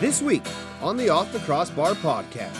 This 0.00 0.22
week 0.22 0.44
on 0.80 0.96
the 0.96 1.08
Off 1.08 1.32
the 1.32 1.40
Crossbar 1.40 1.94
podcast, 1.94 2.56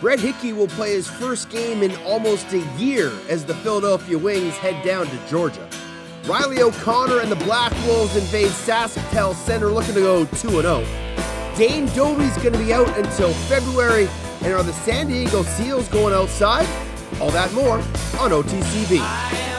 Brett 0.00 0.18
Hickey 0.18 0.52
will 0.52 0.66
play 0.66 0.90
his 0.90 1.06
first 1.06 1.48
game 1.48 1.84
in 1.84 1.94
almost 1.98 2.52
a 2.52 2.58
year 2.78 3.12
as 3.28 3.44
the 3.44 3.54
Philadelphia 3.54 4.18
Wings 4.18 4.56
head 4.56 4.84
down 4.84 5.06
to 5.06 5.28
Georgia. 5.28 5.68
Riley 6.24 6.60
O'Connor 6.62 7.20
and 7.20 7.30
the 7.30 7.36
Black 7.44 7.72
Wolves 7.86 8.16
invade 8.16 8.50
SaskTel 8.50 9.36
Center 9.36 9.68
looking 9.68 9.94
to 9.94 10.00
go 10.00 10.24
2 10.24 10.48
0. 10.48 10.84
Dane 11.56 11.86
Dobbie's 11.94 12.36
going 12.38 12.54
to 12.54 12.58
be 12.58 12.72
out 12.72 12.88
until 12.98 13.32
February, 13.46 14.08
and 14.42 14.52
are 14.52 14.64
the 14.64 14.72
San 14.72 15.06
Diego 15.06 15.44
Seals 15.44 15.86
going 15.90 16.12
outside? 16.12 16.66
All 17.20 17.30
that 17.30 17.52
more 17.52 17.78
on 18.18 18.32
OTCB. 18.32 19.49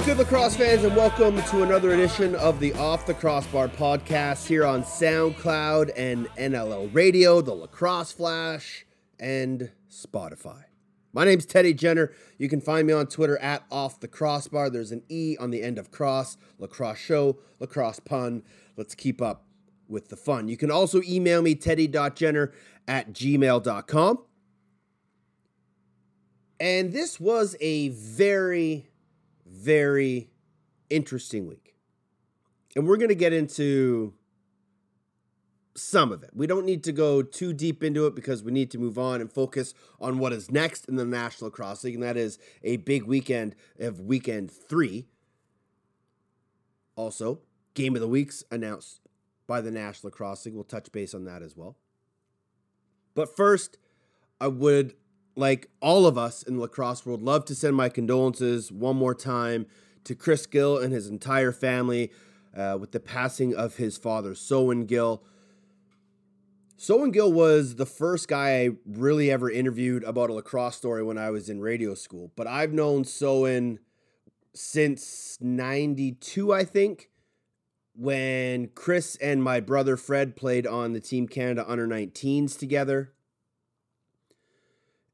Bible. 0.00 0.16
What 0.16 0.18
is 0.18 0.18
good, 0.18 0.18
lacrosse 0.18 0.56
fans, 0.56 0.84
and 0.84 0.96
welcome 0.96 1.42
to 1.50 1.62
another 1.62 1.92
edition 1.92 2.34
of 2.36 2.60
the 2.60 2.72
Off 2.74 3.06
the 3.06 3.14
Crossbar 3.14 3.68
podcast 3.68 4.46
here 4.46 4.64
on 4.64 4.82
SoundCloud 4.82 5.92
and 5.96 6.26
NLL 6.36 6.94
Radio, 6.94 7.40
the 7.40 7.54
Lacrosse 7.54 8.12
Flash, 8.12 8.86
and 9.18 9.70
Spotify. 9.90 10.64
My 11.12 11.24
name's 11.24 11.44
Teddy 11.44 11.74
Jenner. 11.74 12.12
You 12.38 12.48
can 12.48 12.60
find 12.60 12.86
me 12.86 12.92
on 12.92 13.08
Twitter 13.08 13.38
at 13.38 13.64
Off 13.70 14.00
the 14.00 14.08
Crossbar. 14.08 14.70
There's 14.70 14.92
an 14.92 15.02
E 15.08 15.36
on 15.38 15.50
the 15.50 15.62
end 15.62 15.78
of 15.78 15.90
cross, 15.90 16.36
lacrosse 16.58 16.98
show, 16.98 17.38
lacrosse 17.58 18.00
pun. 18.00 18.42
Let's 18.76 18.94
keep 18.94 19.20
up 19.20 19.44
with 19.88 20.08
the 20.08 20.16
fun. 20.16 20.48
You 20.48 20.56
can 20.56 20.70
also 20.70 21.02
email 21.02 21.42
me, 21.42 21.54
teddy.jenner 21.54 22.52
at 22.88 23.12
gmail.com. 23.12 24.24
And 26.60 26.92
this 26.92 27.18
was 27.18 27.56
a 27.60 27.88
very, 27.88 28.89
very 29.60 30.30
interesting 30.88 31.46
week. 31.46 31.76
And 32.74 32.86
we're 32.86 32.96
going 32.96 33.08
to 33.08 33.14
get 33.14 33.32
into 33.32 34.14
some 35.74 36.12
of 36.12 36.22
it. 36.22 36.30
We 36.34 36.46
don't 36.46 36.66
need 36.66 36.84
to 36.84 36.92
go 36.92 37.22
too 37.22 37.52
deep 37.52 37.82
into 37.82 38.06
it 38.06 38.14
because 38.14 38.42
we 38.42 38.52
need 38.52 38.70
to 38.72 38.78
move 38.78 38.98
on 38.98 39.20
and 39.20 39.32
focus 39.32 39.74
on 40.00 40.18
what 40.18 40.32
is 40.32 40.50
next 40.50 40.88
in 40.88 40.96
the 40.96 41.04
National 41.04 41.48
Lacrosse 41.48 41.84
League, 41.84 41.94
and 41.94 42.02
that 42.02 42.16
is 42.16 42.38
a 42.62 42.76
big 42.78 43.04
weekend 43.04 43.54
of 43.78 44.00
weekend 44.00 44.50
three. 44.50 45.06
Also, 46.96 47.40
game 47.74 47.94
of 47.94 48.00
the 48.00 48.08
weeks 48.08 48.44
announced 48.50 49.00
by 49.46 49.60
the 49.60 49.70
National 49.70 50.08
Lacrosse 50.08 50.44
League. 50.46 50.54
We'll 50.54 50.64
touch 50.64 50.92
base 50.92 51.14
on 51.14 51.24
that 51.24 51.42
as 51.42 51.56
well. 51.56 51.76
But 53.14 53.34
first, 53.36 53.78
I 54.40 54.48
would 54.48 54.94
like 55.36 55.70
all 55.80 56.06
of 56.06 56.18
us 56.18 56.42
in 56.42 56.56
the 56.56 56.62
lacrosse 56.62 57.06
world 57.06 57.22
love 57.22 57.44
to 57.46 57.54
send 57.54 57.76
my 57.76 57.88
condolences 57.88 58.70
one 58.70 58.96
more 58.96 59.14
time 59.14 59.66
to 60.04 60.14
Chris 60.14 60.46
Gill 60.46 60.78
and 60.78 60.92
his 60.92 61.08
entire 61.08 61.52
family 61.52 62.10
uh, 62.56 62.76
with 62.80 62.92
the 62.92 63.00
passing 63.00 63.54
of 63.54 63.76
his 63.76 63.96
father, 63.96 64.32
Sowen 64.32 64.86
Gill. 64.86 65.22
Sowen 66.78 67.12
Gill 67.12 67.32
was 67.32 67.76
the 67.76 67.86
first 67.86 68.26
guy 68.26 68.62
I 68.62 68.70
really 68.86 69.30
ever 69.30 69.50
interviewed 69.50 70.02
about 70.04 70.30
a 70.30 70.32
lacrosse 70.32 70.76
story 70.76 71.02
when 71.02 71.18
I 71.18 71.30
was 71.30 71.48
in 71.48 71.60
radio 71.60 71.94
school. 71.94 72.32
But 72.36 72.46
I've 72.46 72.72
known 72.72 73.04
Sowen 73.04 73.78
since 74.54 75.36
92, 75.40 76.52
I 76.52 76.64
think, 76.64 77.10
when 77.94 78.68
Chris 78.74 79.16
and 79.16 79.42
my 79.42 79.60
brother 79.60 79.96
Fred 79.96 80.36
played 80.36 80.66
on 80.66 80.94
the 80.94 81.00
Team 81.00 81.28
Canada 81.28 81.64
under 81.68 81.86
19s 81.86 82.58
together. 82.58 83.12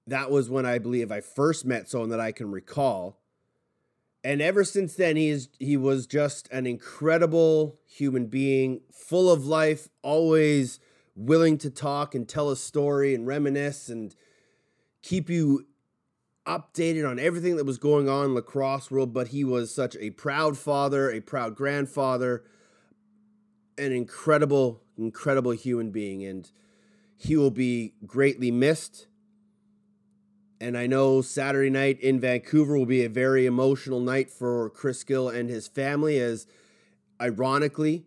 That 0.06 0.30
was 0.30 0.48
when 0.48 0.66
I 0.66 0.78
believe 0.78 1.10
I 1.10 1.20
first 1.20 1.64
met 1.64 1.86
Sowen 1.86 2.10
that 2.10 2.20
I 2.20 2.32
can 2.32 2.50
recall. 2.50 3.18
And 4.22 4.40
ever 4.40 4.64
since 4.64 4.94
then, 4.94 5.16
he 5.16 5.28
is 5.28 5.48
he 5.58 5.76
was 5.76 6.06
just 6.06 6.48
an 6.50 6.66
incredible 6.66 7.78
human 7.86 8.26
being, 8.26 8.80
full 8.92 9.30
of 9.30 9.46
life, 9.46 9.88
always 10.02 10.80
willing 11.14 11.58
to 11.58 11.70
talk 11.70 12.14
and 12.14 12.28
tell 12.28 12.50
a 12.50 12.56
story 12.56 13.14
and 13.14 13.26
reminisce 13.26 13.88
and 13.88 14.14
keep 15.02 15.30
you 15.30 15.66
updated 16.44 17.08
on 17.08 17.18
everything 17.18 17.56
that 17.56 17.64
was 17.64 17.78
going 17.78 18.08
on 18.08 18.26
in 18.26 18.34
lacrosse 18.34 18.90
world. 18.90 19.12
But 19.12 19.28
he 19.28 19.44
was 19.44 19.74
such 19.74 19.96
a 19.96 20.10
proud 20.10 20.58
father 20.58 21.10
a 21.10 21.20
proud 21.20 21.54
grandfather 21.54 22.44
an 23.78 23.92
incredible 23.92 24.82
incredible 24.96 25.52
human 25.52 25.90
being. 25.90 26.24
And 26.24 26.50
he 27.16 27.36
will 27.36 27.50
be 27.50 27.94
greatly 28.06 28.50
missed 28.50 29.06
and 30.60 30.76
I 30.76 30.86
know 30.86 31.22
Saturday 31.22 31.70
night 31.70 32.00
in 32.00 32.20
Vancouver 32.20 32.76
will 32.76 32.86
be 32.86 33.04
a 33.04 33.08
very 33.08 33.46
emotional 33.46 34.00
night 34.00 34.30
for 34.30 34.70
Chris 34.70 35.04
Gill 35.04 35.28
and 35.28 35.48
his 35.50 35.68
family 35.68 36.18
as 36.18 36.46
ironically 37.20 38.06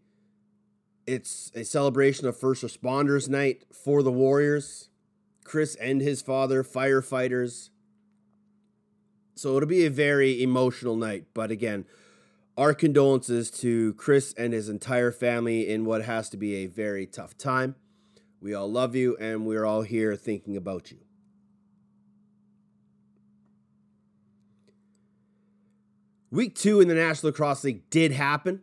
it's 1.10 1.52
a 1.56 1.66
celebration 1.66 2.28
of 2.28 2.38
first 2.38 2.64
responders 2.64 3.28
night 3.28 3.64
for 3.74 4.04
the 4.04 4.12
Warriors. 4.12 4.90
Chris 5.44 5.74
and 5.76 6.02
his 6.02 6.22
father, 6.22 6.64
firefighters. 6.64 7.70
So 9.34 9.58
it'll 9.58 9.68
be 9.68 9.86
a 9.86 9.90
very 9.90 10.44
emotional 10.44 10.96
night. 10.96 11.26
But 11.34 11.50
again, 11.50 11.86
our 12.56 12.76
condolences 12.76 13.50
to 13.62 13.94
Chris 13.96 14.36
and 14.38 14.54
his 14.54 14.70
entire 14.70 15.12
family 15.12 15.68
in 15.68 15.84
what 15.84 16.06
has 16.06 16.30
to 16.30 16.38
be 16.38 16.58
a 16.58 16.68
very 16.68 17.08
tough 17.08 17.36
time. 17.36 17.74
We 18.40 18.54
all 18.54 18.72
love 18.72 18.96
you, 18.96 19.18
and 19.18 19.48
we're 19.48 19.66
all 19.66 19.82
here 19.82 20.16
thinking 20.16 20.56
about 20.56 20.92
you. 20.92 21.00
Week 26.32 26.56
two 26.56 26.80
in 26.80 26.88
the 26.88 26.96
National 26.96 27.32
Lacrosse 27.32 27.64
League 27.64 27.90
did 27.90 28.12
happen. 28.12 28.62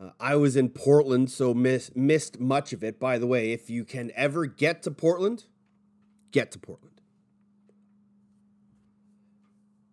Uh, 0.00 0.10
I 0.20 0.36
was 0.36 0.56
in 0.56 0.68
Portland, 0.68 1.30
so 1.30 1.52
miss, 1.52 1.90
missed 1.96 2.38
much 2.38 2.72
of 2.72 2.84
it. 2.84 3.00
By 3.00 3.18
the 3.18 3.26
way, 3.26 3.52
if 3.52 3.68
you 3.68 3.84
can 3.84 4.12
ever 4.14 4.46
get 4.46 4.82
to 4.84 4.92
Portland, 4.92 5.44
get 6.30 6.52
to 6.52 6.58
Portland. 6.58 7.00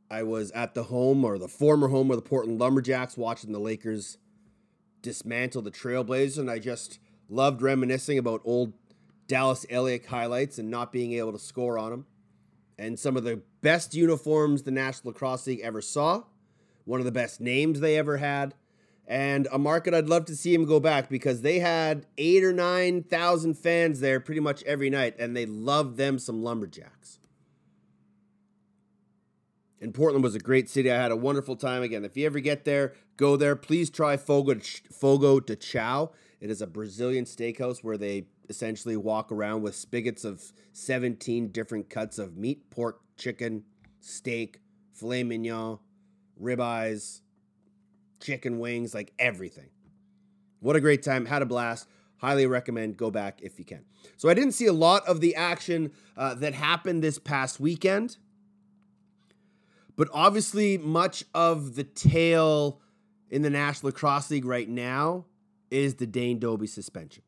I 0.09 0.21
was 0.21 0.51
at 0.51 0.75
the 0.75 0.83
home 0.83 1.25
or 1.25 1.39
the 1.39 1.47
former 1.47 1.87
home 1.87 2.11
of 2.11 2.17
the 2.17 2.29
Portland 2.29 2.59
LumberJax 2.59 3.17
watching 3.17 3.51
the 3.51 3.59
Lakers 3.59 4.19
dismantle 5.01 5.63
the 5.63 5.71
Trailblazers, 5.71 6.37
and 6.37 6.49
I 6.49 6.59
just 6.59 6.99
loved 7.27 7.63
reminiscing 7.63 8.19
about 8.19 8.41
old 8.45 8.73
Dallas 9.27 9.65
Eliuk 9.71 10.05
highlights 10.05 10.59
and 10.59 10.69
not 10.69 10.91
being 10.91 11.13
able 11.13 11.31
to 11.31 11.39
score 11.39 11.79
on 11.79 11.89
them. 11.89 12.05
And 12.77 12.99
some 12.99 13.17
of 13.17 13.23
the 13.23 13.41
best 13.61 13.95
uniforms 13.95 14.61
the 14.61 14.71
National 14.71 15.13
Lacrosse 15.13 15.47
League 15.47 15.61
ever 15.63 15.81
saw, 15.81 16.23
one 16.85 16.99
of 16.99 17.05
the 17.05 17.11
best 17.11 17.41
names 17.41 17.79
they 17.79 17.97
ever 17.97 18.17
had 18.17 18.53
and 19.07 19.47
a 19.51 19.59
market 19.59 19.93
I'd 19.93 20.09
love 20.09 20.25
to 20.25 20.35
see 20.35 20.53
him 20.53 20.65
go 20.65 20.79
back 20.79 21.09
because 21.09 21.41
they 21.41 21.59
had 21.59 22.05
eight 22.17 22.43
or 22.43 22.53
nine 22.53 23.03
thousand 23.03 23.55
fans 23.55 23.99
there 23.99 24.19
pretty 24.19 24.41
much 24.41 24.63
every 24.63 24.89
night, 24.89 25.15
and 25.19 25.35
they 25.35 25.45
loved 25.45 25.97
them 25.97 26.17
some 26.17 26.43
lumberjacks. 26.43 27.19
And 29.79 29.93
Portland 29.93 30.23
was 30.23 30.33
a 30.33 30.39
great 30.39 30.69
city. 30.69 30.91
I 30.91 30.99
had 30.99 31.11
a 31.11 31.15
wonderful 31.15 31.55
time. 31.55 31.83
Again, 31.83 32.03
if 32.03 32.17
you 32.17 32.25
ever 32.25 32.39
get 32.39 32.65
there, 32.65 32.93
go 33.17 33.37
there. 33.37 33.55
Please 33.55 33.89
try 33.89 34.17
Fogo 34.17 34.55
Fogo 34.91 35.39
de 35.39 35.55
Chao. 35.55 36.11
It 36.39 36.49
is 36.49 36.61
a 36.61 36.67
Brazilian 36.67 37.25
steakhouse 37.25 37.83
where 37.83 37.97
they 37.97 38.25
essentially 38.49 38.97
walk 38.97 39.31
around 39.31 39.61
with 39.61 39.75
spigots 39.75 40.23
of 40.23 40.41
17 40.73 41.49
different 41.49 41.89
cuts 41.89 42.17
of 42.17 42.37
meat, 42.37 42.69
pork, 42.69 43.01
chicken, 43.17 43.63
steak, 43.99 44.59
filet 44.93 45.23
mignon, 45.23 45.79
ribeyes, 46.41 47.21
chicken 48.19 48.59
wings, 48.59 48.93
like 48.93 49.13
everything. 49.19 49.69
What 50.59 50.75
a 50.75 50.81
great 50.81 51.03
time. 51.03 51.25
Had 51.25 51.41
a 51.41 51.45
blast. 51.45 51.87
Highly 52.17 52.47
recommend. 52.47 52.97
Go 52.97 53.11
back 53.11 53.41
if 53.41 53.59
you 53.59 53.65
can. 53.65 53.85
So 54.17 54.29
I 54.29 54.33
didn't 54.33 54.53
see 54.53 54.65
a 54.65 54.73
lot 54.73 55.07
of 55.07 55.21
the 55.21 55.35
action 55.35 55.91
uh, 56.17 56.33
that 56.35 56.53
happened 56.53 57.03
this 57.03 57.19
past 57.19 57.59
weekend. 57.59 58.17
But 59.95 60.09
obviously, 60.13 60.77
much 60.77 61.23
of 61.33 61.75
the 61.75 61.83
tale 61.83 62.81
in 63.29 63.41
the 63.41 63.49
National 63.49 63.89
Lacrosse 63.89 64.29
League 64.31 64.45
right 64.45 64.67
now 64.67 65.25
is 65.71 65.95
the 65.95 66.07
Dane 66.07 66.39
Dobbie 66.39 66.67
suspension. 66.67 67.23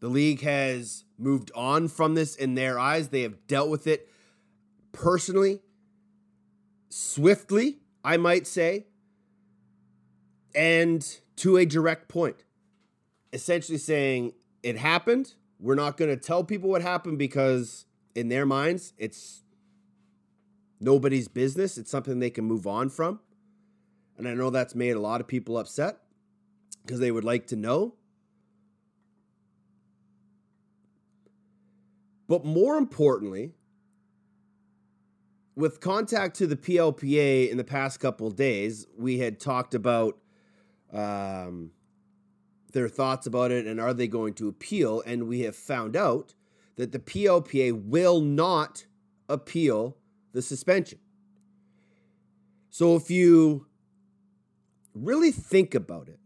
The 0.00 0.08
league 0.08 0.42
has 0.42 1.04
moved 1.18 1.50
on 1.54 1.88
from 1.88 2.14
this 2.14 2.36
in 2.36 2.54
their 2.54 2.78
eyes. 2.78 3.08
They 3.08 3.22
have 3.22 3.46
dealt 3.46 3.70
with 3.70 3.86
it 3.86 4.08
personally, 4.92 5.60
swiftly, 6.96 7.76
I 8.02 8.16
might 8.16 8.46
say 8.46 8.86
and 10.54 11.18
to 11.36 11.58
a 11.58 11.66
direct 11.66 12.08
point, 12.08 12.44
essentially 13.34 13.76
saying 13.76 14.32
it 14.62 14.78
happened. 14.78 15.34
We're 15.60 15.74
not 15.74 15.98
going 15.98 16.10
to 16.10 16.16
tell 16.16 16.42
people 16.42 16.70
what 16.70 16.80
happened 16.80 17.18
because, 17.18 17.84
in 18.14 18.28
their 18.28 18.46
minds, 18.46 18.94
it's 18.96 19.42
nobody's 20.80 21.28
business. 21.28 21.76
It's 21.76 21.90
something 21.90 22.18
they 22.18 22.30
can 22.30 22.46
move 22.46 22.66
on 22.66 22.88
from. 22.88 23.20
And 24.16 24.26
I 24.26 24.32
know 24.32 24.48
that's 24.48 24.74
made 24.74 24.92
a 24.92 25.00
lot 25.00 25.20
of 25.20 25.28
people 25.28 25.58
upset 25.58 25.98
because 26.82 27.00
they 27.00 27.10
would 27.10 27.24
like 27.24 27.46
to 27.48 27.56
know. 27.56 27.94
But 32.26 32.46
more 32.46 32.76
importantly, 32.76 33.55
with 35.56 35.80
contact 35.80 36.36
to 36.36 36.46
the 36.46 36.56
PLPA 36.56 37.50
in 37.50 37.56
the 37.56 37.64
past 37.64 37.98
couple 37.98 38.30
days, 38.30 38.86
we 38.96 39.18
had 39.18 39.40
talked 39.40 39.74
about 39.74 40.18
um, 40.92 41.70
their 42.72 42.88
thoughts 42.88 43.26
about 43.26 43.50
it 43.50 43.66
and 43.66 43.80
are 43.80 43.94
they 43.94 44.06
going 44.06 44.34
to 44.34 44.48
appeal? 44.48 45.02
And 45.06 45.26
we 45.26 45.40
have 45.40 45.56
found 45.56 45.96
out 45.96 46.34
that 46.76 46.92
the 46.92 46.98
PLPA 46.98 47.72
will 47.86 48.20
not 48.20 48.84
appeal 49.30 49.96
the 50.32 50.42
suspension. 50.42 50.98
So 52.68 52.94
if 52.94 53.10
you 53.10 53.66
really 54.94 55.30
think 55.30 55.74
about 55.74 56.08
it, 56.08 56.20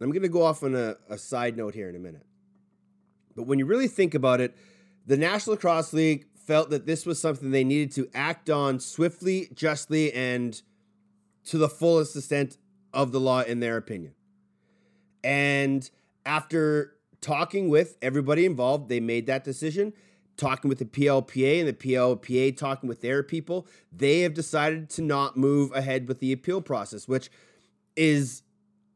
I'm 0.00 0.10
going 0.10 0.22
to 0.22 0.28
go 0.28 0.42
off 0.42 0.62
on 0.62 0.74
a, 0.76 0.96
a 1.08 1.18
side 1.18 1.56
note 1.56 1.74
here 1.74 1.88
in 1.88 1.96
a 1.96 1.98
minute. 1.98 2.26
But 3.34 3.44
when 3.44 3.58
you 3.58 3.66
really 3.66 3.88
think 3.88 4.14
about 4.14 4.40
it, 4.40 4.56
the 5.06 5.16
National 5.16 5.54
Lacrosse 5.54 5.92
League 5.92 6.26
felt 6.52 6.68
that 6.68 6.84
this 6.84 7.06
was 7.06 7.18
something 7.18 7.50
they 7.50 7.64
needed 7.64 7.90
to 7.90 8.06
act 8.12 8.50
on 8.50 8.78
swiftly, 8.78 9.48
justly, 9.54 10.12
and 10.12 10.60
to 11.46 11.56
the 11.56 11.66
fullest 11.66 12.14
extent 12.14 12.58
of 12.92 13.10
the 13.10 13.18
law, 13.18 13.40
in 13.40 13.60
their 13.60 13.78
opinion. 13.78 14.12
And 15.24 15.88
after 16.26 16.92
talking 17.22 17.70
with 17.70 17.96
everybody 18.02 18.44
involved, 18.44 18.90
they 18.90 19.00
made 19.00 19.26
that 19.28 19.44
decision. 19.44 19.94
Talking 20.36 20.68
with 20.68 20.78
the 20.78 20.84
PLPA 20.84 21.60
and 21.60 21.68
the 21.68 21.72
PLPA 21.72 22.54
talking 22.54 22.86
with 22.86 23.00
their 23.00 23.22
people, 23.22 23.66
they 23.90 24.20
have 24.20 24.34
decided 24.34 24.90
to 24.90 25.00
not 25.00 25.38
move 25.38 25.72
ahead 25.74 26.06
with 26.06 26.20
the 26.20 26.32
appeal 26.32 26.60
process, 26.60 27.08
which 27.08 27.30
is 27.96 28.42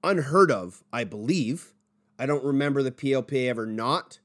unheard 0.05 0.51
of, 0.51 0.85
I 0.93 1.05
believe. 1.05 1.73
I 2.19 2.27
don't 2.27 2.45
remember 2.45 2.83
the 2.83 2.91
PLPA 2.91 3.49
ever 3.49 3.65
not 3.65 4.19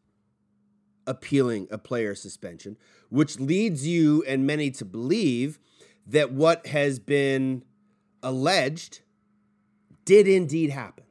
appealing 1.07 1.67
a 1.71 1.77
player 1.77 2.15
suspension, 2.15 2.77
which 3.09 3.39
leads 3.39 3.85
you 3.87 4.23
and 4.27 4.45
many 4.45 4.71
to 4.71 4.85
believe 4.85 5.59
that 6.05 6.31
what 6.31 6.67
has 6.67 6.99
been 6.99 7.63
alleged 8.23 9.01
did 10.05 10.27
indeed 10.27 10.69
happen. 10.69 11.05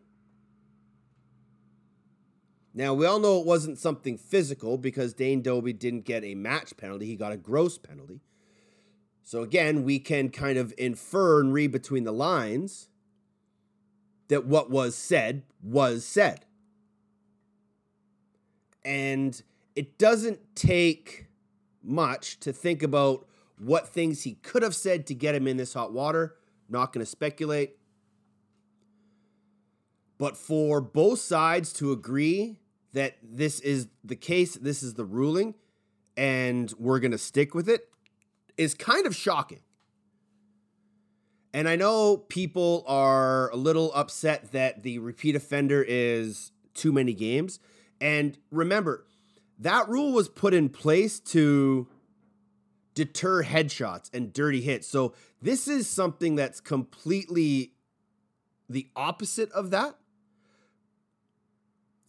Now, 2.73 2.95
we 2.95 3.05
all 3.05 3.19
know 3.19 3.41
it 3.41 3.47
wasn't 3.47 3.79
something 3.79 4.17
physical 4.17 4.79
because 4.79 5.13
Dane 5.13 5.43
Dobbie 5.43 5.73
didn't 5.73 6.05
get 6.05 6.25
a 6.25 6.35
match 6.35 6.77
penalty, 6.77 7.07
he 7.07 7.17
got 7.17 7.33
a 7.33 7.37
gross 7.37 7.79
penalty. 7.79 8.21
So, 9.25 9.43
again, 9.43 9.85
we 9.85 9.99
can 9.99 10.31
kind 10.31 10.57
of 10.59 10.73
infer 10.79 11.41
and 11.41 11.53
read 11.53 11.73
between 11.73 12.05
the 12.05 12.13
lines 12.13 12.89
that 14.29 14.47
what 14.47 14.71
was 14.71 14.95
said 14.95 15.43
was 15.63 16.05
said. 16.05 16.47
And 18.85 19.41
it 19.81 19.97
doesn't 19.97 20.39
take 20.55 21.25
much 21.83 22.39
to 22.41 22.53
think 22.53 22.83
about 22.83 23.27
what 23.57 23.89
things 23.89 24.25
he 24.25 24.35
could 24.35 24.63
have 24.63 24.75
said 24.75 25.07
to 25.07 25.15
get 25.15 25.35
him 25.35 25.49
in 25.49 25.57
this 25.57 25.73
hot 25.73 25.91
water. 25.91 26.37
Not 26.69 26.93
going 26.93 27.03
to 27.03 27.11
speculate. 27.11 27.79
But 30.19 30.37
for 30.37 30.83
both 30.83 31.19
sides 31.19 31.73
to 31.75 31.93
agree 31.93 32.59
that 32.93 33.17
this 33.23 33.59
is 33.61 33.89
the 34.05 34.17
case, 34.17 34.55
this 34.57 34.83
is 34.83 34.93
the 34.93 35.05
ruling, 35.07 35.55
and 36.15 36.71
we're 36.79 37.01
going 37.01 37.13
to 37.13 37.19
stick 37.19 37.55
with 37.55 37.67
it 37.67 37.89
is 38.59 38.75
kind 38.75 39.07
of 39.07 39.17
shocking. 39.17 39.61
And 41.55 41.71
I 41.71 41.77
know 41.77 42.19
people 42.19 42.85
are 42.87 43.49
a 43.49 43.57
little 43.57 43.95
upset 43.95 44.53
that 44.53 44.83
the 44.83 44.99
repeat 44.99 45.37
offender 45.37 45.83
is 45.83 46.53
too 46.75 46.93
many 46.93 47.15
games. 47.15 47.61
And 47.99 48.37
remember, 48.51 49.07
that 49.61 49.89
rule 49.89 50.13
was 50.13 50.29
put 50.29 50.55
in 50.55 50.69
place 50.69 51.21
to 51.21 51.87
deter 52.95 53.45
headshots 53.45 54.13
and 54.13 54.33
dirty 54.33 54.61
hits. 54.61 54.89
So 54.89 55.15
this 55.41 55.69
is 55.69 55.89
something 55.89 56.35
that's 56.35 56.61
completely 56.61 57.73
the 58.69 58.89
opposite 58.97 59.51
of 59.53 59.71
that. 59.71 59.95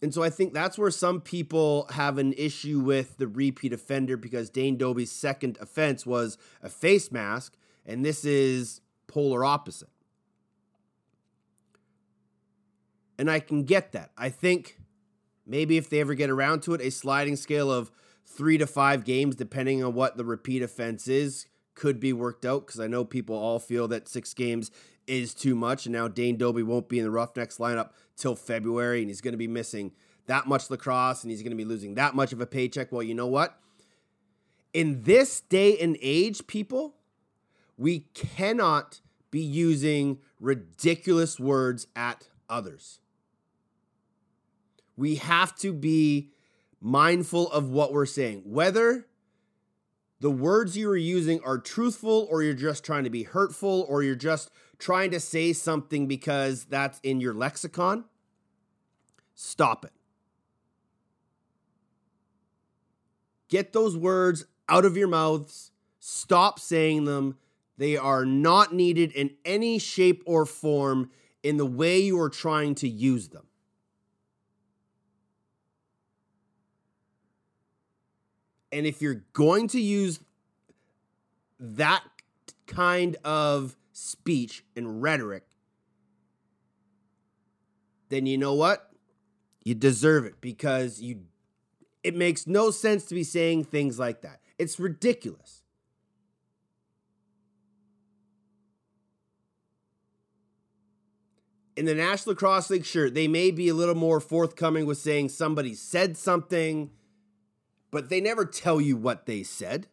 And 0.00 0.12
so 0.12 0.22
I 0.22 0.30
think 0.30 0.52
that's 0.52 0.76
where 0.76 0.90
some 0.90 1.20
people 1.20 1.86
have 1.92 2.18
an 2.18 2.32
issue 2.32 2.80
with 2.80 3.18
the 3.18 3.28
repeat 3.28 3.72
offender 3.72 4.16
because 4.16 4.50
Dane 4.50 4.76
Dobbie's 4.76 5.12
second 5.12 5.58
offense 5.60 6.04
was 6.04 6.38
a 6.60 6.68
face 6.68 7.12
mask, 7.12 7.54
and 7.86 8.04
this 8.04 8.24
is 8.24 8.80
polar 9.06 9.44
opposite. 9.44 9.90
And 13.16 13.30
I 13.30 13.38
can 13.38 13.62
get 13.62 13.92
that. 13.92 14.10
I 14.18 14.28
think 14.28 14.78
maybe 15.46 15.76
if 15.76 15.88
they 15.88 16.00
ever 16.00 16.14
get 16.14 16.30
around 16.30 16.62
to 16.62 16.74
it, 16.74 16.80
a 16.80 16.90
sliding 16.90 17.36
scale 17.36 17.70
of 17.70 17.90
three 18.24 18.58
to 18.58 18.66
five 18.66 19.04
games, 19.04 19.36
depending 19.36 19.82
on 19.82 19.94
what 19.94 20.16
the 20.16 20.24
repeat 20.24 20.62
offense 20.62 21.08
is, 21.08 21.46
could 21.74 21.98
be 21.98 22.12
worked 22.12 22.44
out 22.44 22.66
because 22.66 22.80
I 22.80 22.86
know 22.86 23.04
people 23.04 23.36
all 23.36 23.58
feel 23.58 23.88
that 23.88 24.08
six 24.08 24.34
games 24.34 24.70
is 25.06 25.34
too 25.34 25.54
much. 25.54 25.86
And 25.86 25.92
now 25.92 26.08
Dane 26.08 26.36
Dobbie 26.36 26.62
won't 26.62 26.88
be 26.88 26.98
in 26.98 27.04
the 27.04 27.10
Roughnecks 27.10 27.58
lineup 27.58 27.90
till 28.16 28.36
February, 28.36 29.00
and 29.00 29.10
he's 29.10 29.20
going 29.20 29.32
to 29.32 29.38
be 29.38 29.48
missing 29.48 29.92
that 30.26 30.46
much 30.46 30.70
lacrosse 30.70 31.22
and 31.22 31.30
he's 31.30 31.42
going 31.42 31.50
to 31.50 31.56
be 31.56 31.64
losing 31.64 31.94
that 31.94 32.14
much 32.14 32.32
of 32.32 32.40
a 32.40 32.46
paycheck. 32.46 32.92
Well, 32.92 33.02
you 33.02 33.14
know 33.14 33.26
what? 33.26 33.58
In 34.72 35.02
this 35.02 35.40
day 35.40 35.76
and 35.78 35.98
age, 36.00 36.46
people, 36.46 36.94
we 37.76 38.00
cannot 38.14 39.00
be 39.30 39.40
using 39.40 40.18
ridiculous 40.40 41.38
words 41.38 41.86
at 41.96 42.28
others. 42.48 43.00
We 44.96 45.16
have 45.16 45.56
to 45.58 45.72
be 45.72 46.30
mindful 46.80 47.50
of 47.50 47.70
what 47.70 47.92
we're 47.92 48.06
saying, 48.06 48.42
whether 48.44 49.06
the 50.20 50.30
words 50.30 50.76
you 50.76 50.88
are 50.88 50.96
using 50.96 51.40
are 51.44 51.58
truthful 51.58 52.28
or 52.30 52.42
you're 52.42 52.54
just 52.54 52.84
trying 52.84 53.04
to 53.04 53.10
be 53.10 53.24
hurtful 53.24 53.86
or 53.88 54.02
you're 54.02 54.14
just 54.14 54.50
trying 54.78 55.10
to 55.10 55.20
say 55.20 55.52
something 55.52 56.06
because 56.06 56.64
that's 56.64 57.00
in 57.02 57.20
your 57.20 57.34
lexicon. 57.34 58.04
Stop 59.34 59.84
it. 59.84 59.92
Get 63.48 63.72
those 63.72 63.96
words 63.96 64.44
out 64.68 64.84
of 64.84 64.96
your 64.96 65.08
mouths. 65.08 65.72
Stop 65.98 66.58
saying 66.58 67.04
them. 67.04 67.36
They 67.76 67.96
are 67.96 68.24
not 68.24 68.72
needed 68.72 69.12
in 69.12 69.30
any 69.44 69.78
shape 69.78 70.22
or 70.26 70.46
form 70.46 71.10
in 71.42 71.56
the 71.56 71.66
way 71.66 71.98
you 71.98 72.20
are 72.20 72.30
trying 72.30 72.74
to 72.76 72.88
use 72.88 73.28
them. 73.28 73.46
And 78.72 78.86
if 78.86 79.02
you're 79.02 79.22
going 79.34 79.68
to 79.68 79.80
use 79.80 80.18
that 81.60 82.02
kind 82.66 83.16
of 83.22 83.76
speech 83.92 84.64
and 84.74 85.02
rhetoric, 85.02 85.44
then 88.08 88.26
you 88.26 88.38
know 88.38 88.54
what? 88.54 88.90
You 89.62 89.74
deserve 89.74 90.24
it 90.24 90.40
because 90.40 91.00
you 91.00 91.20
it 92.02 92.16
makes 92.16 92.46
no 92.48 92.70
sense 92.70 93.04
to 93.04 93.14
be 93.14 93.22
saying 93.22 93.64
things 93.64 93.98
like 93.98 94.22
that. 94.22 94.40
It's 94.58 94.80
ridiculous. 94.80 95.62
In 101.76 101.86
the 101.86 101.94
National 101.94 102.32
Lacrosse 102.32 102.70
League, 102.70 102.84
sure, 102.84 103.08
they 103.08 103.28
may 103.28 103.50
be 103.50 103.68
a 103.68 103.74
little 103.74 103.94
more 103.94 104.20
forthcoming 104.20 104.84
with 104.84 104.98
saying 104.98 105.30
somebody 105.30 105.74
said 105.74 106.16
something, 106.16 106.90
but 107.92 108.08
they 108.08 108.20
never 108.20 108.44
tell 108.44 108.80
you 108.80 108.96
what 108.96 109.26
they 109.26 109.44
said. 109.44 109.86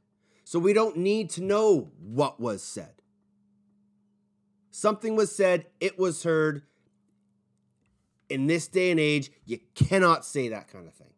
So 0.43 0.57
we 0.57 0.73
don't 0.73 0.97
need 0.97 1.29
to 1.31 1.43
know 1.43 1.91
what 1.99 2.39
was 2.39 2.63
said. 2.63 2.93
Something 4.71 5.15
was 5.15 5.35
said, 5.35 5.67
it 5.79 5.99
was 5.99 6.23
heard. 6.23 6.63
In 8.29 8.47
this 8.47 8.67
day 8.67 8.89
and 8.89 8.99
age, 8.99 9.31
you 9.45 9.59
cannot 9.75 10.25
say 10.25 10.47
that 10.47 10.67
kind 10.67 10.87
of 10.87 10.93
thing. 10.93 11.13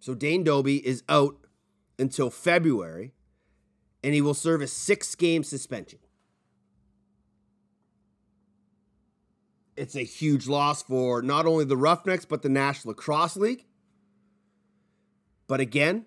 So 0.00 0.14
Dane 0.14 0.42
Dobbie 0.42 0.84
is 0.86 1.02
out 1.08 1.36
until 1.98 2.30
February, 2.30 3.12
and 4.02 4.14
he 4.14 4.22
will 4.22 4.34
serve 4.34 4.62
a 4.62 4.66
six 4.66 5.14
game 5.14 5.44
suspension. 5.44 5.98
It's 9.80 9.96
a 9.96 10.04
huge 10.04 10.46
loss 10.46 10.82
for 10.82 11.22
not 11.22 11.46
only 11.46 11.64
the 11.64 11.74
Roughnecks, 11.74 12.26
but 12.26 12.42
the 12.42 12.50
National 12.50 12.90
Lacrosse 12.90 13.34
League. 13.34 13.64
But 15.46 15.60
again, 15.60 16.04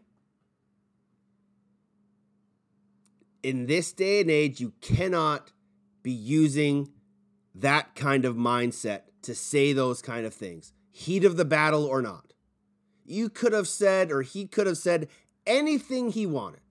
in 3.41 3.65
this 3.65 3.91
day 3.91 4.21
and 4.21 4.29
age, 4.29 4.61
you 4.61 4.73
cannot 4.79 5.51
be 6.03 6.11
using 6.11 6.89
that 7.55 7.95
kind 7.95 8.25
of 8.25 8.35
mindset 8.35 9.05
to 9.23 9.33
say 9.33 9.73
those 9.73 10.03
kind 10.03 10.27
of 10.27 10.35
things, 10.35 10.71
heat 10.91 11.25
of 11.25 11.35
the 11.35 11.43
battle 11.43 11.85
or 11.85 12.03
not. 12.03 12.35
You 13.03 13.27
could 13.27 13.53
have 13.53 13.67
said, 13.67 14.11
or 14.11 14.21
he 14.21 14.45
could 14.45 14.67
have 14.67 14.77
said 14.77 15.07
anything 15.47 16.11
he 16.11 16.27
wanted. 16.27 16.61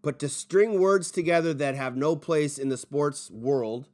But 0.00 0.18
to 0.20 0.30
string 0.30 0.80
words 0.80 1.10
together 1.10 1.52
that 1.52 1.74
have 1.74 1.98
no 1.98 2.16
place 2.16 2.56
in 2.56 2.70
the 2.70 2.78
sports 2.78 3.30
world, 3.30 3.90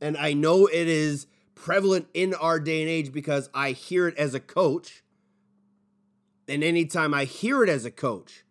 and 0.00 0.16
I 0.16 0.32
know 0.32 0.66
it 0.66 0.88
is 0.88 1.26
prevalent 1.54 2.06
in 2.14 2.34
our 2.34 2.60
day 2.60 2.82
and 2.82 2.90
age 2.90 3.12
because 3.12 3.48
I 3.54 3.72
hear 3.72 4.06
it 4.08 4.16
as 4.16 4.34
a 4.34 4.40
coach. 4.40 5.02
And 6.48 6.62
anytime 6.62 7.12
I 7.12 7.24
hear 7.24 7.64
it 7.64 7.68
as 7.68 7.84
a 7.84 7.90
coach, 7.90 8.44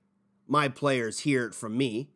my 0.47 0.67
players 0.67 1.19
hear 1.19 1.45
it 1.45 1.55
from 1.55 1.77
me 1.77 2.09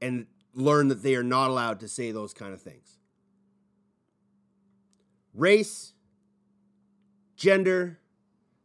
and 0.00 0.26
learn 0.54 0.88
that 0.88 1.02
they 1.02 1.14
are 1.14 1.22
not 1.22 1.50
allowed 1.50 1.80
to 1.80 1.88
say 1.88 2.10
those 2.10 2.32
kind 2.32 2.54
of 2.54 2.62
things. 2.62 2.98
Race, 5.34 5.92
gender, 7.36 7.98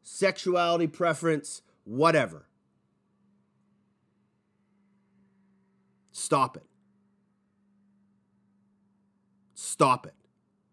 sexuality 0.01 0.87
preference, 0.87 1.61
whatever. 1.83 2.47
Stop 6.11 6.57
it. 6.57 6.63
Stop 9.75 10.07
it. 10.07 10.13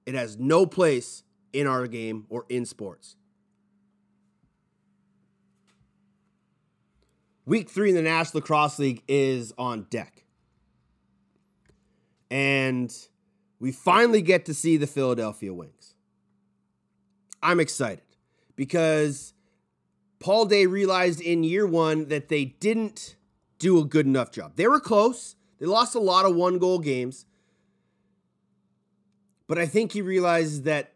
It 0.07 0.15
has 0.15 0.39
no 0.39 0.65
place 0.65 1.25
in 1.53 1.67
our 1.67 1.89
game 1.89 2.25
or 2.29 2.47
in 2.49 2.65
sports. 2.65 3.17
Week 7.45 7.69
three 7.69 7.89
in 7.89 7.97
the 7.97 8.03
National 8.03 8.43
Lacrosse 8.43 8.79
League 8.79 9.03
is 9.09 9.53
on 9.59 9.89
deck. 9.91 10.23
And 12.31 12.97
we 13.59 13.73
finally 13.73 14.23
get 14.23 14.45
to 14.45 14.55
see 14.55 14.77
the 14.77 14.87
Philadelphia 14.87 15.53
Wings. 15.53 15.97
I'm 17.43 17.59
excited 17.59 18.05
because 18.55 19.35
Paul 20.21 20.47
Day 20.47 20.67
realized 20.67 21.21
in 21.21 21.43
year 21.43 21.67
one 21.67 22.07
that 22.07 22.29
they 22.29 22.45
didn't 22.45 23.17
do 23.59 23.81
a 23.81 23.85
good 23.85 24.07
enough 24.07 24.31
job. 24.31 24.53
They 24.55 24.69
were 24.69 24.79
close, 24.79 25.35
they 25.59 25.67
lost 25.67 25.97
a 25.97 26.01
lot 26.01 26.25
of 26.25 26.37
one 26.37 26.59
goal 26.59 26.79
games. 26.79 27.27
But 29.49 29.59
I 29.59 29.67
think 29.67 29.93
he 29.93 30.03
realizes 30.03 30.63
that 30.63 30.93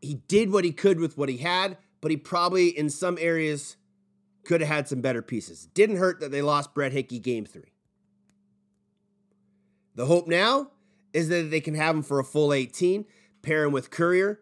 he 0.00 0.14
did 0.14 0.50
what 0.50 0.64
he 0.64 0.72
could 0.72 0.98
with 0.98 1.18
what 1.18 1.28
he 1.28 1.38
had, 1.38 1.76
but 2.00 2.10
he 2.10 2.16
probably, 2.16 2.68
in 2.68 2.88
some 2.90 3.18
areas, 3.20 3.76
could 4.44 4.60
have 4.60 4.68
had 4.68 4.88
some 4.88 5.00
better 5.00 5.22
pieces. 5.22 5.66
Didn't 5.74 5.96
hurt 5.96 6.20
that 6.20 6.30
they 6.30 6.42
lost 6.42 6.74
Brett 6.74 6.92
Hickey 6.92 7.18
game 7.18 7.44
three. 7.44 7.72
The 9.94 10.06
hope 10.06 10.26
now 10.26 10.70
is 11.12 11.28
that 11.28 11.50
they 11.50 11.60
can 11.60 11.74
have 11.74 11.94
him 11.94 12.02
for 12.02 12.18
a 12.18 12.24
full 12.24 12.52
18, 12.52 13.04
pair 13.42 13.64
him 13.64 13.72
with 13.72 13.90
Currier, 13.90 14.40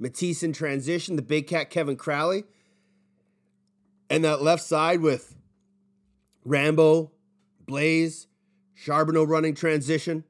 Matisz 0.00 0.42
in 0.42 0.52
transition, 0.52 1.16
the 1.16 1.22
big 1.22 1.46
cat 1.46 1.70
Kevin 1.70 1.96
Crowley, 1.96 2.44
and 4.10 4.24
that 4.24 4.42
left 4.42 4.62
side 4.62 5.00
with 5.00 5.34
Rambo, 6.44 7.12
Blaze, 7.66 8.26
Charbonneau 8.74 9.24
running 9.24 9.54
transition, 9.54 10.24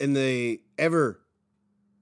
and 0.00 0.16
the 0.16 0.60
ever 0.78 1.20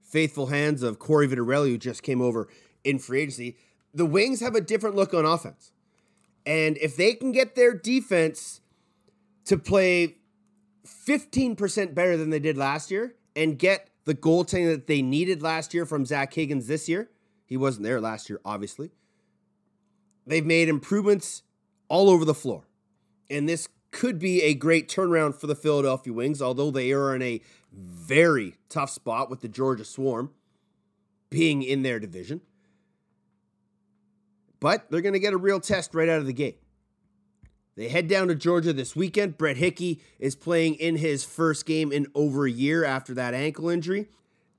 faithful 0.07 0.47
hands 0.47 0.83
of 0.83 0.99
Corey 0.99 1.27
Vitarelli, 1.27 1.69
who 1.69 1.77
just 1.77 2.01
came 2.01 2.21
over 2.21 2.47
in 2.83 2.97
free 2.97 3.21
agency. 3.21 3.57
The 3.93 4.05
Wings 4.05 4.39
have 4.39 4.55
a 4.55 4.61
different 4.61 4.95
look 4.95 5.13
on 5.13 5.25
offense. 5.25 5.71
And 6.45 6.77
if 6.77 6.95
they 6.95 7.13
can 7.13 7.31
get 7.31 7.55
their 7.55 7.73
defense 7.73 8.61
to 9.45 9.57
play 9.57 10.15
15% 10.85 11.93
better 11.93 12.15
than 12.15 12.29
they 12.29 12.39
did 12.39 12.57
last 12.57 12.89
year 12.89 13.15
and 13.35 13.59
get 13.59 13.89
the 14.05 14.15
goaltending 14.15 14.71
that 14.71 14.87
they 14.87 15.01
needed 15.01 15.41
last 15.41 15.73
year 15.73 15.85
from 15.85 16.05
Zach 16.05 16.33
Higgins 16.33 16.67
this 16.67 16.87
year, 16.87 17.09
he 17.45 17.57
wasn't 17.57 17.83
there 17.83 17.99
last 17.99 18.29
year, 18.29 18.39
obviously. 18.45 18.91
They've 20.25 20.45
made 20.45 20.69
improvements 20.69 21.43
all 21.89 22.09
over 22.09 22.23
the 22.23 22.33
floor. 22.33 22.63
And 23.29 23.47
this 23.47 23.67
could 23.91 24.19
be 24.19 24.41
a 24.43 24.53
great 24.53 24.89
turnaround 24.89 25.35
for 25.35 25.47
the 25.47 25.55
Philadelphia 25.55 26.13
Wings, 26.13 26.41
although 26.41 26.71
they 26.71 26.91
are 26.91 27.15
in 27.15 27.21
a 27.21 27.41
very 27.77 28.55
tough 28.69 28.89
spot 28.89 29.29
with 29.29 29.41
the 29.41 29.47
Georgia 29.47 29.85
Swarm 29.85 30.31
being 31.29 31.63
in 31.63 31.83
their 31.83 31.99
division. 31.99 32.41
But 34.59 34.89
they're 34.89 35.01
going 35.01 35.13
to 35.13 35.19
get 35.19 35.33
a 35.33 35.37
real 35.37 35.59
test 35.59 35.93
right 35.93 36.09
out 36.09 36.19
of 36.19 36.25
the 36.25 36.33
gate. 36.33 36.61
They 37.75 37.89
head 37.89 38.07
down 38.07 38.27
to 38.29 38.35
Georgia 38.35 38.73
this 38.73 38.95
weekend. 38.95 39.37
Brett 39.37 39.57
Hickey 39.57 40.01
is 40.17 40.35
playing 40.35 40.75
in 40.75 40.95
his 40.95 41.23
first 41.23 41.67
game 41.67 41.91
in 41.91 42.07
over 42.15 42.47
a 42.47 42.51
year 42.51 42.83
after 42.83 43.13
that 43.13 43.35
ankle 43.35 43.69
injury. 43.69 44.07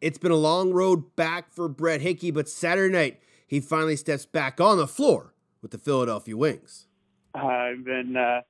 It's 0.00 0.18
been 0.18 0.30
a 0.30 0.36
long 0.36 0.72
road 0.72 1.16
back 1.16 1.52
for 1.52 1.68
Brett 1.68 2.00
Hickey, 2.00 2.30
but 2.30 2.48
Saturday 2.48 2.92
night 2.92 3.20
he 3.44 3.58
finally 3.58 3.96
steps 3.96 4.24
back 4.24 4.60
on 4.60 4.76
the 4.76 4.86
floor 4.86 5.34
with 5.60 5.72
the 5.72 5.78
Philadelphia 5.78 6.36
Wings. 6.36 6.86
I've 7.34 7.84
been 7.84 8.16
uh, 8.16 8.42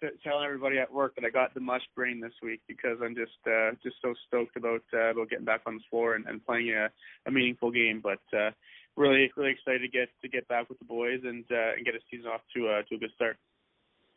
t- 0.00 0.08
telling 0.24 0.44
everybody 0.44 0.78
at 0.78 0.92
work 0.92 1.14
that 1.14 1.24
I 1.24 1.30
got 1.30 1.54
the 1.54 1.60
mush 1.60 1.82
brain 1.94 2.20
this 2.20 2.32
week 2.42 2.60
because 2.66 2.98
I'm 3.02 3.14
just 3.14 3.38
uh, 3.46 3.70
just 3.82 3.96
so 4.02 4.14
stoked 4.26 4.56
about 4.56 4.82
uh, 4.92 5.10
about 5.10 5.30
getting 5.30 5.44
back 5.44 5.62
on 5.66 5.74
the 5.74 5.84
floor 5.90 6.14
and, 6.14 6.26
and 6.26 6.44
playing 6.44 6.70
a, 6.70 6.88
a 7.26 7.30
meaningful 7.30 7.70
game. 7.70 8.00
But 8.02 8.20
uh, 8.36 8.50
really 8.96 9.30
really 9.36 9.52
excited 9.52 9.80
to 9.80 9.88
get 9.88 10.08
to 10.22 10.28
get 10.28 10.48
back 10.48 10.68
with 10.68 10.78
the 10.78 10.84
boys 10.84 11.20
and 11.24 11.44
uh, 11.50 11.74
and 11.76 11.84
get 11.84 11.94
a 11.94 12.00
season 12.10 12.30
off 12.30 12.40
to 12.56 12.68
uh, 12.68 12.82
to 12.88 12.96
a 12.96 12.98
good 12.98 13.12
start. 13.14 13.36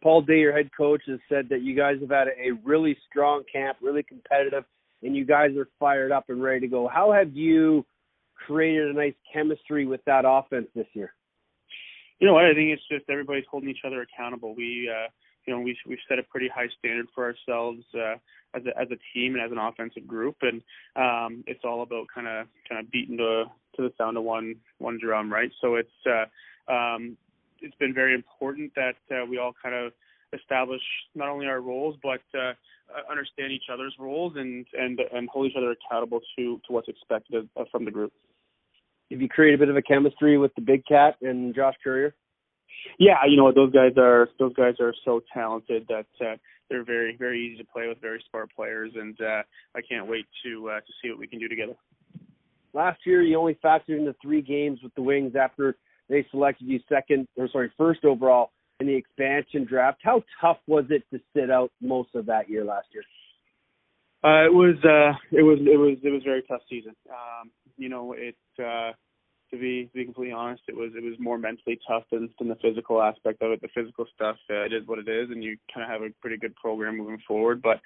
Paul 0.02 0.22
Day, 0.22 0.40
your 0.40 0.56
head 0.56 0.70
coach, 0.76 1.04
has 1.08 1.20
said 1.30 1.48
that 1.50 1.62
you 1.62 1.76
guys 1.76 1.98
have 2.02 2.10
had 2.10 2.28
a 2.30 2.52
really 2.64 2.98
strong 3.08 3.44
camp, 3.52 3.78
really 3.82 4.04
competitive, 4.04 4.64
and 5.04 5.16
you 5.16 5.26
guys 5.26 5.56
are 5.56 5.68
fired 5.80 6.12
up 6.12 6.26
and 6.30 6.42
ready 6.42 6.62
to 6.62 6.68
go. 6.68 6.88
How 6.88 7.12
have 7.12 7.36
you 7.36 7.86
created 8.48 8.90
a 8.90 8.94
nice 8.94 9.14
chemistry 9.32 9.86
with 9.86 10.04
that 10.06 10.24
offense 10.26 10.68
this 10.76 10.88
year? 10.94 11.14
You 12.20 12.28
know 12.28 12.34
what? 12.34 12.46
I 12.46 12.54
think 12.54 12.70
it's 12.70 12.88
just 12.92 13.10
everybody's 13.10 13.46
holding 13.50 13.70
each 13.70 13.86
other 13.86 14.02
accountable. 14.02 14.56
We, 14.56 14.90
uh, 14.92 15.10
you 15.46 15.54
know, 15.54 15.60
we 15.60 15.78
we've 15.88 15.98
set 16.08 16.20
a 16.20 16.24
pretty 16.24 16.48
high 16.48 16.68
standard 16.80 17.08
for 17.14 17.24
ourselves 17.24 17.84
uh, 17.96 18.16
as 18.54 18.64
a 18.66 18.80
as 18.80 18.88
a 18.92 18.98
team 19.14 19.36
and 19.36 19.44
as 19.44 19.52
an 19.52 19.58
offensive 19.58 20.08
group, 20.08 20.38
and 20.42 20.62
um, 20.96 21.44
it's 21.48 21.64
all 21.64 21.82
about 21.82 22.08
kind 22.14 22.28
of 22.28 22.48
kind 22.68 22.84
of 22.84 22.92
beating 22.92 23.18
the 23.18 23.46
to 23.76 23.82
the 23.82 23.94
sound 23.98 24.18
of 24.18 24.24
one 24.24 24.56
one 24.78 25.00
drum, 25.02 25.32
right? 25.32 25.52
So 25.62 25.76
it's 25.76 25.90
uh, 26.06 26.72
um, 26.72 27.18
it's 27.62 27.76
been 27.76 27.94
very 27.94 28.14
important 28.14 28.72
that 28.76 28.96
uh, 29.12 29.26
we 29.26 29.38
all 29.38 29.54
kind 29.62 29.76
of 29.76 29.94
establish 30.34 30.82
not 31.14 31.30
only 31.30 31.46
our 31.46 31.60
roles 31.60 31.98
but 32.02 32.22
uh, 32.38 32.54
understand 33.10 33.52
each 33.52 33.66
other's 33.72 33.96
roles 34.00 34.34
and 34.36 34.66
and 34.74 35.00
and 35.14 35.28
hold 35.30 35.48
each 35.48 35.58
other 35.58 35.72
accountable 35.72 36.22
to 36.38 36.60
to 36.66 36.74
what's 36.74 36.88
expected 36.88 37.48
of, 37.56 37.68
from 37.72 37.86
the 37.86 37.92
group. 37.92 38.14
Have 39.10 39.22
you 39.22 39.28
created 39.28 39.60
a 39.60 39.66
bit 39.66 39.70
of 39.70 39.76
a 39.76 39.82
chemistry 39.82 40.38
with 40.38 40.54
the 40.56 40.62
Big 40.62 40.86
Cat 40.86 41.16
and 41.22 41.54
Josh 41.54 41.76
Currier? 41.84 42.16
Yeah, 43.00 43.18
you 43.28 43.38
know 43.38 43.44
what 43.46 43.56
those 43.56 43.72
guys 43.72 43.94
are. 43.98 44.30
Those 44.40 44.54
guys 44.54 44.76
are 44.80 44.94
so 45.06 45.22
talented 45.34 45.88
that 45.90 46.06
uh, 46.26 46.36
they're 46.70 46.84
very 46.84 47.16
very 47.18 47.46
easy 47.46 47.64
to 47.64 47.70
play 47.70 47.88
with, 47.88 48.00
very 48.02 48.24
smart 48.30 48.50
players, 48.56 48.92
and 48.96 49.20
uh, 49.22 49.44
I 49.76 49.82
can't 49.82 50.08
wait 50.08 50.26
to 50.44 50.70
uh, 50.70 50.80
to 50.80 50.94
see 51.02 51.10
what 51.10 51.20
we 51.20 51.28
can 51.28 51.40
do 51.40 51.48
together. 51.48 51.76
Last 52.74 53.00
year, 53.06 53.22
you 53.22 53.38
only 53.38 53.58
factored 53.64 54.00
into 54.00 54.16
three 54.22 54.42
games 54.42 54.80
with 54.82 54.96
the 54.96 55.02
Wings 55.02 55.34
after 55.36 55.76
they 56.10 56.26
selected 56.32 56.68
you 56.68 56.80
second, 56.88 57.28
or 57.38 57.50
sorry, 57.50 57.72
first 57.78 58.06
overall 58.06 58.52
in 58.80 58.88
the 58.88 58.96
expansion 58.96 59.66
draft. 59.66 60.00
How 60.04 60.24
tough 60.40 60.58
was 60.68 60.86
it 60.90 61.04
to 61.12 61.20
sit 61.36 61.52
out 61.52 61.72
most 61.82 62.10
of 62.16 62.26
that 62.28 62.50
year 62.50 62.64
last 62.64 62.88
year? 62.94 63.04
Uh, 64.24 64.46
it 64.46 64.54
was 64.54 64.76
uh, 64.84 65.18
it 65.36 65.42
was 65.42 65.60
it 65.62 65.78
was 65.78 65.98
it 66.04 66.10
was 66.10 66.22
a 66.22 66.30
very 66.30 66.44
tough 66.44 66.62
season. 66.70 66.96
Um, 67.10 67.50
you 67.78 67.90
know, 67.90 68.14
it 68.14 68.36
uh, 68.60 68.92
to 69.52 69.58
be 69.58 69.86
to 69.86 69.94
be 69.94 70.06
completely 70.06 70.34
honest, 70.34 70.64
it 70.68 70.76
was 70.76 70.92
it 70.96 71.04
was 71.04 71.16
more 71.20 71.38
mentally 71.38 71.80
tough 71.88 72.04
than 72.12 72.30
than 72.40 72.48
the 72.48 72.56
physical 72.56 73.02
aspect 73.02 73.42
of 73.42 73.52
it. 73.52 73.62
The 73.62 73.68
physical 73.74 74.06
stuff, 74.16 74.38
uh, 74.50 74.66
it 74.66 74.74
is 74.74 74.88
what 74.88 75.00
it 75.00 75.08
is, 75.08 75.30
and 75.30 75.44
you 75.44 75.58
kind 75.74 75.84
of 75.84 75.90
have 75.90 76.02
a 76.02 76.14
pretty 76.22 76.38
good 76.38 76.56
program 76.56 76.98
moving 76.98 77.22
forward. 77.28 77.62
But 77.62 77.82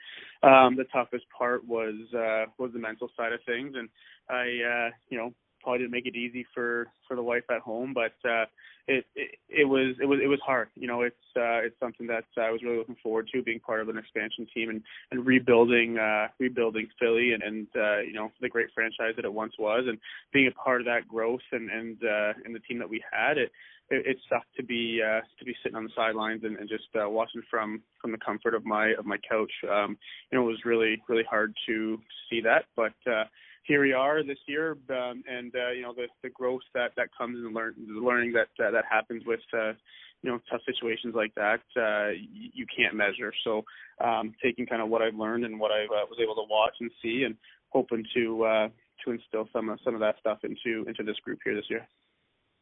um, 0.48 0.76
the 0.76 0.86
toughest 0.94 1.26
part 1.38 1.66
was 1.68 1.96
uh, 2.14 2.46
was 2.58 2.72
the 2.74 2.80
mental 2.80 3.10
side 3.18 3.34
of 3.34 3.40
things, 3.46 3.76
and 3.76 3.90
I 4.30 4.44
uh, 4.44 4.90
you 5.10 5.18
know 5.18 5.34
probably 5.66 5.80
didn't 5.80 5.92
make 5.92 6.06
it 6.06 6.16
easy 6.16 6.46
for 6.54 6.88
for 7.08 7.16
the 7.16 7.24
wife 7.24 7.44
at 7.50 7.62
home, 7.62 7.92
but 7.94 8.14
uh, 8.30 8.46
it, 8.88 9.04
it 9.16 9.32
it 9.50 9.66
was 9.66 9.96
it 10.00 10.06
was 10.06 10.20
it 10.24 10.28
was 10.28 10.40
hard. 10.46 10.70
You 10.76 10.88
know, 10.88 11.02
it's 11.02 11.16
uh, 11.36 11.66
it's 11.66 11.80
something 11.80 12.06
that 12.08 12.26
I 12.38 12.52
was 12.52 12.62
really 12.62 12.78
looking 12.78 12.98
forward 13.02 13.28
to 13.34 13.42
being 13.42 13.60
part 13.60 13.82
of 13.82 13.90
an 13.90 13.98
expansion 13.98 14.46
team 14.54 14.70
and 14.70 14.84
and 15.10 15.26
rebuilding 15.26 15.98
uh, 15.98 16.28
rebuilding 16.40 16.88
Philly 17.00 17.34
and 17.34 17.42
and 17.42 17.68
uh, 17.76 18.00
you 18.02 18.14
know 18.14 18.32
the 18.42 18.50
great 18.50 18.68
franchise 18.76 19.14
that 19.16 19.26
it 19.26 19.34
once 19.34 19.54
was 19.58 19.86
and 19.88 19.98
being 20.32 20.48
a 20.48 20.52
part 20.52 20.82
of 20.82 20.86
that 20.86 21.08
growth 21.08 21.42
and 21.52 21.72
and 21.72 21.98
uh, 22.04 22.34
and 22.46 22.54
the 22.54 22.60
team 22.60 22.78
that 22.78 22.90
we 22.90 23.04
had. 23.12 23.40
It 23.40 23.52
it, 23.90 24.06
it 24.06 24.18
sucked 24.30 24.56
to 24.58 24.64
be 24.64 25.02
uh, 25.04 25.22
to 25.40 25.46
be 25.46 25.56
sitting 25.64 25.76
on 25.76 25.84
the 25.84 25.92
sidelines 25.96 26.44
and, 26.44 26.58
and 26.58 26.70
just 26.70 26.90
uh, 26.96 27.10
watching 27.10 27.42
from 27.50 27.82
from 28.00 28.12
the 28.12 28.20
comfort 28.20 28.54
of 28.54 28.66
my 28.66 28.94
of 29.00 29.06
my 29.06 29.18
couch. 29.28 29.52
Um, 29.68 29.98
you 30.32 30.38
know, 30.38 30.46
it 30.46 30.52
was 30.52 30.62
really 30.64 31.02
really 31.10 31.26
hard 31.28 31.56
to 31.68 32.00
see 32.30 32.40
that, 32.42 32.66
but. 32.76 32.94
Uh, 33.10 33.24
here 33.66 33.82
we 33.82 33.94
are 33.94 34.24
this 34.24 34.38
year, 34.48 34.78
um, 34.90 35.24
and 35.28 35.54
uh, 35.56 35.72
you 35.72 35.82
know 35.82 35.94
the 35.94 36.08
the 36.24 36.30
growth 36.30 36.62
that 36.74 36.92
that 36.98 37.10
comes 37.18 37.38
and 37.44 37.54
learn 37.54 37.74
the 37.78 38.00
learning 38.00 38.34
that 38.34 38.64
uh, 38.64 38.72
that 38.72 38.86
happens 38.90 39.24
with 39.26 39.40
uh, 39.54 39.74
you 40.22 40.32
know 40.32 40.40
tough 40.50 40.62
situations 40.66 41.16
like 41.16 41.34
that 41.36 41.62
uh, 41.78 42.12
you, 42.12 42.50
you 42.54 42.66
can't 42.76 42.96
measure. 42.96 43.34
So 43.44 43.64
um, 44.04 44.34
taking 44.44 44.66
kind 44.66 44.82
of 44.82 44.90
what 44.90 45.02
I've 45.02 45.16
learned 45.16 45.46
and 45.46 45.60
what 45.60 45.72
I 45.72 45.86
uh, 45.86 46.06
was 46.10 46.20
able 46.22 46.36
to 46.36 46.50
watch 46.50 46.74
and 46.80 46.92
see, 47.02 47.24
and 47.26 47.36
hoping 47.70 48.06
to 48.16 48.44
uh, 48.46 48.68
to 49.04 49.12
instill 49.12 49.50
some 49.52 49.70
of 49.70 49.80
some 49.84 49.96
of 49.96 50.00
that 50.00 50.16
stuff 50.20 50.40
into 50.44 50.88
into 50.88 51.04
this 51.04 51.18
group 51.24 51.40
here 51.44 51.56
this 51.56 51.70
year. 51.70 51.88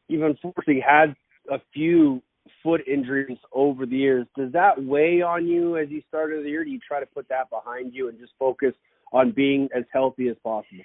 You've 0.08 0.22
unfortunately 0.22 0.84
had 0.86 1.14
a 1.50 1.60
few 1.72 2.22
foot 2.62 2.82
injuries 2.86 3.38
over 3.52 3.86
the 3.86 3.96
years. 3.96 4.26
Does 4.36 4.52
that 4.52 4.82
weigh 4.82 5.22
on 5.22 5.46
you 5.46 5.76
as 5.76 5.88
you 5.90 6.02
started 6.08 6.44
the 6.44 6.50
year? 6.50 6.64
Do 6.64 6.70
you 6.70 6.80
try 6.86 7.00
to 7.00 7.06
put 7.06 7.28
that 7.28 7.48
behind 7.50 7.94
you 7.94 8.08
and 8.08 8.18
just 8.18 8.32
focus 8.38 8.74
on 9.14 9.30
being 9.30 9.68
as 9.74 9.84
healthy 9.92 10.28
as 10.28 10.36
possible? 10.42 10.84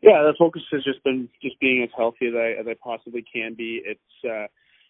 Yeah, 0.00 0.22
the 0.22 0.34
focus 0.38 0.62
has 0.72 0.82
just 0.82 1.02
been 1.04 1.28
just 1.42 1.60
being 1.60 1.82
as 1.82 1.90
healthy 1.96 2.28
as 2.28 2.34
I 2.34 2.60
as 2.60 2.66
I 2.66 2.74
possibly 2.82 3.24
can 3.30 3.54
be. 3.54 3.82
It's 3.84 4.24
uh 4.24 4.46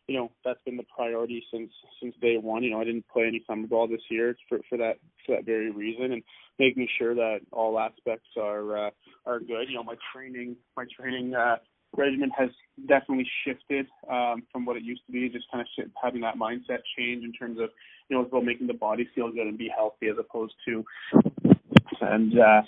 you 0.06 0.16
know 0.16 0.30
that's 0.44 0.60
been 0.64 0.76
the 0.76 0.86
priority 0.94 1.44
since 1.52 1.70
since 2.00 2.14
day 2.20 2.36
one. 2.36 2.62
You 2.62 2.70
know, 2.70 2.80
I 2.80 2.84
didn't 2.84 3.08
play 3.08 3.24
any 3.26 3.42
summer 3.46 3.66
ball 3.66 3.88
this 3.88 4.00
year 4.10 4.36
for 4.48 4.60
for 4.68 4.78
that 4.78 4.94
for 5.26 5.36
that 5.36 5.44
very 5.44 5.70
reason, 5.70 6.12
and 6.12 6.22
making 6.58 6.86
sure 6.98 7.14
that 7.14 7.40
all 7.50 7.78
aspects 7.78 8.28
are 8.38 8.86
uh, 8.86 8.90
are 9.26 9.40
good. 9.40 9.68
You 9.68 9.76
know, 9.76 9.84
my 9.84 9.96
training 10.14 10.56
my 10.76 10.86
training 10.98 11.34
uh, 11.34 11.56
regimen 11.96 12.30
has 12.36 12.48
definitely 12.88 13.28
shifted 13.44 13.86
um, 14.10 14.44
from 14.50 14.64
what 14.64 14.76
it 14.76 14.82
used 14.82 15.02
to 15.06 15.12
be. 15.12 15.28
Just 15.28 15.50
kind 15.52 15.62
of 15.62 15.90
having 16.02 16.22
that 16.22 16.36
mindset 16.36 16.80
change 16.96 17.22
in 17.22 17.32
terms 17.32 17.58
of 17.60 17.68
you 18.08 18.16
know 18.16 18.24
about 18.24 18.44
making 18.44 18.66
the 18.66 18.74
body 18.74 19.08
feel 19.14 19.30
good 19.30 19.46
and 19.46 19.58
be 19.58 19.70
healthy 19.74 20.08
as 20.08 20.16
opposed 20.18 20.54
to 20.66 20.84
and 22.02 22.38
uh, 22.38 22.62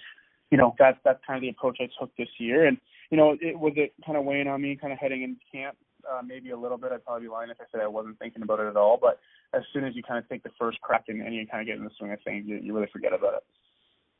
you 0.50 0.58
know 0.58 0.74
that's 0.78 0.98
that's 1.04 1.20
kind 1.26 1.36
of 1.36 1.42
the 1.42 1.50
approach 1.50 1.78
I 1.80 1.88
took 1.98 2.14
this 2.16 2.28
year. 2.38 2.66
And 2.66 2.78
you 3.10 3.16
know, 3.16 3.36
it 3.40 3.58
was 3.58 3.72
it 3.76 3.92
kind 4.04 4.18
of 4.18 4.24
weighing 4.24 4.48
on 4.48 4.62
me, 4.62 4.76
kind 4.80 4.92
of 4.92 4.98
heading 4.98 5.22
into 5.22 5.40
camp. 5.52 5.76
Uh, 6.04 6.20
maybe 6.20 6.50
a 6.50 6.56
little 6.56 6.76
bit. 6.76 6.92
I'd 6.92 7.02
probably 7.02 7.28
be 7.28 7.32
lying 7.32 7.48
if 7.48 7.56
I 7.58 7.64
said 7.72 7.80
I 7.80 7.86
wasn't 7.86 8.18
thinking 8.18 8.42
about 8.42 8.60
it 8.60 8.66
at 8.66 8.76
all. 8.76 8.98
But 9.00 9.20
as 9.54 9.62
soon 9.72 9.84
as 9.84 9.96
you 9.96 10.02
kind 10.02 10.18
of 10.18 10.28
take 10.28 10.42
the 10.42 10.50
first 10.58 10.78
crack 10.82 11.04
and, 11.08 11.22
and 11.22 11.34
you 11.34 11.46
kind 11.46 11.62
of 11.62 11.66
get 11.66 11.78
in 11.78 11.84
the 11.84 11.90
swing 11.98 12.12
of 12.12 12.18
things, 12.22 12.44
you, 12.46 12.56
you 12.56 12.74
really 12.74 12.90
forget 12.92 13.14
about 13.14 13.34
it 13.34 13.42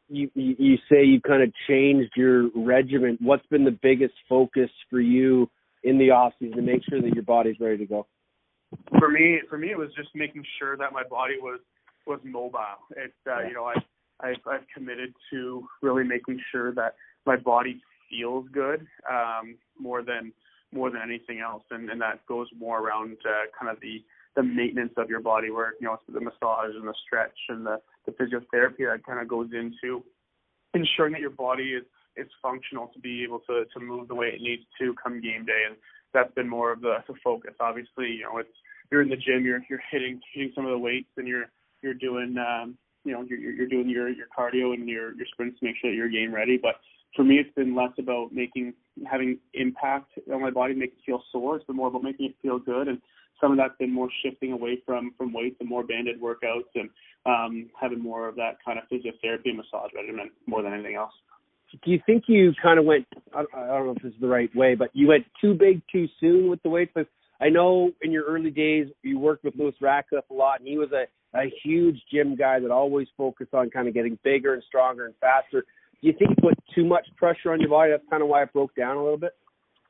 you, 0.09 0.31
you 0.35 0.77
say 0.91 1.05
you 1.05 1.21
kind 1.21 1.43
of 1.43 1.53
changed 1.69 2.13
your 2.17 2.51
regimen. 2.55 3.19
What's 3.21 3.47
been 3.47 3.65
the 3.65 3.79
biggest 3.83 4.15
focus 4.29 4.71
for 4.91 5.01
you 5.01 5.51
in 5.83 5.99
the 5.99 6.11
off 6.11 6.33
season 6.39 6.57
to 6.57 6.63
make 6.63 6.83
sure 6.89 7.01
that 7.01 7.15
your 7.15 7.23
body's 7.23 7.57
ready 7.61 7.79
to 7.79 7.87
go? 7.87 8.07
For 8.99 9.09
me, 9.09 9.41
for 9.49 9.57
me, 9.59 9.71
it 9.71 9.79
was 9.79 9.91
just 9.97 10.11
making 10.15 10.45
sure 10.59 10.77
that 10.77 10.93
my 10.93 11.05
body 11.05 11.35
was 11.41 11.61
was 12.07 12.21
mobile. 12.23 12.61
It, 12.91 13.15
uh, 13.27 13.47
you 13.49 13.55
know, 13.55 13.65
I 13.65 13.75
I've, 14.21 14.37
I've 14.47 14.67
committed 14.75 15.15
to 15.33 15.67
really 15.83 16.05
making 16.05 16.41
sure 16.53 16.73
that 16.75 16.95
my 17.27 17.37
body 17.37 17.81
feels 18.11 18.47
good 18.53 18.87
um, 19.11 19.57
more 19.79 20.03
than 20.03 20.33
more 20.73 20.91
than 20.91 21.03
anything 21.03 21.39
else, 21.39 21.63
and, 21.71 21.89
and 21.89 22.01
that 22.01 22.27
goes 22.27 22.49
more 22.59 22.81
around 22.81 23.17
uh, 23.25 23.47
kind 23.59 23.71
of 23.71 23.81
the 23.81 24.03
the 24.37 24.43
maintenance 24.43 24.93
of 24.97 25.09
your 25.09 25.21
body 25.21 25.51
work, 25.51 25.75
you 25.81 25.87
know, 25.87 25.97
the 26.13 26.21
massage 26.21 26.75
and 26.75 26.89
the 26.89 26.95
stretch 27.07 27.39
and 27.49 27.65
the, 27.65 27.77
the 28.05 28.13
physiotherapy 28.13 28.79
that 28.79 29.07
kind 29.07 29.21
of 29.21 29.29
goes 29.29 29.49
into 29.53 30.03
ensuring 30.75 31.13
that 31.13 31.21
your 31.21 31.31
body 31.31 31.71
is 31.75 31.85
is 32.17 32.27
functional 32.43 32.89
to 32.89 33.01
be 33.01 33.23
able 33.25 33.41
to 33.41 33.65
to 33.73 33.81
move 33.81 34.09
the 34.09 34.15
way 34.15 34.27
it 34.29 34.41
needs 34.41 34.63
to 34.81 34.95
come 35.03 35.21
game 35.21 35.45
day 35.45 35.65
and 35.69 35.77
that's 36.13 36.33
been 36.35 36.49
more 36.49 36.73
of 36.73 36.81
the, 36.81 36.97
the 37.09 37.15
focus. 37.25 37.55
Obviously, 37.61 38.07
you 38.07 38.23
know, 38.23 38.39
it's 38.39 38.49
you're 38.91 39.03
in 39.03 39.09
the 39.09 39.17
gym, 39.17 39.45
you're 39.45 39.61
you're 39.69 39.83
hitting 39.91 40.21
hitting 40.33 40.53
some 40.55 40.65
of 40.65 40.71
the 40.71 40.79
weights 40.79 41.11
and 41.17 41.27
you're 41.27 41.47
you're 41.83 41.95
doing 41.95 42.37
um 42.39 42.77
you 43.05 43.13
know, 43.13 43.23
you're 43.23 43.39
you're 43.39 43.69
doing 43.69 43.89
your 43.89 44.09
your 44.09 44.27
cardio 44.37 44.75
and 44.75 44.89
your 44.89 45.15
your 45.15 45.27
sprints 45.33 45.59
to 45.61 45.67
make 45.67 45.77
sure 45.81 45.91
that 45.91 45.97
you're 45.97 46.09
game 46.09 46.35
ready. 46.35 46.59
But 46.61 46.77
for 47.15 47.25
me 47.25 47.37
it's 47.37 47.55
been 47.55 47.75
less 47.75 47.93
about 47.99 48.33
making 48.33 48.75
having 49.11 49.39
impact 49.55 50.13
on 50.33 50.41
my 50.41 50.51
body, 50.51 50.75
make 50.75 50.93
it 50.93 50.99
feel 51.07 51.23
sore. 51.31 51.57
It's 51.57 51.65
been 51.65 51.77
more 51.77 51.89
about 51.89 52.03
making 52.03 52.27
it 52.27 52.35
feel 52.43 52.59
good 52.59 52.89
and 52.89 53.01
some 53.41 53.53
of 53.53 53.59
that's 53.59 53.77
been 53.79 53.93
more 53.93 54.09
shifting 54.25 54.53
away 54.53 54.79
from 54.87 55.13
from 55.19 55.33
weights 55.33 55.57
and 55.61 55.69
more 55.69 55.85
banded 55.85 56.21
workouts 56.21 56.71
and 56.75 56.89
um, 57.27 57.71
having 57.81 58.01
more 58.01 58.29
of 58.29 58.37
that 58.37 58.57
kind 58.65 58.79
of 58.79 58.85
physiotherapy 58.91 59.47
and 59.47 59.57
massage 59.57 59.91
regimen 59.95 60.31
more 60.47 60.63
than 60.63 60.73
anything 60.73 60.95
else. 60.95 61.13
Do 61.85 61.91
you 61.91 62.01
think 62.07 62.25
you 62.29 62.53
kind 62.63 62.79
of 62.79 62.85
went? 62.85 63.07
I 63.35 63.43
don't 63.43 63.87
know 63.87 63.95
if 63.97 64.03
this 64.03 64.13
is 64.13 64.21
the 64.21 64.29
right 64.29 64.55
way, 64.55 64.75
but 64.75 64.91
you 64.93 65.09
went 65.09 65.27
too 65.41 65.55
big 65.55 65.83
too 65.91 66.07
soon 66.21 66.49
with 66.49 66.63
the 66.63 66.69
weights. 66.69 66.93
But 66.95 67.09
I 67.41 67.49
know 67.49 67.91
in 68.03 68.13
your 68.13 68.25
early 68.25 68.51
days 68.51 68.89
you 69.03 69.19
worked 69.19 69.45
with 69.45 69.55
Lewis 69.57 69.75
Ratcliff 69.81 70.23
a 70.31 70.35
lot, 70.35 70.61
and 70.61 70.69
he 70.69 70.79
was 70.79 70.93
a 70.93 71.07
a 71.35 71.53
huge 71.63 72.01
gym 72.13 72.37
guy 72.37 72.61
that 72.61 72.71
always 72.71 73.09
focused 73.17 73.55
on 73.55 73.71
kind 73.71 73.89
of 73.89 73.95
getting 73.95 74.19
bigger 74.23 74.55
and 74.55 74.63
stronger 74.67 75.07
and 75.07 75.15
faster. 75.21 75.65
Do 76.01 76.09
you 76.09 76.13
think 76.19 76.31
you 76.31 76.37
put 76.51 76.59
too 76.75 76.85
much 76.85 77.07
pressure 77.17 77.53
on 77.53 77.61
your 77.61 77.71
body? 77.71 77.91
That's 77.91 78.05
kind 78.11 78.23
of 78.23 78.29
why 78.29 78.43
it 78.43 78.53
broke 78.53 78.75
down 78.75 78.97
a 78.97 79.03
little 79.03 79.19
bit. 79.19 79.33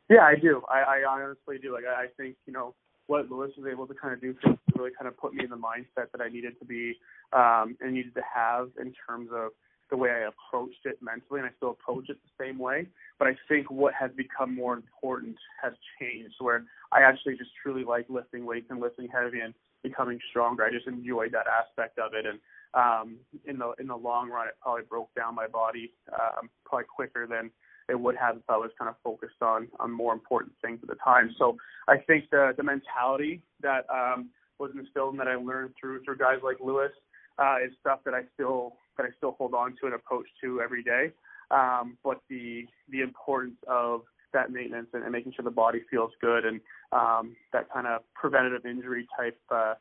Yeah, 0.09 0.23
I 0.23 0.35
do. 0.41 0.63
I, 0.69 0.81
I 0.81 1.05
honestly 1.09 1.59
do. 1.59 1.73
Like 1.73 1.85
I, 1.85 2.05
I 2.05 2.07
think 2.17 2.37
you 2.47 2.53
know 2.53 2.75
what 3.07 3.31
Lewis 3.31 3.53
was 3.57 3.67
able 3.71 3.87
to 3.87 3.95
kind 3.95 4.15
of 4.15 4.21
do 4.21 4.33
to 4.45 4.57
really 4.77 4.91
kind 4.99 5.09
of 5.09 5.17
put 5.17 5.35
me 5.35 5.45
in 5.45 5.51
the 5.51 5.57
mindset 5.57 6.11
that 6.13 6.21
I 6.21 6.29
needed 6.29 6.59
to 6.59 6.65
be 6.65 6.95
um, 7.33 7.77
and 7.81 7.93
needed 7.93 8.15
to 8.15 8.23
have 8.35 8.71
in 8.81 8.93
terms 9.07 9.29
of 9.35 9.51
the 9.91 9.97
way 9.97 10.11
I 10.11 10.29
approached 10.29 10.87
it 10.87 10.99
mentally, 11.03 11.41
and 11.41 11.49
I 11.49 11.53
still 11.57 11.71
approach 11.71 12.09
it 12.09 12.17
the 12.23 12.45
same 12.45 12.59
way. 12.59 12.87
But 13.19 13.29
I 13.29 13.37
think 13.49 13.71
what 13.71 13.93
has 13.95 14.11
become 14.17 14.55
more 14.55 14.75
important 14.75 15.37
has 15.63 15.73
changed, 16.01 16.37
where 16.39 16.65
I 16.93 17.03
actually 17.03 17.37
just 17.37 17.51
truly 17.63 17.85
like 17.85 18.07
lifting 18.09 18.47
weights 18.47 18.67
and 18.71 18.81
lifting 18.81 19.09
heavy 19.09 19.41
and 19.41 19.53
becoming 19.85 20.19
stronger. 20.31 20.65
I 20.65 20.71
just 20.73 20.89
enjoyed 20.89 21.31
that 21.33 21.47
aspect 21.47 22.01
of 22.01 22.15
it, 22.15 22.27
and 22.27 22.41
um, 22.75 23.17
in 23.45 23.59
the 23.59 23.73
in 23.79 23.87
the 23.87 23.97
long 23.97 24.29
run, 24.31 24.49
it 24.49 24.55
probably 24.61 24.83
broke 24.89 25.15
down 25.15 25.37
my 25.37 25.47
body 25.47 25.93
um, 26.13 26.51
probably 26.65 26.87
quicker 26.93 27.29
than 27.29 27.53
it 27.89 28.01
would 28.01 28.17
have 28.17 28.37
if 28.37 28.43
I 28.49 28.57
was 28.57 28.71
kind 28.79 28.89
of 28.89 28.97
focused 29.05 29.41
on 29.43 29.69
on 29.79 29.93
more 29.93 30.13
important 30.13 30.55
things 30.63 30.81
at 30.83 30.89
the 30.89 30.97
time. 30.97 31.33
So 31.39 31.57
I 31.87 31.99
think 31.99 32.31
the 32.31 32.53
the 32.57 32.65
mentality 32.65 33.43
that 33.61 33.87
um, 33.93 34.31
was 34.59 34.73
instilled 34.75 35.13
and 35.13 35.21
that 35.21 35.29
I 35.29 35.37
learned 35.37 35.75
through 35.81 36.03
through 36.05 36.19
guys 36.19 36.39
like 36.43 36.57
Lewis 36.61 36.93
uh, 37.39 37.57
is 37.65 37.73
stuff 37.81 38.01
that 38.05 38.15
I 38.15 38.23
still 38.35 38.77
that 38.97 39.05
I 39.05 39.11
still 39.19 39.37
hold 39.39 39.55
on 39.55 39.77
to 39.81 39.87
and 39.87 39.95
approach 39.95 40.27
to 40.43 40.61
every 40.61 40.83
day. 40.83 41.13
Um, 41.51 41.97
but 42.03 42.21
the 42.29 42.67
the 42.91 43.03
importance 43.03 43.57
of 43.69 44.03
that 44.35 44.53
maintenance 44.53 44.89
and, 44.93 45.03
and 45.03 45.13
making 45.13 45.33
sure 45.33 45.43
the 45.43 45.51
body 45.51 45.81
feels 45.91 46.11
good 46.21 46.45
and 46.45 46.61
um, 46.93 47.35
that 47.53 47.73
kind 47.73 47.87
of 47.87 48.03
preventative 48.15 48.67
injury 48.67 49.07
type 49.19 49.39
uh, 49.51 49.75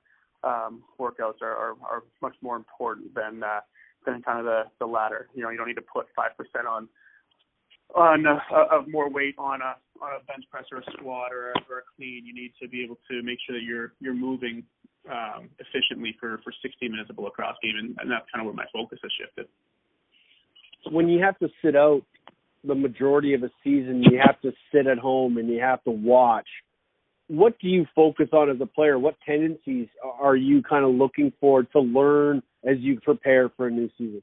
um, 0.43 0.83
workouts 0.99 1.41
are, 1.41 1.55
are, 1.55 1.75
are 1.89 2.03
much 2.21 2.35
more 2.41 2.55
important 2.55 3.13
than 3.13 3.43
uh, 3.43 3.59
than 4.05 4.21
kind 4.21 4.39
of 4.39 4.45
the, 4.45 4.63
the 4.79 4.85
latter. 4.85 5.27
You 5.33 5.43
know, 5.43 5.49
you 5.49 5.57
don't 5.57 5.67
need 5.67 5.75
to 5.75 5.81
put 5.93 6.07
five 6.15 6.31
percent 6.37 6.67
on 6.67 6.87
on 7.95 8.25
uh, 8.25 8.39
of 8.71 8.87
more 8.87 9.09
weight 9.09 9.35
on 9.37 9.61
a 9.61 9.75
on 10.01 10.19
a 10.19 10.23
bench 10.25 10.45
press 10.51 10.65
or 10.71 10.79
a 10.79 10.83
squat 10.97 11.31
or 11.31 11.51
a, 11.51 11.53
or 11.69 11.79
a 11.79 11.85
clean. 11.95 12.25
You 12.25 12.33
need 12.33 12.53
to 12.61 12.67
be 12.67 12.83
able 12.83 12.97
to 13.09 13.21
make 13.23 13.39
sure 13.45 13.55
that 13.57 13.63
you're 13.63 13.93
you're 13.99 14.13
moving 14.13 14.63
um, 15.09 15.49
efficiently 15.59 16.15
for 16.19 16.39
for 16.43 16.53
60 16.61 16.89
minutes 16.89 17.09
of 17.09 17.17
a 17.17 17.21
lacrosse 17.21 17.57
game, 17.61 17.75
and, 17.77 17.95
and 17.99 18.11
that's 18.11 18.25
kind 18.33 18.41
of 18.41 18.45
where 18.45 18.55
my 18.55 18.65
focus 18.73 18.99
has 19.01 19.11
shifted. 19.19 19.47
When 20.91 21.07
you 21.07 21.23
have 21.23 21.37
to 21.39 21.47
sit 21.63 21.77
out 21.77 22.03
the 22.63 22.75
majority 22.75 23.33
of 23.33 23.43
a 23.43 23.49
season, 23.63 24.03
you 24.03 24.19
have 24.25 24.39
to 24.41 24.51
sit 24.71 24.87
at 24.87 24.97
home 24.97 25.37
and 25.37 25.49
you 25.49 25.59
have 25.59 25.83
to 25.83 25.91
watch. 25.91 26.47
What 27.27 27.57
do 27.59 27.67
you 27.67 27.85
focus 27.95 28.29
on 28.33 28.49
as 28.49 28.57
a 28.61 28.65
player? 28.65 28.99
What 28.99 29.15
tendencies 29.25 29.87
are 30.03 30.35
you 30.35 30.61
kind 30.61 30.85
of 30.85 30.93
looking 30.93 31.31
for 31.39 31.63
to 31.63 31.79
learn 31.79 32.43
as 32.63 32.77
you 32.79 32.99
prepare 32.99 33.49
for 33.49 33.67
a 33.67 33.71
new 33.71 33.89
season? 33.97 34.21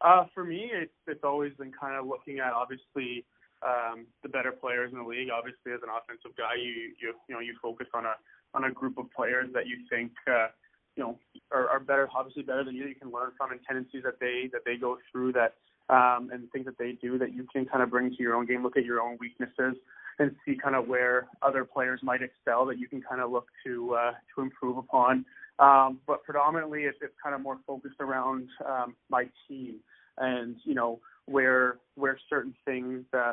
Uh, 0.00 0.24
for 0.34 0.44
me, 0.44 0.70
it's 0.72 0.92
it's 1.06 1.24
always 1.24 1.52
been 1.54 1.72
kind 1.72 1.96
of 1.96 2.06
looking 2.06 2.38
at 2.38 2.52
obviously 2.52 3.24
um, 3.64 4.06
the 4.22 4.28
better 4.28 4.52
players 4.52 4.92
in 4.92 4.98
the 4.98 5.04
league. 5.04 5.28
Obviously, 5.32 5.72
as 5.72 5.80
an 5.82 5.88
offensive 5.88 6.36
guy, 6.36 6.54
you 6.56 6.92
you 7.00 7.14
you 7.28 7.34
know 7.34 7.40
you 7.40 7.54
focus 7.62 7.86
on 7.94 8.04
a 8.04 8.14
on 8.54 8.64
a 8.64 8.72
group 8.72 8.98
of 8.98 9.06
players 9.14 9.48
that 9.54 9.66
you 9.66 9.78
think 9.88 10.12
uh, 10.28 10.48
you 10.96 11.02
know 11.02 11.18
are, 11.50 11.68
are 11.68 11.80
better, 11.80 12.08
obviously 12.14 12.42
better 12.42 12.64
than 12.64 12.74
you. 12.74 12.84
You 12.86 12.94
can 12.94 13.10
learn 13.10 13.32
from 13.36 13.52
and 13.52 13.60
tendencies 13.66 14.02
that 14.04 14.20
they 14.20 14.50
that 14.52 14.62
they 14.64 14.76
go 14.76 14.98
through 15.10 15.32
that 15.32 15.54
um, 15.88 16.30
and 16.32 16.50
things 16.52 16.66
that 16.66 16.78
they 16.78 16.92
do 16.92 17.18
that 17.18 17.34
you 17.34 17.46
can 17.52 17.64
kind 17.64 17.82
of 17.82 17.90
bring 17.90 18.10
to 18.10 18.22
your 18.22 18.34
own 18.34 18.46
game. 18.46 18.62
Look 18.62 18.76
at 18.76 18.84
your 18.84 19.00
own 19.00 19.16
weaknesses 19.20 19.76
and 20.18 20.34
see 20.44 20.56
kind 20.56 20.74
of 20.74 20.88
where 20.88 21.28
other 21.42 21.64
players 21.64 22.00
might 22.02 22.20
excel 22.22 22.64
that 22.66 22.78
you 22.78 22.88
can 22.88 23.02
kind 23.02 23.20
of 23.20 23.30
look 23.30 23.46
to 23.64 23.94
uh, 23.94 24.12
to 24.34 24.42
improve 24.42 24.78
upon. 24.78 25.24
Um, 25.58 26.00
but 26.06 26.22
predominantly, 26.24 26.82
it's, 26.82 26.98
it's 27.00 27.14
kind 27.22 27.34
of 27.34 27.40
more 27.40 27.58
focused 27.66 28.00
around 28.00 28.48
um, 28.66 28.94
my 29.08 29.26
team 29.48 29.76
and 30.18 30.56
you 30.64 30.74
know 30.74 31.00
where 31.26 31.78
where 31.94 32.18
certain 32.28 32.54
things 32.64 33.04
uh, 33.12 33.32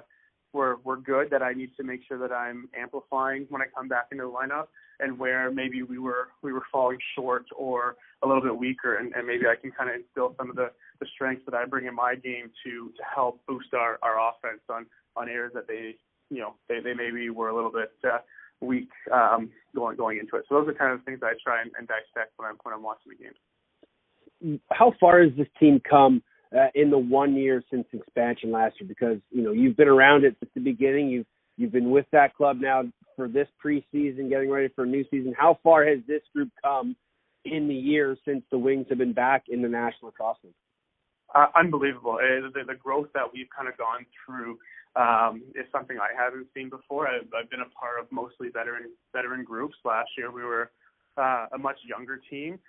were 0.54 0.78
were 0.84 0.98
good 0.98 1.30
that 1.32 1.42
I 1.42 1.54
need 1.54 1.72
to 1.78 1.84
make 1.84 2.02
sure 2.08 2.18
that 2.20 2.32
I'm 2.32 2.70
amplifying 2.80 3.46
when 3.50 3.62
I 3.62 3.66
come 3.76 3.88
back 3.88 4.08
into 4.12 4.24
the 4.26 4.30
lineup, 4.30 4.68
and 5.00 5.18
where 5.18 5.52
maybe 5.52 5.84
we 5.84 6.00
were 6.00 6.30
we 6.42 6.54
were 6.54 6.64
falling 6.72 7.00
short 7.16 7.46
or 7.56 7.96
a 8.24 8.28
little 8.28 8.42
bit 8.42 8.56
weaker, 8.56 8.96
and, 8.96 9.14
and 9.14 9.28
maybe 9.28 9.46
I 9.48 9.60
can 9.60 9.72
kind 9.72 9.90
of 9.90 9.98
instill 9.98 10.36
some 10.38 10.50
of 10.50 10.56
the 10.56 10.72
the 11.00 11.08
strengths 11.14 11.44
that 11.46 11.56
I 11.56 11.66
bring 11.66 11.88
in 11.88 11.96
my 11.96 12.16
game 12.16 12.52
to 12.66 12.92
to 12.96 13.04
help 13.14 13.42
boost 13.48 13.74
our 13.74 14.00
our 14.02 14.30
offense 14.30 14.62
on 14.70 14.86
on 15.16 15.28
areas 15.28 15.52
that 15.56 15.68
they 15.68 15.96
you 16.30 16.40
know 16.40 16.56
they 16.70 16.80
they 16.80 16.94
maybe 16.94 17.30
were 17.30 17.50
a 17.50 17.56
little 17.56 17.72
bit. 17.72 17.92
Uh, 18.04 18.20
week 18.62 18.90
um, 19.12 19.50
going 19.76 19.98
going 19.98 20.20
into 20.20 20.38
it. 20.38 20.46
So 20.48 20.56
those 20.56 20.70
are 20.70 20.74
kind 20.74 20.94
of 20.94 21.04
things 21.04 21.20
I 21.22 21.34
try 21.44 21.62
and, 21.62 21.72
and 21.78 21.86
dissect 21.86 22.32
when 22.38 22.50
I'm 22.50 22.56
when 22.64 22.74
I'm 22.74 22.82
watching 22.82 23.12
the 23.12 23.24
games. 23.24 24.62
How 24.72 24.94
far 25.00 25.22
has 25.22 25.32
this 25.38 25.48
team 25.60 25.82
come 25.88 26.24
uh, 26.56 26.68
in 26.76 26.90
the 26.90 26.98
one 26.98 27.36
year 27.36 27.64
since 27.72 27.86
expansion 27.94 28.52
last 28.52 28.76
year? 28.80 28.88
Because 28.88 29.18
you 29.32 29.42
know 29.42 29.52
you've 29.52 29.78
been 29.78 29.88
around 29.88 30.26
it 30.26 30.36
since 30.40 30.52
the 30.54 30.62
beginning. 30.62 31.10
You've 31.10 31.26
you've 31.58 31.72
been 31.72 31.92
with 31.92 32.06
that 32.12 32.36
club 32.36 32.58
now 32.60 32.84
for 33.16 33.28
this 33.28 33.48
preseason, 33.64 34.30
getting 34.30 34.50
ready 34.50 34.70
for 34.76 34.84
a 34.84 34.88
new 34.88 35.06
season. 35.12 35.34
How 35.38 35.60
far 35.64 35.86
has 35.86 36.00
this 36.08 36.22
group 36.34 36.50
come 36.64 36.96
in 37.46 37.68
the 37.68 37.76
year 37.76 38.18
since 38.26 38.44
the 38.52 38.58
Wings 38.58 38.88
have 38.90 38.98
been 38.98 39.14
back 39.14 39.44
in 39.50 39.62
the 39.62 39.68
National 39.68 40.08
Lacrosse 40.08 40.38
League? 40.44 40.54
Uh, 41.36 41.48
unbelievable. 41.56 42.20
Uh, 42.22 42.50
the, 42.54 42.64
the 42.68 42.76
growth 42.76 43.08
that 43.14 43.24
we've 43.34 43.48
kind 43.56 43.68
of 43.68 43.78
gone 43.78 44.06
through 44.26 44.58
um, 44.96 45.42
is 45.56 45.66
something 45.72 45.98
I 45.98 46.10
haven't 46.16 46.48
seen 46.54 46.70
before. 46.70 47.08
I've, 47.08 47.28
I've 47.34 47.50
been 47.50 47.62
a 47.62 47.70
part 47.70 48.00
of 48.00 48.12
mostly 48.12 48.50
veteran 48.50 48.92
veteran 49.14 49.44
groups. 49.44 49.76
Last 49.84 50.10
year 50.18 50.32
we 50.32 50.44
were 50.44 50.72
uh, 51.18 51.48
a 51.54 51.58
much 51.58 51.78
younger 51.88 52.22
team. 52.30 52.60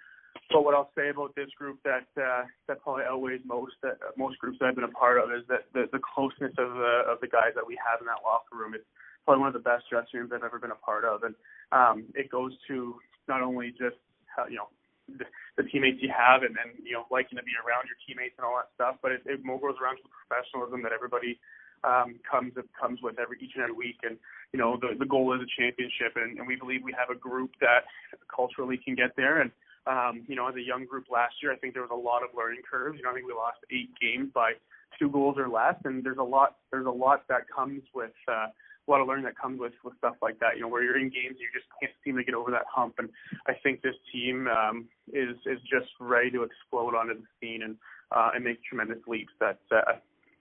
But 0.50 0.64
what 0.64 0.74
I'll 0.74 0.90
say 0.96 1.08
about 1.10 1.34
this 1.34 1.50
group 1.58 1.78
that 1.84 2.06
uh, 2.14 2.44
that 2.68 2.82
probably 2.82 3.04
outweighs 3.04 3.40
most 3.44 3.74
that 3.82 3.98
uh, 4.02 4.14
most 4.16 4.38
groups 4.38 4.58
that 4.60 4.66
I've 4.66 4.74
been 4.74 4.84
a 4.84 4.94
part 4.94 5.18
of 5.18 5.30
is 5.30 5.42
that 5.48 5.66
the, 5.72 5.88
the 5.92 5.98
closeness 5.98 6.52
of 6.58 6.74
the 6.74 7.02
of 7.10 7.20
the 7.20 7.28
guys 7.28 7.54
that 7.54 7.66
we 7.66 7.78
have 7.78 8.00
in 8.00 8.06
that 8.06 8.22
locker 8.24 8.54
room. 8.54 8.74
It's 8.74 8.86
probably 9.24 9.40
one 9.40 9.48
of 9.48 9.56
the 9.56 9.66
best 9.66 9.88
dressing 9.90 10.20
rooms 10.20 10.32
I've 10.34 10.44
ever 10.44 10.58
been 10.58 10.70
a 10.70 10.78
part 10.78 11.04
of, 11.04 11.22
and 11.22 11.34
um, 11.72 12.04
it 12.14 12.30
goes 12.30 12.52
to 12.68 13.00
not 13.26 13.40
only 13.40 13.70
just 13.70 13.96
how, 14.30 14.46
you 14.46 14.56
know 14.56 14.68
the, 15.08 15.24
the 15.56 15.64
teammates 15.68 15.98
you 16.00 16.12
have 16.12 16.42
and, 16.42 16.56
and 16.56 16.78
you 16.84 16.92
know 16.92 17.06
liking 17.10 17.36
to 17.38 17.44
be 17.44 17.52
around 17.60 17.88
your 17.88 17.98
teammates 18.06 18.34
and 18.38 18.44
all 18.46 18.56
that 18.56 18.70
stuff, 18.74 18.96
but 19.02 19.12
it, 19.12 19.22
it 19.26 19.44
more 19.44 19.60
goes 19.60 19.76
around 19.80 19.96
to 19.98 20.04
the 20.04 20.12
professionalism 20.12 20.82
that 20.82 20.92
everybody 20.92 21.38
um, 21.84 22.16
comes 22.24 22.52
comes 22.78 23.00
with 23.02 23.18
every 23.18 23.36
each 23.40 23.52
and 23.54 23.64
every 23.64 23.76
week. 23.76 24.00
And 24.02 24.16
you 24.52 24.58
know 24.58 24.78
the 24.80 24.96
the 24.98 25.08
goal 25.08 25.34
is 25.34 25.42
a 25.42 25.50
championship, 25.50 26.16
and, 26.16 26.38
and 26.38 26.46
we 26.46 26.56
believe 26.56 26.80
we 26.82 26.94
have 26.96 27.10
a 27.10 27.18
group 27.18 27.52
that 27.60 27.84
culturally 28.30 28.78
can 28.78 28.94
get 28.94 29.16
there. 29.16 29.40
And 29.40 29.50
um, 29.86 30.24
you 30.26 30.36
know, 30.36 30.48
as 30.48 30.54
a 30.54 30.62
young 30.62 30.86
group 30.86 31.06
last 31.10 31.34
year, 31.42 31.52
I 31.52 31.56
think 31.56 31.74
there 31.74 31.82
was 31.82 31.92
a 31.92 31.96
lot 31.96 32.22
of 32.22 32.30
learning 32.36 32.62
curves. 32.68 32.96
You 32.96 33.04
know, 33.04 33.10
I 33.10 33.14
think 33.14 33.26
we 33.26 33.34
lost 33.34 33.58
eight 33.70 33.90
games 34.00 34.30
by 34.34 34.52
two 34.98 35.10
goals 35.10 35.36
or 35.38 35.48
less, 35.48 35.74
and 35.84 36.02
there's 36.02 36.18
a 36.18 36.22
lot 36.22 36.56
there's 36.70 36.86
a 36.86 36.90
lot 36.90 37.24
that 37.28 37.42
comes 37.54 37.82
with. 37.94 38.14
Uh, 38.28 38.48
a 38.86 38.90
lot 38.90 39.00
of 39.00 39.08
learning 39.08 39.24
that 39.24 39.38
comes 39.38 39.58
with 39.58 39.72
with 39.82 39.96
stuff 39.98 40.16
like 40.20 40.38
that. 40.40 40.56
You 40.56 40.62
know, 40.62 40.68
where 40.68 40.82
you're 40.82 40.98
in 40.98 41.08
games, 41.08 41.36
you 41.40 41.48
just 41.54 41.66
can't 41.80 41.92
seem 42.04 42.16
to 42.16 42.24
get 42.24 42.34
over 42.34 42.50
that 42.50 42.66
hump. 42.68 42.96
And 42.98 43.08
I 43.46 43.54
think 43.62 43.80
this 43.80 43.94
team 44.12 44.46
um, 44.48 44.86
is 45.12 45.36
is 45.46 45.58
just 45.62 45.88
ready 46.00 46.30
to 46.32 46.42
explode 46.42 46.94
onto 46.94 47.14
the 47.14 47.26
scene 47.40 47.62
and 47.62 47.76
uh, 48.14 48.30
and 48.34 48.44
make 48.44 48.62
tremendous 48.62 48.98
leaps 49.06 49.32
that 49.40 49.58
uh, 49.72 49.96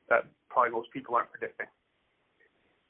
that 0.10 0.26
probably 0.50 0.72
most 0.72 0.92
people 0.92 1.16
aren't 1.16 1.32
predicting. 1.32 1.68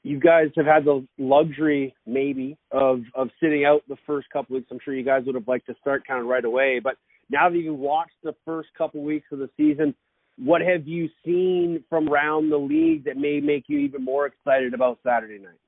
You 0.04 0.20
guys 0.20 0.48
have 0.56 0.66
had 0.66 0.84
the 0.84 1.04
luxury, 1.18 1.94
maybe, 2.06 2.56
of 2.70 3.00
of 3.14 3.30
sitting 3.42 3.64
out 3.64 3.82
the 3.88 3.96
first 4.06 4.28
couple 4.30 4.54
weeks. 4.54 4.68
I'm 4.70 4.78
sure 4.84 4.94
you 4.94 5.04
guys 5.04 5.22
would 5.26 5.34
have 5.34 5.48
liked 5.48 5.66
to 5.66 5.74
start 5.80 6.06
kind 6.06 6.20
of 6.20 6.26
right 6.26 6.44
away, 6.44 6.78
but 6.78 6.96
now 7.30 7.48
that 7.48 7.56
you've 7.56 7.78
watched 7.78 8.16
the 8.22 8.34
first 8.44 8.68
couple 8.76 9.02
weeks 9.02 9.26
of 9.32 9.38
the 9.38 9.48
season, 9.56 9.94
what 10.36 10.60
have 10.60 10.86
you 10.86 11.08
seen 11.24 11.82
from 11.88 12.08
around 12.08 12.50
the 12.50 12.58
league 12.58 13.04
that 13.04 13.16
may 13.16 13.40
make 13.40 13.64
you 13.66 13.78
even 13.78 14.04
more 14.04 14.26
excited 14.26 14.74
about 14.74 14.98
Saturday 15.02 15.38
night? 15.38 15.58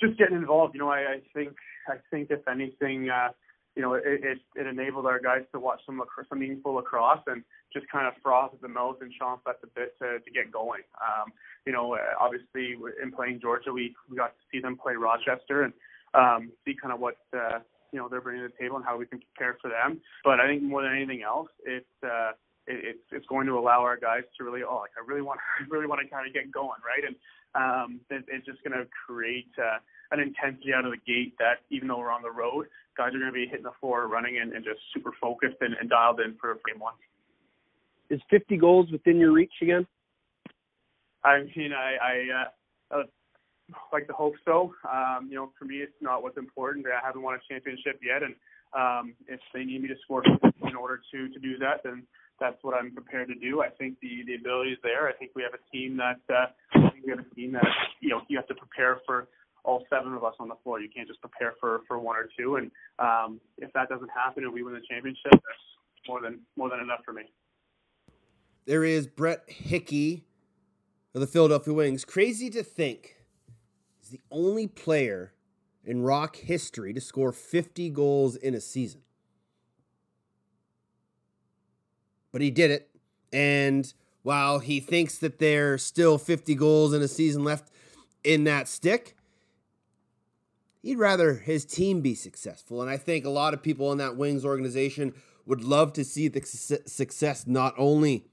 Just 0.00 0.18
getting 0.18 0.36
involved. 0.36 0.74
You 0.74 0.80
know, 0.80 0.90
I, 0.90 0.98
I 0.98 1.20
think 1.32 1.54
I 1.88 1.94
think 2.10 2.30
if 2.30 2.46
anything, 2.46 3.08
uh, 3.08 3.28
you 3.76 3.82
know, 3.82 3.94
it, 3.94 4.02
it 4.04 4.38
it 4.54 4.66
enabled 4.66 5.06
our 5.06 5.18
guys 5.18 5.42
to 5.52 5.60
watch 5.60 5.80
some 5.86 5.98
lacrosse, 5.98 6.26
some 6.28 6.40
meaningful 6.40 6.74
lacrosse 6.74 7.22
and 7.26 7.42
just 7.72 7.88
kind 7.88 8.06
of 8.06 8.14
froth 8.22 8.52
at 8.52 8.60
the 8.60 8.68
mouth 8.68 8.96
and 9.00 9.12
chomp 9.20 9.40
at 9.48 9.60
the 9.60 9.68
bit 9.74 9.96
to, 9.98 10.20
to 10.20 10.30
get 10.30 10.52
going. 10.52 10.82
Um, 11.00 11.32
you 11.66 11.72
know, 11.72 11.96
obviously 12.20 12.76
in 13.02 13.12
playing 13.12 13.40
Georgia, 13.40 13.72
we 13.72 13.94
we 14.10 14.16
got 14.16 14.34
to 14.36 14.42
see 14.52 14.60
them 14.60 14.76
play 14.76 14.94
Rochester 14.94 15.62
and 15.62 15.72
um, 16.14 16.52
see 16.64 16.74
kind 16.80 16.92
of 16.92 17.00
what 17.00 17.16
uh, 17.34 17.60
you 17.92 17.98
know 17.98 18.08
they're 18.08 18.20
bringing 18.20 18.42
to 18.42 18.48
the 18.48 18.62
table 18.62 18.76
and 18.76 18.84
how 18.84 18.98
we 18.98 19.06
can 19.06 19.20
prepare 19.20 19.56
for 19.62 19.70
them. 19.70 20.00
But 20.24 20.40
I 20.40 20.46
think 20.46 20.62
more 20.62 20.82
than 20.82 20.92
anything 20.92 21.22
else, 21.22 21.48
it's 21.64 21.96
uh, 22.04 22.32
it, 22.66 22.96
it's 22.96 23.06
it's 23.10 23.26
going 23.26 23.46
to 23.46 23.58
allow 23.58 23.80
our 23.80 23.96
guys 23.96 24.22
to 24.36 24.44
really 24.44 24.62
oh 24.62 24.84
like 24.84 24.92
I 25.00 25.04
really 25.06 25.22
want 25.22 25.40
I 25.60 25.64
really 25.70 25.86
want 25.86 26.00
to 26.02 26.08
kind 26.08 26.26
of 26.26 26.34
get 26.34 26.52
going 26.52 26.80
right 26.84 27.04
and 27.06 27.16
um, 27.54 28.00
it, 28.08 28.24
it's 28.28 28.46
just 28.46 28.62
going 28.64 28.76
to 28.76 28.88
create 29.06 29.52
uh, 29.58 29.78
an 30.12 30.20
intensity 30.20 30.72
out 30.74 30.84
of 30.84 30.92
the 30.92 31.00
gate 31.06 31.34
that 31.38 31.64
even 31.70 31.88
though 31.88 31.98
we're 31.98 32.12
on 32.12 32.22
the 32.22 32.30
road, 32.30 32.66
guys 32.96 33.08
are 33.14 33.18
going 33.18 33.26
to 33.26 33.32
be 33.32 33.46
hitting 33.46 33.64
the 33.64 33.76
floor 33.80 34.06
running 34.06 34.38
and, 34.38 34.52
and 34.52 34.64
just 34.64 34.80
super 34.94 35.12
focused 35.20 35.56
and, 35.60 35.74
and 35.80 35.88
dialed 35.88 36.20
in 36.20 36.36
for 36.40 36.54
game 36.66 36.78
one. 36.78 36.94
Is 38.10 38.20
50 38.30 38.56
goals 38.58 38.90
within 38.92 39.18
your 39.18 39.32
reach 39.32 39.52
again? 39.62 39.86
I 41.24 41.40
mean, 41.56 41.72
I, 41.72 41.96
I 42.02 42.98
uh, 42.98 43.02
like 43.92 44.06
to 44.08 44.12
hope 44.12 44.34
so. 44.44 44.74
Um, 44.90 45.28
you 45.30 45.36
know, 45.36 45.50
for 45.58 45.64
me, 45.64 45.76
it's 45.76 45.92
not 46.00 46.22
what's 46.22 46.36
important. 46.36 46.86
I 46.86 47.04
haven't 47.04 47.22
won 47.22 47.34
a 47.34 47.52
championship 47.52 48.00
yet, 48.02 48.22
and 48.22 48.34
um, 48.74 49.14
if 49.28 49.40
they 49.54 49.64
need 49.64 49.82
me 49.82 49.88
to 49.88 49.94
score 50.02 50.22
in 50.24 50.76
order 50.76 51.00
to 51.12 51.28
to 51.28 51.38
do 51.38 51.58
that, 51.58 51.82
then 51.84 52.02
that's 52.40 52.56
what 52.62 52.74
I'm 52.74 52.92
prepared 52.92 53.28
to 53.28 53.34
do. 53.34 53.62
I 53.62 53.68
think 53.68 53.98
the 54.00 54.24
the 54.26 54.34
ability 54.34 54.72
is 54.72 54.78
there. 54.82 55.08
I 55.08 55.12
think 55.12 55.32
we 55.34 55.42
have 55.42 55.54
a 55.54 55.62
team 55.70 55.96
that 55.98 56.20
uh, 56.28 56.46
I 56.74 56.90
think 56.90 57.04
we 57.04 57.10
have 57.10 57.20
a 57.20 57.34
team 57.34 57.52
that 57.52 57.66
you 58.00 58.10
know 58.10 58.22
you 58.28 58.36
have 58.36 58.48
to 58.48 58.54
prepare 58.54 59.00
for 59.06 59.28
all 59.64 59.84
seven 59.88 60.12
of 60.14 60.24
us 60.24 60.34
on 60.40 60.48
the 60.48 60.56
floor. 60.62 60.80
You 60.80 60.88
can't 60.94 61.08
just 61.08 61.20
prepare 61.20 61.54
for 61.60 61.80
for 61.86 61.98
one 61.98 62.16
or 62.16 62.28
two. 62.38 62.56
And 62.56 62.70
um, 62.98 63.40
if 63.58 63.72
that 63.72 63.88
doesn't 63.88 64.10
happen 64.10 64.44
and 64.44 64.52
we 64.52 64.62
win 64.62 64.74
the 64.74 64.80
championship, 64.88 65.32
that's 65.32 66.08
more 66.08 66.20
than 66.20 66.40
more 66.56 66.68
than 66.68 66.80
enough 66.80 67.00
for 67.04 67.12
me. 67.12 67.22
There 68.66 68.84
is 68.84 69.06
Brett 69.06 69.44
Hickey 69.48 70.24
of 71.14 71.20
the 71.20 71.26
Philadelphia 71.26 71.74
Wings. 71.74 72.04
Crazy 72.04 72.48
to 72.50 72.62
think, 72.62 73.16
he's 74.00 74.10
the 74.10 74.20
only 74.30 74.66
player 74.66 75.32
in 75.84 76.02
Rock 76.02 76.36
history 76.36 76.92
to 76.92 77.00
score 77.00 77.32
50 77.32 77.90
goals 77.90 78.36
in 78.36 78.54
a 78.54 78.60
season. 78.60 79.00
But 82.30 82.40
he 82.40 82.50
did 82.50 82.70
it. 82.70 82.88
And 83.32 83.92
while 84.22 84.60
he 84.60 84.80
thinks 84.80 85.18
that 85.18 85.38
there's 85.38 85.84
still 85.84 86.18
50 86.18 86.54
goals 86.54 86.94
in 86.94 87.02
a 87.02 87.08
season 87.08 87.44
left 87.44 87.70
in 88.22 88.44
that 88.44 88.68
stick, 88.68 89.16
he'd 90.82 90.98
rather 90.98 91.34
his 91.34 91.64
team 91.64 92.00
be 92.00 92.14
successful. 92.14 92.82
And 92.82 92.90
I 92.90 92.96
think 92.96 93.24
a 93.24 93.30
lot 93.30 93.54
of 93.54 93.62
people 93.62 93.92
in 93.92 93.98
that 93.98 94.16
Wings 94.16 94.44
organization 94.44 95.14
would 95.46 95.62
love 95.62 95.92
to 95.94 96.04
see 96.04 96.28
the 96.28 96.42
success 96.44 97.46
not 97.46 97.74
only 97.78 98.26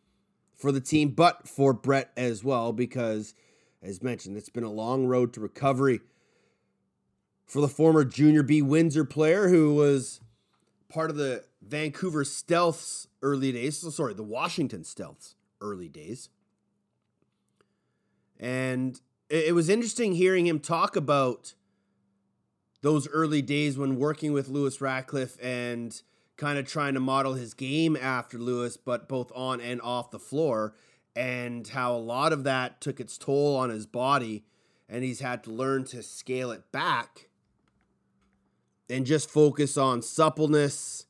for 0.56 0.72
the 0.72 0.82
team, 0.82 1.12
but 1.12 1.48
for 1.48 1.72
Brett 1.74 2.12
as 2.18 2.44
well, 2.44 2.74
because, 2.74 3.34
as 3.82 4.04
mentioned, 4.04 4.36
it's 4.36 4.50
been 4.50 4.64
a 4.64 4.72
long 4.72 5.06
road 5.06 5.32
to 5.34 5.40
recovery 5.40 6.02
for 7.46 7.62
the 7.62 7.68
former 7.68 8.04
Junior 8.04 8.44
B 8.44 8.62
Windsor 8.62 9.06
player 9.06 9.48
who 9.48 9.74
was 9.74 10.20
part 10.90 11.10
of 11.10 11.16
the 11.16 11.46
Vancouver 11.62 12.24
Stealths 12.24 13.08
early 13.22 13.52
days. 13.52 13.78
So, 13.78 13.90
sorry, 13.90 14.14
the 14.14 14.24
Washington 14.24 14.82
Stealths 14.82 15.36
early 15.62 15.88
days. 15.88 16.30
And 18.40 19.00
it 19.30 19.54
was 19.54 19.70
interesting 19.70 20.14
hearing 20.14 20.46
him 20.46 20.60
talk 20.60 20.96
about 20.96 21.54
those 22.82 23.08
early 23.10 23.42
days 23.42 23.78
when 23.78 23.98
working 23.98 24.34
with 24.34 24.48
Lewis 24.48 24.78
Ratcliff 24.80 25.38
and 25.42 26.02
kind 26.38 26.58
of 26.58 26.66
trying 26.66 26.94
to 26.94 27.00
model 27.00 27.34
his 27.34 27.54
game 27.54 27.98
after 27.98 28.38
Lewis, 28.38 28.78
but 28.78 29.10
both 29.10 29.32
on 29.36 29.60
and 29.60 29.82
off 29.82 30.12
the 30.12 30.20
floor, 30.20 30.74
and 31.16 31.68
how 31.68 31.94
a 31.94 31.98
lot 31.98 32.32
of 32.32 32.46
that 32.46 32.80
took 32.80 33.00
its 33.00 33.18
toll 33.18 33.58
on 33.58 33.70
his 33.70 33.86
body, 33.86 34.46
and 34.88 35.04
he's 35.04 35.20
had 35.20 35.44
to 35.44 35.52
learn 35.52 35.84
to 35.84 36.02
scale 36.02 36.52
it 36.52 36.72
back 36.72 37.28
and 38.90 39.06
just 39.06 39.30
focus 39.30 39.78
on 39.78 40.02
suppleness 40.02 41.06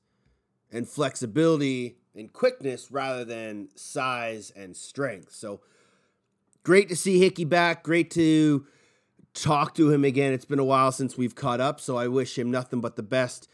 and 0.71 0.87
flexibility 0.87 1.97
and 2.15 2.33
quickness 2.33 2.91
rather 2.91 3.23
than 3.23 3.69
size 3.75 4.51
and 4.55 4.75
strength. 4.75 5.33
So 5.33 5.61
great 6.63 6.89
to 6.89 6.95
see 6.95 7.19
Hickey 7.19 7.45
back. 7.45 7.83
Great 7.83 8.11
to 8.11 8.65
talk 9.41 9.75
to 9.75 9.91
him 9.91 10.03
again. 10.03 10.33
It's 10.33 10.45
been 10.45 10.59
a 10.59 10.63
while 10.63 10.91
since 10.91 11.17
we've 11.17 11.35
caught 11.35 11.59
up, 11.59 11.79
so 11.79 11.97
I 11.97 12.07
wish 12.07 12.37
him 12.37 12.51
nothing 12.51 12.81
but 12.81 12.95
the 12.95 13.03
best 13.03 13.47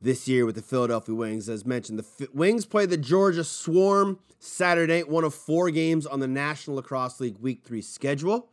this 0.00 0.28
year 0.28 0.46
with 0.46 0.54
the 0.54 0.62
Philadelphia 0.62 1.14
Wings. 1.14 1.48
As 1.48 1.64
mentioned, 1.66 1.98
the 1.98 2.24
F- 2.24 2.34
Wings 2.34 2.66
play 2.66 2.86
the 2.86 2.96
Georgia 2.96 3.44
Swarm 3.44 4.18
Saturday 4.38 5.02
one 5.02 5.24
of 5.24 5.34
four 5.34 5.70
games 5.70 6.06
on 6.06 6.20
the 6.20 6.28
National 6.28 6.76
Lacrosse 6.76 7.20
League 7.20 7.38
Week 7.38 7.62
3 7.64 7.82
schedule. 7.82 8.50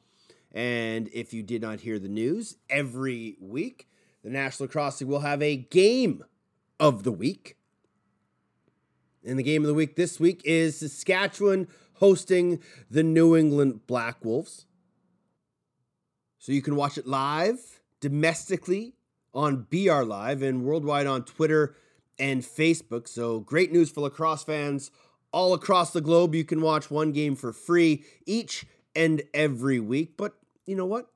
And 0.54 1.10
if 1.14 1.34
you 1.34 1.44
did 1.44 1.62
not 1.62 1.82
hear 1.82 2.00
the 2.00 2.08
news, 2.08 2.58
every 2.70 3.36
week 3.40 3.88
the 4.24 4.30
National 4.30 4.66
Lacrosse 4.68 5.02
League 5.02 5.10
will 5.10 5.20
have 5.20 5.42
a 5.42 5.58
game 5.58 6.24
of 6.80 7.04
the 7.04 7.12
week. 7.12 7.58
And 9.26 9.38
the 9.38 9.44
game 9.44 9.64
of 9.64 9.68
the 9.68 9.74
week 9.74 9.96
this 9.96 10.20
week 10.20 10.42
is 10.46 10.78
Saskatchewan 10.80 11.68
hosting 11.96 12.60
the 12.90 13.04
New 13.04 13.36
England 13.36 13.86
Black 13.88 14.24
Wolves. 14.24 14.66
So 16.46 16.52
you 16.52 16.62
can 16.62 16.76
watch 16.76 17.00
it 17.00 17.08
live 17.08 17.80
domestically 18.02 18.94
on 19.34 19.66
BR 19.72 20.04
Live 20.04 20.44
and 20.44 20.64
worldwide 20.64 21.08
on 21.08 21.26
Twitter 21.26 21.76
and 22.20 22.44
Facebook. 22.44 23.08
So 23.08 23.40
great 23.40 23.72
news 23.72 23.90
for 23.90 24.02
lacrosse 24.02 24.44
fans 24.44 24.92
all 25.32 25.56
across 25.56 25.90
the 25.90 26.02
globe. 26.02 26.36
You 26.36 26.44
can 26.44 26.62
watch 26.62 26.92
one 26.92 27.14
game 27.14 27.36
for 27.36 27.52
free 27.52 28.04
each 28.28 28.68
and 28.96 29.24
every 29.34 29.80
week. 29.80 30.18
But 30.18 30.36
you 30.68 30.76
know 30.76 30.86
what? 30.86 31.08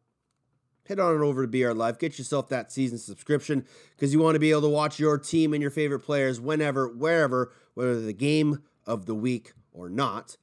Head 0.88 1.00
on 1.00 1.22
over 1.22 1.46
to 1.46 1.48
BR 1.48 1.74
Live. 1.74 2.00
Get 2.00 2.18
yourself 2.18 2.50
that 2.50 2.72
season 2.72 2.98
subscription 2.98 3.68
because 3.96 4.12
you 4.12 4.20
want 4.20 4.34
to 4.34 4.40
be 4.40 4.50
able 4.50 4.62
to 4.62 4.70
watch 4.70 4.98
your 4.98 5.20
team 5.20 5.54
and 5.54 5.62
your 5.62 5.70
favorite 5.70 6.00
players 6.00 6.42
whenever, 6.42 6.88
wherever, 6.88 7.54
whether 7.76 8.02
the 8.02 8.14
game 8.14 8.64
of 8.88 9.06
the 9.06 9.14
week 9.14 9.54
or 9.74 9.92
not. 9.92 10.38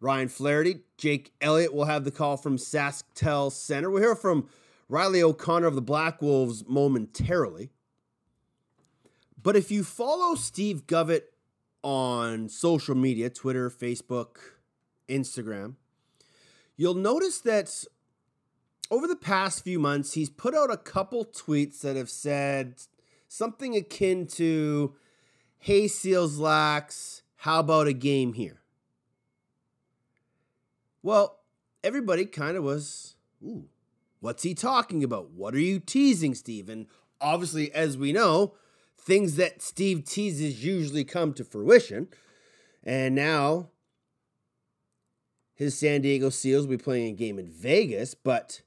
Ryan 0.00 0.28
Flaherty, 0.28 0.80
Jake 0.96 1.32
Elliott 1.40 1.74
will 1.74 1.84
have 1.84 2.04
the 2.04 2.10
call 2.10 2.38
from 2.38 2.56
SaskTel 2.56 3.52
Center. 3.52 3.90
We'll 3.90 4.02
hear 4.02 4.14
from 4.14 4.48
Riley 4.88 5.22
O'Connor 5.22 5.66
of 5.66 5.74
the 5.74 5.82
Black 5.82 6.22
Wolves 6.22 6.64
momentarily. 6.66 7.70
But 9.42 9.56
if 9.56 9.70
you 9.70 9.84
follow 9.84 10.34
Steve 10.34 10.86
Govett 10.86 11.22
on 11.82 12.48
social 12.48 12.94
media, 12.94 13.30
Twitter, 13.30 13.70
Facebook, 13.70 14.36
Instagram, 15.08 15.74
you'll 16.76 16.94
notice 16.94 17.40
that 17.40 17.84
over 18.90 19.06
the 19.06 19.16
past 19.16 19.62
few 19.62 19.78
months, 19.78 20.14
he's 20.14 20.30
put 20.30 20.54
out 20.54 20.70
a 20.70 20.76
couple 20.76 21.24
tweets 21.24 21.80
that 21.82 21.96
have 21.96 22.10
said 22.10 22.74
something 23.28 23.76
akin 23.76 24.26
to, 24.26 24.94
Hey, 25.58 25.88
Seals 25.88 26.38
Lax, 26.38 27.22
how 27.36 27.60
about 27.60 27.86
a 27.86 27.92
game 27.92 28.32
here? 28.32 28.59
Well, 31.02 31.40
everybody 31.82 32.26
kind 32.26 32.56
of 32.56 32.64
was, 32.64 33.16
ooh, 33.42 33.68
What's 34.20 34.42
he 34.42 34.54
talking 34.54 35.02
about? 35.02 35.30
What 35.30 35.54
are 35.54 35.60
you 35.60 35.80
teasing, 35.80 36.34
Steve? 36.34 36.68
And 36.68 36.86
obviously, 37.20 37.72
as 37.72 37.96
we 37.96 38.12
know, 38.12 38.54
things 38.98 39.36
that 39.36 39.62
Steve 39.62 40.04
teases 40.04 40.62
usually 40.62 41.04
come 41.04 41.32
to 41.34 41.44
fruition. 41.44 42.08
And 42.84 43.14
now 43.14 43.70
his 45.54 45.76
San 45.76 46.02
Diego 46.02 46.28
Seals 46.28 46.66
will 46.66 46.76
be 46.76 46.82
playing 46.82 47.14
a 47.14 47.16
game 47.16 47.38
in 47.38 47.50
Vegas, 47.50 48.14
but 48.14 48.60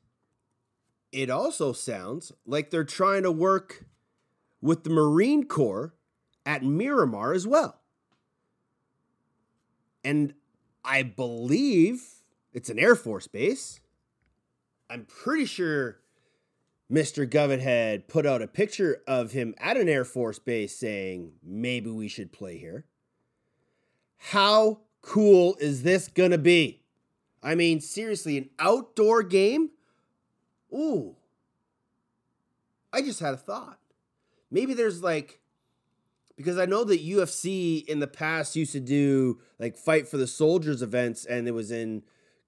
it 1.12 1.30
also 1.30 1.72
sounds 1.72 2.32
like 2.48 2.72
they're 2.72 2.84
trying 2.84 3.22
to 3.22 3.32
work 3.32 3.86
with 4.60 4.84
the 4.84 4.90
Marine 4.90 5.44
Corps 5.44 5.94
at 6.48 6.64
Miramar 6.64 7.34
as 7.34 7.46
well. 7.46 7.80
And 10.04 10.34
I 10.84 11.04
believe 11.04 12.23
it's 12.54 12.70
an 12.70 12.80
Air 12.80 12.96
Force 12.96 13.28
base. 13.28 13.80
I'm 14.90 15.06
pretty 15.06 15.46
sure 15.46 16.00
Mr. 16.92 17.28
Govett 17.28 17.62
had 17.62 18.08
put 18.08 18.26
out 18.26 18.42
a 18.42 18.48
picture 18.48 19.02
of 19.08 19.32
him 19.32 19.56
at 19.58 19.78
an 19.78 19.90
Air 19.90 20.06
Force 20.06 20.40
base 20.40 20.78
saying, 20.78 21.32
maybe 21.44 21.90
we 21.90 22.08
should 22.08 22.32
play 22.32 22.58
here. 22.58 22.86
How 24.18 24.82
cool 25.02 25.56
is 25.60 25.84
this 25.84 26.08
going 26.08 26.32
to 26.32 26.38
be? 26.38 26.84
I 27.42 27.56
mean, 27.56 27.82
seriously, 27.82 28.38
an 28.38 28.50
outdoor 28.60 29.24
game? 29.24 29.72
Ooh. 30.74 31.16
I 32.94 33.02
just 33.02 33.20
had 33.20 33.34
a 33.34 33.38
thought. 33.38 33.80
Maybe 34.52 34.74
there's 34.74 35.02
like, 35.02 35.40
because 36.38 36.58
I 36.58 36.66
know 36.66 36.84
that 36.84 37.04
UFC 37.04 37.84
in 37.86 38.00
the 38.00 38.08
past 38.08 38.56
used 38.56 38.72
to 38.74 38.80
do 38.80 39.40
like 39.60 39.76
fight 39.76 40.08
for 40.08 40.18
the 40.18 40.28
soldiers 40.28 40.82
events 40.82 41.26
and 41.26 41.48
it 41.48 41.52
was 41.52 41.72
in 41.72 42.04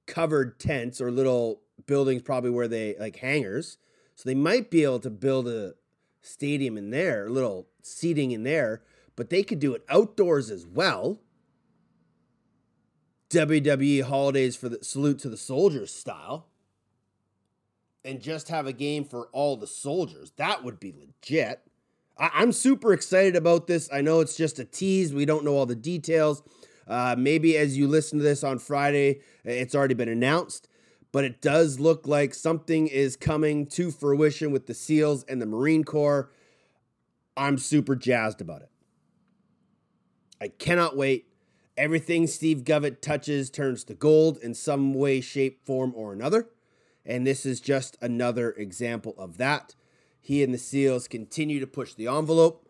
covered 0.07 0.59
tents 0.59 1.01
or 1.01 1.11
little 1.11 1.61
buildings, 1.85 2.21
probably 2.21 2.49
where 2.49 2.67
they 2.67 2.95
like 2.99 3.17
hangars. 3.17 3.77
So 4.15 4.27
they 4.27 4.35
might 4.35 4.71
be 4.71 4.83
able 4.83 4.99
to 4.99 5.09
build 5.09 5.47
a 5.47 5.73
stadium 6.21 6.77
in 6.77 6.89
there, 6.89 7.27
a 7.27 7.29
little 7.29 7.67
seating 7.81 8.31
in 8.31 8.43
there, 8.43 8.81
but 9.15 9.29
they 9.29 9.43
could 9.43 9.59
do 9.59 9.73
it 9.73 9.83
outdoors 9.89 10.49
as 10.49 10.65
well. 10.65 11.19
WWE 13.29 14.03
holidays 14.03 14.55
for 14.55 14.69
the 14.69 14.83
salute 14.83 15.19
to 15.19 15.29
the 15.29 15.37
soldiers 15.37 15.93
style. 15.93 16.47
And 18.03 18.21
just 18.21 18.49
have 18.49 18.67
a 18.67 18.73
game 18.73 19.03
for 19.03 19.29
all 19.31 19.57
the 19.57 19.67
soldiers. 19.67 20.31
That 20.37 20.63
would 20.63 20.79
be 20.79 20.93
legit. 20.93 21.61
I- 22.17 22.31
I'm 22.33 22.51
super 22.51 22.93
excited 22.93 23.35
about 23.35 23.65
this. 23.65 23.89
I 23.91 24.01
know 24.01 24.19
it's 24.19 24.37
just 24.37 24.59
a 24.59 24.65
tease. 24.65 25.11
We 25.11 25.25
don't 25.25 25.43
know 25.43 25.55
all 25.55 25.65
the 25.65 25.75
details. 25.75 26.43
Uh, 26.88 27.15
maybe 27.17 27.58
as 27.58 27.78
you 27.78 27.88
listen 27.88 28.19
to 28.19 28.24
this 28.24 28.43
on 28.43 28.60
Friday, 28.60 29.21
it's 29.43 29.74
already 29.74 29.93
been 29.93 30.10
announced, 30.10 30.67
but 31.12 31.24
it 31.24 31.41
does 31.41 31.80
look 31.80 32.08
like 32.08 32.34
something 32.34 32.88
is 32.88 33.15
coming 33.15 33.65
to 33.67 33.91
fruition 33.91 34.52
with 34.52 34.67
the 34.67 34.74
SEALs 34.74 35.24
and 35.24 35.41
the 35.41 35.45
Marine 35.45 35.84
Corps. 35.84 36.30
I'm 37.36 37.58
super 37.58 37.95
jazzed 37.95 38.41
about 38.41 38.62
it. 38.62 38.69
I 40.39 40.50
cannot 40.50 40.95
wait. 40.95 41.28
Everything 41.78 42.28
Steve 42.28 42.60
Govett 42.63 43.02
touches 43.02 43.50
turns 43.50 43.84
to 43.86 43.93
gold 43.93 44.38
in 44.38 44.54
some 44.54 44.93
way, 44.93 45.19
shape, 45.21 45.65
form, 45.65 45.93
or 45.95 46.13
another. 46.13 46.50
And 47.06 47.26
this 47.28 47.45
is 47.45 47.60
just 47.60 47.98
another 48.02 48.52
example 48.52 49.13
of 49.17 49.38
that. 49.38 49.76
He 50.21 50.41
and 50.41 50.54
the 50.54 50.58
SEALs 50.58 51.08
continue 51.08 51.60
to 51.60 51.67
push 51.67 51.93
the 51.93 52.08
envelope 52.08 52.67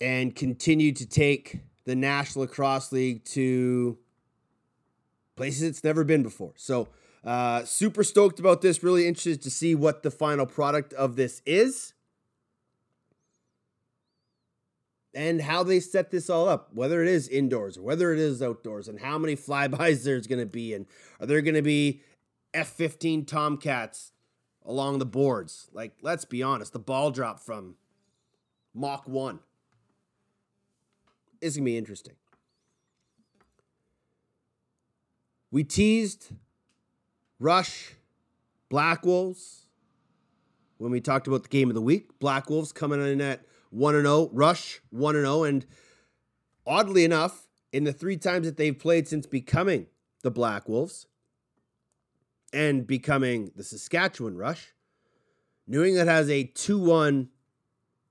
and 0.00 0.34
continue 0.34 0.92
to 0.92 1.06
take 1.06 1.60
the 1.84 1.94
National 1.94 2.42
Lacrosse 2.44 2.92
League 2.92 3.24
to 3.24 3.98
places 5.36 5.62
it's 5.62 5.84
never 5.84 6.04
been 6.04 6.22
before. 6.22 6.52
So, 6.56 6.88
uh, 7.24 7.64
super 7.64 8.02
stoked 8.02 8.38
about 8.38 8.62
this. 8.62 8.82
Really 8.82 9.06
interested 9.06 9.42
to 9.42 9.50
see 9.50 9.74
what 9.74 10.02
the 10.02 10.10
final 10.10 10.46
product 10.46 10.92
of 10.94 11.16
this 11.16 11.42
is 11.44 11.92
and 15.14 15.40
how 15.40 15.62
they 15.62 15.80
set 15.80 16.10
this 16.10 16.30
all 16.30 16.48
up, 16.48 16.70
whether 16.72 17.02
it 17.02 17.08
is 17.08 17.28
indoors 17.28 17.76
or 17.76 17.82
whether 17.82 18.12
it 18.12 18.18
is 18.18 18.42
outdoors, 18.42 18.88
and 18.88 19.00
how 19.00 19.18
many 19.18 19.36
flybys 19.36 20.04
there's 20.04 20.26
going 20.26 20.40
to 20.40 20.46
be, 20.46 20.74
and 20.74 20.86
are 21.20 21.26
there 21.26 21.42
going 21.42 21.54
to 21.54 21.62
be 21.62 22.00
F 22.54 22.68
15 22.68 23.24
Tomcats 23.24 24.12
along 24.64 24.98
the 24.98 25.06
boards? 25.06 25.68
Like, 25.72 25.92
let's 26.02 26.24
be 26.24 26.42
honest, 26.42 26.72
the 26.72 26.78
ball 26.78 27.10
drop 27.10 27.40
from 27.40 27.76
Mach 28.74 29.08
1 29.08 29.40
is 31.40 31.56
going 31.56 31.64
to 31.64 31.70
be 31.70 31.78
interesting. 31.78 32.14
We 35.50 35.64
teased 35.64 36.30
Rush, 37.38 37.94
Black 38.68 39.04
Wolves 39.04 39.66
when 40.78 40.92
we 40.92 41.00
talked 41.00 41.26
about 41.26 41.42
the 41.42 41.48
game 41.48 41.68
of 41.68 41.74
the 41.74 41.82
week. 41.82 42.18
Black 42.20 42.48
Wolves 42.48 42.72
coming 42.72 43.04
in 43.04 43.20
at 43.20 43.44
1 43.70 43.94
0, 43.94 44.30
Rush 44.32 44.80
1 44.90 45.14
0. 45.14 45.44
And 45.44 45.66
oddly 46.66 47.04
enough, 47.04 47.48
in 47.72 47.84
the 47.84 47.92
three 47.92 48.16
times 48.16 48.46
that 48.46 48.56
they've 48.56 48.78
played 48.78 49.08
since 49.08 49.26
becoming 49.26 49.86
the 50.22 50.30
Black 50.30 50.68
Wolves 50.68 51.06
and 52.52 52.86
becoming 52.86 53.50
the 53.56 53.64
Saskatchewan 53.64 54.36
Rush, 54.36 54.74
New 55.66 55.84
England 55.84 56.08
has 56.08 56.28
a 56.30 56.44
2 56.44 56.78
1 56.78 57.28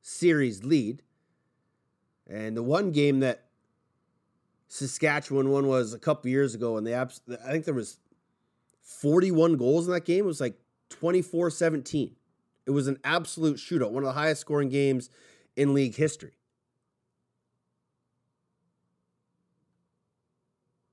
series 0.01 0.63
lead. 0.63 1.03
And 2.29 2.55
the 2.55 2.63
one 2.63 2.91
game 2.91 3.21
that 3.21 3.45
Saskatchewan 4.67 5.49
won 5.49 5.67
was 5.67 5.93
a 5.93 5.99
couple 5.99 6.29
years 6.29 6.53
ago, 6.53 6.77
and 6.77 6.85
they 6.85 6.93
abs- 6.93 7.21
I 7.43 7.51
think 7.51 7.65
there 7.65 7.73
was 7.73 7.97
41 8.83 9.57
goals 9.57 9.87
in 9.87 9.93
that 9.93 10.05
game. 10.05 10.25
It 10.25 10.27
was 10.27 10.39
like 10.39 10.59
24 10.89 11.49
17. 11.49 12.15
It 12.67 12.71
was 12.71 12.87
an 12.87 12.99
absolute 13.03 13.57
shootout, 13.57 13.91
one 13.91 14.03
of 14.03 14.07
the 14.07 14.19
highest 14.19 14.41
scoring 14.41 14.69
games 14.69 15.09
in 15.55 15.73
league 15.73 15.95
history. 15.95 16.33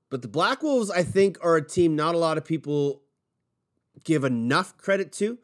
But 0.09 0.21
the 0.21 0.27
Black 0.27 0.63
Wolves, 0.63 0.89
I 0.89 1.03
think, 1.03 1.37
are 1.43 1.57
a 1.57 1.61
team 1.61 1.95
not 1.95 2.15
a 2.15 2.17
lot 2.17 2.37
of 2.37 2.45
people 2.45 3.03
give 4.03 4.23
enough 4.23 4.77
credit 4.77 5.11
to. 5.13 5.37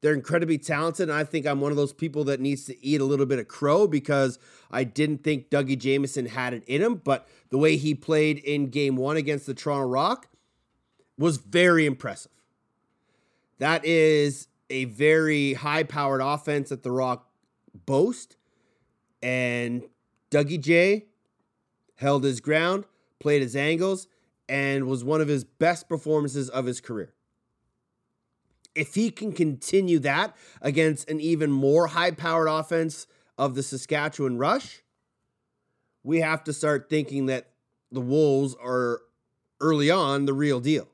They're 0.00 0.14
incredibly 0.14 0.58
talented, 0.58 1.08
and 1.08 1.18
I 1.18 1.24
think 1.24 1.46
I'm 1.46 1.60
one 1.60 1.72
of 1.72 1.76
those 1.76 1.92
people 1.92 2.24
that 2.24 2.40
needs 2.40 2.64
to 2.66 2.86
eat 2.86 3.00
a 3.00 3.04
little 3.04 3.26
bit 3.26 3.40
of 3.40 3.48
crow 3.48 3.88
because 3.88 4.38
I 4.70 4.84
didn't 4.84 5.24
think 5.24 5.50
Dougie 5.50 5.78
Jamieson 5.78 6.26
had 6.26 6.54
it 6.54 6.62
in 6.66 6.82
him. 6.82 6.96
But 6.96 7.26
the 7.50 7.58
way 7.58 7.76
he 7.76 7.94
played 7.94 8.38
in 8.38 8.70
game 8.70 8.96
one 8.96 9.16
against 9.16 9.46
the 9.46 9.54
Toronto 9.54 9.88
Rock 9.88 10.28
was 11.18 11.38
very 11.38 11.84
impressive. 11.84 12.30
That 13.58 13.84
is 13.84 14.46
a 14.70 14.84
very 14.84 15.54
high 15.54 15.82
powered 15.82 16.20
offense 16.20 16.68
that 16.68 16.84
the 16.84 16.92
Rock 16.92 17.28
boast. 17.86 18.36
And 19.20 19.82
Dougie 20.30 20.60
J 20.60 21.06
held 21.96 22.22
his 22.22 22.40
ground, 22.40 22.84
played 23.18 23.42
his 23.42 23.56
angles, 23.56 24.06
and 24.48 24.86
was 24.86 25.02
one 25.02 25.20
of 25.20 25.26
his 25.26 25.42
best 25.42 25.88
performances 25.88 26.48
of 26.48 26.66
his 26.66 26.80
career. 26.80 27.14
If 28.74 28.94
he 28.94 29.10
can 29.10 29.32
continue 29.32 29.98
that 30.00 30.36
against 30.62 31.10
an 31.10 31.20
even 31.20 31.50
more 31.50 31.88
high 31.88 32.12
powered 32.12 32.48
offense 32.48 33.06
of 33.36 33.54
the 33.54 33.62
Saskatchewan 33.62 34.38
Rush, 34.38 34.82
we 36.02 36.20
have 36.20 36.44
to 36.44 36.52
start 36.52 36.88
thinking 36.88 37.26
that 37.26 37.50
the 37.90 38.00
Wolves 38.00 38.54
are 38.62 39.00
early 39.60 39.90
on 39.90 40.26
the 40.26 40.32
real 40.32 40.60
deal. 40.60 40.88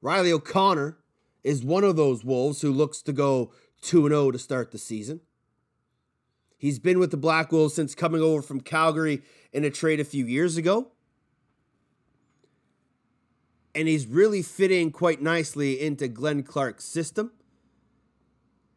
Riley 0.00 0.32
O'Connor 0.32 0.98
is 1.42 1.64
one 1.64 1.84
of 1.84 1.96
those 1.96 2.24
Wolves 2.24 2.60
who 2.60 2.72
looks 2.72 3.00
to 3.02 3.12
go 3.12 3.52
2 3.82 4.08
0 4.08 4.30
to 4.32 4.38
start 4.38 4.70
the 4.70 4.78
season. 4.78 5.20
He's 6.56 6.78
been 6.78 6.98
with 6.98 7.10
the 7.10 7.16
Black 7.16 7.52
Wolves 7.52 7.74
since 7.74 7.94
coming 7.94 8.22
over 8.22 8.40
from 8.40 8.60
Calgary 8.60 9.22
in 9.52 9.64
a 9.64 9.70
trade 9.70 10.00
a 10.00 10.04
few 10.04 10.26
years 10.26 10.56
ago. 10.56 10.92
And 13.74 13.88
he's 13.88 14.06
really 14.06 14.42
fitting 14.42 14.90
quite 14.92 15.20
nicely 15.20 15.80
into 15.80 16.08
Glenn 16.08 16.42
Clark's 16.42 16.84
system. 16.84 17.32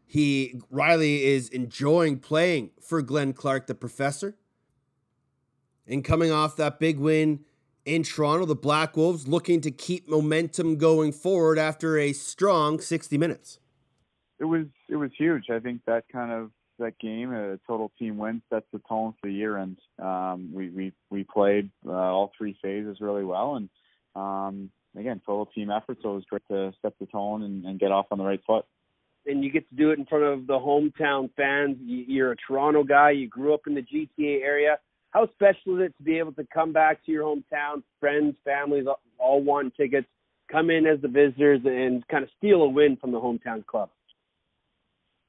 He 0.05 0.61
Riley 0.71 1.25
is 1.25 1.49
enjoying 1.49 2.19
playing 2.19 2.71
for 2.81 3.01
Glenn 3.01 3.33
Clark, 3.33 3.67
the 3.67 3.75
professor. 3.75 4.37
And 5.85 6.03
coming 6.03 6.31
off 6.31 6.55
that 6.57 6.79
big 6.79 6.97
win 6.97 7.41
in 7.85 8.03
Toronto, 8.03 8.45
the 8.45 8.55
Black 8.55 8.97
Wolves 8.97 9.27
looking 9.27 9.61
to 9.61 9.71
keep 9.71 10.09
momentum 10.09 10.77
going 10.77 11.11
forward 11.11 11.57
after 11.57 11.97
a 11.97 12.11
strong 12.13 12.79
60 12.79 13.17
minutes. 13.17 13.59
It 14.39 14.45
was 14.45 14.65
it 14.89 14.95
was 14.95 15.11
huge. 15.17 15.49
I 15.49 15.59
think 15.59 15.81
that 15.85 16.03
kind 16.11 16.31
of 16.31 16.51
that 16.79 16.99
game, 16.99 17.33
a 17.33 17.57
total 17.65 17.91
team 17.97 18.17
win, 18.17 18.41
sets 18.49 18.65
the 18.71 18.79
tone 18.87 19.13
for 19.19 19.27
the 19.27 19.33
year. 19.33 19.57
And 19.57 19.77
um, 19.99 20.49
we 20.53 20.69
we 20.69 20.93
we 21.09 21.23
played 21.23 21.71
uh, 21.85 21.91
all 21.91 22.31
three 22.37 22.57
phases 22.61 22.97
really 23.01 23.23
well, 23.23 23.55
and 23.55 23.69
um, 24.15 24.69
again, 24.97 25.21
total 25.25 25.45
team 25.47 25.69
effort. 25.71 25.97
So 26.01 26.11
it 26.11 26.15
was 26.15 26.25
great 26.29 26.47
to 26.49 26.73
set 26.81 26.93
the 26.99 27.05
tone 27.07 27.43
and, 27.43 27.65
and 27.65 27.79
get 27.79 27.91
off 27.91 28.07
on 28.11 28.17
the 28.17 28.23
right 28.25 28.41
foot. 28.45 28.65
and 29.25 29.43
you 29.43 29.51
get 29.51 29.67
to 29.69 29.75
do 29.75 29.91
it 29.91 29.99
in 29.99 30.05
front 30.05 30.23
of 30.23 30.47
the 30.47 30.53
hometown 30.57 31.29
fans. 31.35 31.77
You- 31.81 32.05
You're 32.07 32.31
a 32.31 32.35
Toronto 32.37 32.83
guy. 32.83 33.11
You 33.11 33.27
grew 33.27 33.53
up 33.53 33.67
in 33.67 33.75
the 33.75 33.81
GTA 33.81 34.41
area. 34.41 34.79
How 35.11 35.27
special 35.33 35.77
is 35.81 35.87
it 35.87 35.97
to 35.97 36.03
be 36.03 36.17
able 36.19 36.33
to 36.33 36.45
come 36.53 36.71
back 36.71 37.03
to 37.05 37.11
your 37.11 37.23
hometown, 37.25 37.83
friends, 37.99 38.35
families, 38.45 38.85
all 39.17 39.41
want 39.43 39.75
tickets, 39.75 40.07
come 40.49 40.69
in 40.69 40.85
as 40.85 41.01
the 41.01 41.07
visitors 41.09 41.61
and 41.65 42.07
kind 42.07 42.23
of 42.23 42.29
steal 42.37 42.61
a 42.63 42.69
win 42.69 42.95
from 42.97 43.11
the 43.11 43.19
hometown 43.19 43.65
club. 43.65 43.89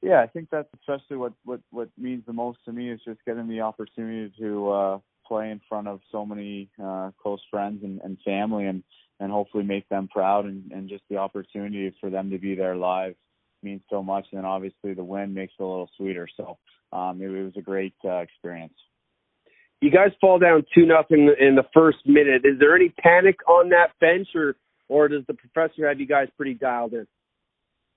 Yeah, 0.01 0.21
I 0.21 0.27
think 0.27 0.47
that's 0.49 0.69
especially 0.79 1.17
what 1.17 1.33
what 1.43 1.59
what 1.71 1.89
means 1.97 2.23
the 2.25 2.31
most 2.33 2.59
to 2.65 2.71
me 2.71 2.89
is 2.89 3.01
just 3.03 3.19
getting 3.25 3.47
the 3.49 3.61
opportunity 3.61 4.31
to 4.39 4.69
uh 4.71 4.99
play 5.27 5.51
in 5.51 5.59
front 5.67 5.87
of 5.89 5.99
so 6.11 6.25
many 6.25 6.69
uh 6.81 7.11
close 7.21 7.41
friends 7.51 7.83
and, 7.83 7.99
and 8.01 8.17
family 8.23 8.65
and 8.65 8.81
and 9.19 9.31
hopefully 9.31 9.63
make 9.63 9.87
them 9.89 10.07
proud 10.07 10.45
and 10.45 10.71
and 10.71 10.89
just 10.89 11.03
the 11.09 11.17
opportunity 11.17 11.93
for 12.01 12.09
them 12.09 12.29
to 12.29 12.37
be 12.39 12.55
there 12.55 12.75
live 12.75 13.15
means 13.63 13.81
so 13.89 14.03
much 14.03 14.25
and 14.31 14.39
then 14.39 14.45
obviously 14.45 14.93
the 14.93 15.03
win 15.03 15.33
makes 15.33 15.53
it 15.59 15.63
a 15.63 15.65
little 15.65 15.89
sweeter 15.97 16.27
so 16.37 16.57
um 16.93 17.21
it, 17.21 17.29
it 17.29 17.43
was 17.43 17.53
a 17.57 17.61
great 17.61 17.93
uh, 18.05 18.17
experience 18.17 18.73
You 19.81 19.91
guys 19.91 20.11
fall 20.21 20.39
down 20.39 20.63
two 20.75 20.85
nothing 20.85 21.33
in 21.39 21.55
the 21.55 21.65
first 21.73 21.99
minute. 22.05 22.43
Is 22.45 22.59
there 22.59 22.75
any 22.75 22.89
panic 22.89 23.37
on 23.47 23.69
that 23.69 23.91
bench, 24.01 24.29
or 24.35 24.55
or 24.89 25.07
does 25.07 25.23
the 25.27 25.35
professor 25.35 25.87
have 25.87 25.99
you 25.99 26.07
guys 26.07 26.27
pretty 26.37 26.55
dialed 26.55 26.93
in? 26.93 27.07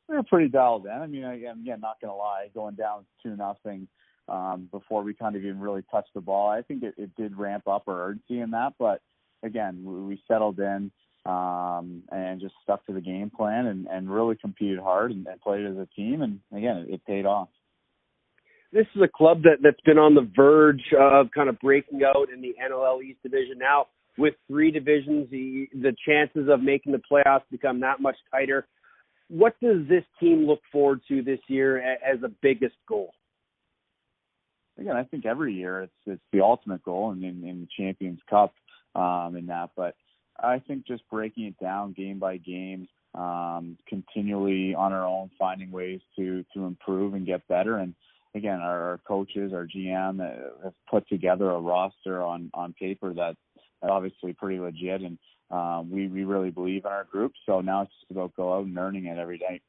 we 0.09 0.17
were 0.17 0.23
pretty 0.25 0.49
dialed 0.49 0.87
in. 0.87 0.93
I 0.93 1.07
mean, 1.07 1.25
again, 1.25 1.61
again, 1.63 1.81
not 1.81 2.01
gonna 2.01 2.15
lie, 2.17 2.49
going 2.55 2.75
down 2.75 3.07
two 3.23 3.37
nothing 3.37 3.89
um, 4.29 4.69
before 4.71 5.03
we 5.03 5.15
kind 5.15 5.37
of 5.37 5.43
even 5.45 5.61
really 5.61 5.83
touched 5.91 6.15
the 6.15 6.21
ball. 6.21 6.49
I 6.51 6.63
think 6.63 6.83
it, 6.83 6.95
it 6.99 7.17
did 7.17 7.37
ramp 7.39 7.67
up 7.69 7.85
our 7.89 8.09
urgency 8.09 8.41
in 8.41 8.51
that, 8.53 8.75
but 8.79 9.01
again, 9.43 9.83
we, 9.85 9.95
we 10.03 10.23
settled 10.29 10.59
in 10.61 10.93
um, 11.25 12.03
and 12.11 12.41
just 12.41 12.55
stuck 12.63 12.85
to 12.87 12.93
the 12.93 13.01
game 13.01 13.31
plan 13.31 13.67
and, 13.67 13.87
and 13.87 14.11
really 14.11 14.37
competed 14.37 14.79
hard 14.79 15.13
and, 15.13 15.27
and 15.27 15.41
played 15.41 15.65
as 15.65 15.77
a 15.77 15.89
team. 15.97 16.23
And 16.23 16.41
again, 16.57 16.79
it, 16.89 16.95
it 16.95 17.07
paid 17.07 17.27
off. 17.27 17.49
This 18.73 18.87
is 18.97 19.03
a 19.03 19.09
club 19.09 19.43
that 19.43 19.59
that's 19.63 19.81
been 19.85 19.99
on 19.99 20.15
the 20.15 20.29
verge 20.35 20.83
of 20.99 21.31
kind 21.35 21.49
of 21.49 21.59
breaking 21.61 22.01
out 22.05 22.29
in 22.33 22.41
the 22.41 22.55
NLL 22.63 23.03
East 23.03 23.23
division 23.23 23.59
now. 23.59 23.87
With 24.19 24.35
three 24.47 24.71
divisions, 24.71 25.29
the, 25.31 25.69
the 25.73 25.95
chances 26.07 26.49
of 26.51 26.63
making 26.63 26.93
the 26.93 27.01
playoffs 27.11 27.45
become 27.51 27.81
that 27.81 28.01
much 28.01 28.17
tighter. 28.31 28.67
What 29.29 29.55
does 29.63 29.89
this 29.89 30.05
team 30.21 30.47
look 30.47 30.61
forward 30.71 31.01
to 31.09 31.23
this 31.23 31.39
year 31.49 31.79
as 31.79 32.21
the 32.21 32.33
biggest 32.43 32.75
goal? 32.87 33.13
again, 34.79 34.97
I 34.97 35.05
think 35.05 35.27
every 35.27 35.55
year 35.55 35.83
it's 35.83 35.93
it's 36.07 36.23
the 36.33 36.41
ultimate 36.41 36.83
goal 36.83 37.13
in 37.13 37.23
in, 37.23 37.47
in 37.47 37.61
the 37.61 37.69
Champions 37.79 38.21
Cup 38.29 38.53
um, 38.95 39.37
in 39.37 39.47
that. 39.47 39.71
But 39.77 39.95
I 40.43 40.59
think 40.59 40.87
just 40.87 41.09
breaking 41.11 41.45
it 41.45 41.59
down 41.61 41.93
game 41.93 42.19
by 42.19 42.37
game, 42.39 42.89
um, 43.15 43.77
continually 43.89 44.75
on 44.75 44.93
our 44.93 45.07
own, 45.07 45.31
finding 45.39 45.71
ways 45.71 46.01
to 46.17 46.45
to 46.55 46.65
improve 46.65 47.15
and 47.15 47.27
get 47.27 47.47
better. 47.49 47.77
And 47.77 47.95
again, 48.35 48.61
our, 48.61 48.91
our 48.91 49.01
coaches, 49.07 49.53
our 49.53 49.67
GM 49.67 50.21
uh, 50.21 50.65
have 50.65 50.75
put 50.91 51.09
together 51.09 51.51
a 51.51 51.61
roster 51.61 52.23
on 52.23 52.51
on 52.55 52.73
paper 52.75 53.13
that 53.15 53.37
that 53.81 53.91
obviously 53.91 54.33
pretty 54.33 54.59
legit, 54.59 55.03
and 55.03 55.19
um, 55.51 55.91
we 55.91 56.09
we 56.09 56.25
really 56.25 56.51
believe 56.51 56.85
in 56.85 56.91
our 56.91 57.05
group. 57.05 57.33
So 57.47 57.61
now 57.61 57.83
it's 57.83 57.93
just 58.01 58.11
about 58.11 58.35
go 58.37 58.55
out 58.55 58.67
and 58.67 58.77
earning 58.79 59.07
it 59.07 59.19
every 59.19 59.39
day. 59.39 59.61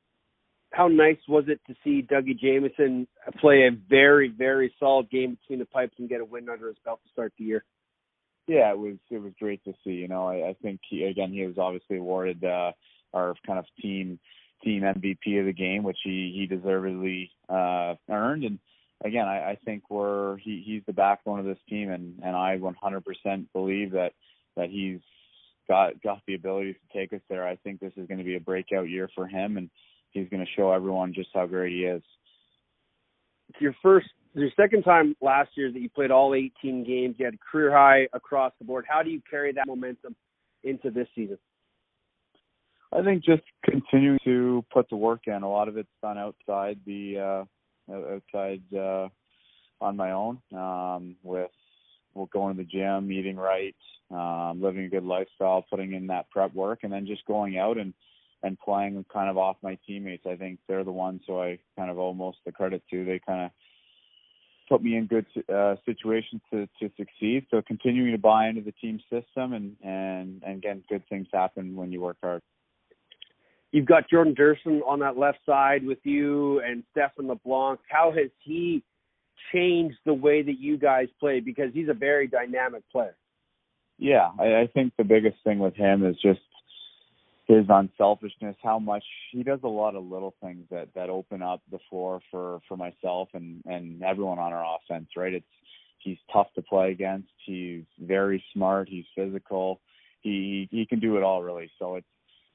How 0.72 0.88
nice 0.88 1.18
was 1.28 1.46
it 1.48 1.60
to 1.68 1.76
see 1.84 2.02
Dougie 2.02 2.40
Jamieson 2.40 3.08
play 3.40 3.68
a 3.68 3.78
very, 3.90 4.30
very 4.36 4.74
solid 4.80 5.08
game 5.12 5.38
between 5.40 5.60
the 5.60 5.66
pipes 5.66 5.94
and 6.00 6.10
get 6.10 6.20
a 6.20 6.26
win 6.26 6.50
under 6.50 6.68
his 6.68 6.78
belt 6.84 7.00
to 7.06 7.12
start 7.12 7.32
the 7.38 7.46
year? 7.46 7.64
Yeah, 8.48 8.72
it 8.72 8.78
was 8.78 8.98
it 9.10 9.20
was 9.20 9.34
great 9.40 9.64
to 9.64 9.74
see. 9.84 9.92
You 9.92 10.08
know, 10.08 10.28
I, 10.28 10.50
I 10.50 10.56
think 10.62 10.82
he 10.90 11.04
again 11.04 11.32
he 11.32 11.46
was 11.46 11.58
obviously 11.58 11.98
awarded 11.98 12.44
uh, 12.44 12.72
our 13.14 13.36
kind 13.46 13.60
of 13.60 13.66
team 13.82 14.20
team 14.64 14.84
MVP 14.84 15.40
of 15.40 15.46
the 15.46 15.54
game, 15.54 15.84
which 15.84 16.00
he 16.04 16.34
he 16.36 16.46
deservedly 16.46 17.32
uh, 17.50 17.96
earned. 18.10 18.44
And 18.44 18.60
again, 19.04 19.28
I, 19.28 19.52
I 19.52 19.58
think 19.64 19.84
we're 19.90 20.38
he 20.38 20.62
he's 20.66 20.84
the 20.86 20.94
backbone 20.94 21.40
of 21.40 21.46
this 21.46 21.58
team, 21.70 21.92
and 21.92 22.20
and 22.24 22.36
I 22.36 22.58
100% 22.58 23.46
believe 23.54 23.92
that 23.92 24.12
that 24.58 24.70
he's 24.70 25.00
got 25.68 26.02
got 26.02 26.22
the 26.28 26.36
ability 26.36 26.74
to 26.74 26.98
take 26.98 27.14
us 27.14 27.22
there. 27.30 27.48
I 27.48 27.56
think 27.58 27.80
this 27.80 27.94
is 27.96 28.08
going 28.08 28.18
to 28.18 28.24
be 28.24 28.36
a 28.36 28.42
breakout 28.42 28.90
year 28.90 29.10
for 29.16 29.28
him, 29.28 29.58
and 29.58 29.70
he's 30.12 30.30
going 30.30 30.46
to 30.46 30.52
show 30.56 30.72
everyone 30.72 31.14
just 31.14 31.30
how 31.34 31.46
great 31.46 31.74
he 31.74 31.86
is. 31.86 32.04
Your 33.60 33.76
first, 33.82 34.08
your 34.34 34.50
second 34.56 34.84
time 34.84 35.16
last 35.22 35.52
year 35.56 35.72
that 35.72 35.80
you 35.80 35.90
played 35.90 36.12
all 36.12 36.34
18 36.34 36.84
games. 36.84 37.16
You 37.18 37.26
had 37.26 37.36
a 37.36 37.52
career 37.52 37.72
high 37.72 38.08
across 38.14 38.54
the 38.60 38.66
board. 38.66 38.86
How 38.88 39.04
do 39.04 39.10
you 39.10 39.22
carry 39.30 39.52
that 39.54 39.68
momentum 39.68 40.16
into 40.64 40.90
this 40.90 41.08
season? 41.16 41.38
I 42.92 43.04
think 43.04 43.24
just 43.24 43.42
continuing 43.64 44.20
to 44.24 44.64
put 44.72 44.90
the 44.90 44.96
work 44.96 45.22
in. 45.26 45.44
A 45.44 45.50
lot 45.50 45.68
of 45.68 45.78
it's 45.78 45.90
done 46.02 46.18
outside 46.18 46.80
the 46.86 47.46
uh 47.90 47.94
outside 47.94 48.62
uh 48.76 49.10
on 49.82 49.98
my 49.98 50.12
own, 50.12 50.40
um, 50.56 51.16
with 51.24 51.52
well, 52.14 52.30
going 52.32 52.56
to 52.56 52.64
the 52.64 52.70
gym, 52.70 53.12
eating 53.12 53.36
right, 53.36 53.76
um, 54.12 54.62
living 54.62 54.86
a 54.86 54.90
good 54.90 55.04
lifestyle, 55.04 55.66
putting 55.70 55.94
in 55.94 56.08
that 56.08 56.30
prep 56.30 56.54
work 56.54 56.80
and 56.84 56.94
then 56.94 57.08
just 57.08 57.26
going 57.26 57.58
out 57.58 57.78
and 57.78 57.94
and 58.44 58.60
playing 58.60 59.04
kind 59.12 59.30
of 59.30 59.38
off 59.38 59.56
my 59.64 59.78
teammates. 59.88 60.26
I 60.30 60.36
think 60.36 60.60
they're 60.68 60.84
the 60.84 60.92
ones 60.92 61.22
who 61.26 61.40
I 61.40 61.60
kind 61.78 61.90
of 61.90 61.98
owe 61.98 62.14
most 62.14 62.40
the 62.46 62.52
credit 62.52 62.84
to. 62.92 63.06
They 63.06 63.20
kind 63.26 63.46
of 63.46 63.52
put 64.74 64.82
me 64.82 64.98
in 64.98 65.06
good 65.06 65.28
uh, 65.54 65.76
situations 65.86 66.42
to 66.52 66.68
to 66.80 66.90
succeed. 66.98 67.46
So 67.52 67.62
continuing 67.62 68.12
to 68.14 68.18
buy 68.18 68.48
into 68.48 68.62
the 68.62 68.72
team 68.72 69.00
system 69.12 69.54
and 69.54 69.76
and 69.84 70.42
and 70.44 70.58
again, 70.58 70.84
good 70.90 71.08
things 71.10 71.28
happen 71.32 71.76
when 71.76 71.92
you 71.92 72.02
work 72.02 72.18
hard. 72.24 72.42
You've 73.72 73.86
got 73.86 74.10
Jordan 74.10 74.36
Durston 74.36 74.82
on 74.88 75.00
that 75.00 75.16
left 75.18 75.40
side 75.46 75.86
with 75.86 76.00
you 76.04 76.60
and 76.62 76.84
Stephan 76.92 77.28
LeBlanc. 77.28 77.80
How 77.88 78.12
has 78.12 78.30
he 78.40 78.84
changed 79.52 79.98
the 80.06 80.14
way 80.14 80.42
that 80.42 80.60
you 80.60 80.78
guys 80.78 81.08
play? 81.20 81.40
Because 81.40 81.70
he's 81.74 81.90
a 81.90 81.94
very 81.94 82.28
dynamic 82.28 82.84
player. 82.92 83.16
Yeah, 84.00 84.30
I, 84.40 84.62
I 84.62 84.70
think 84.74 84.94
the 84.98 85.04
biggest 85.04 85.38
thing 85.44 85.60
with 85.60 85.76
him 85.76 86.04
is 86.06 86.16
just 86.22 86.42
his 87.46 87.66
unselfishness, 87.68 88.56
how 88.64 88.80
much 88.80 89.04
he 89.32 89.44
does 89.44 89.60
a 89.64 89.68
lot 89.68 89.96
of 89.96 90.04
little 90.06 90.34
things 90.42 90.66
that 90.72 90.88
that 90.96 91.10
open 91.10 91.42
up 91.42 91.62
the 91.72 91.80
floor 91.90 92.22
for 92.32 92.60
for 92.68 92.78
myself 92.78 93.30
and 93.34 93.62
and 93.66 94.02
everyone 94.04 94.40
on 94.40 94.54
our 94.54 94.78
offense, 94.78 95.10
right? 95.18 95.34
It's 95.34 95.46
he's 96.00 96.18
tough 96.32 96.48
to 96.56 96.62
play 96.62 96.92
against. 96.92 97.30
He's 97.46 97.84
very 98.00 98.44
smart, 98.54 98.88
he's 98.90 99.06
physical. 99.16 99.82
He 100.22 100.70
he 100.72 100.86
can 100.86 101.00
do 101.00 101.18
it 101.18 101.24
all 101.24 101.44
really. 101.44 101.70
So 101.80 101.96
it's 101.96 102.08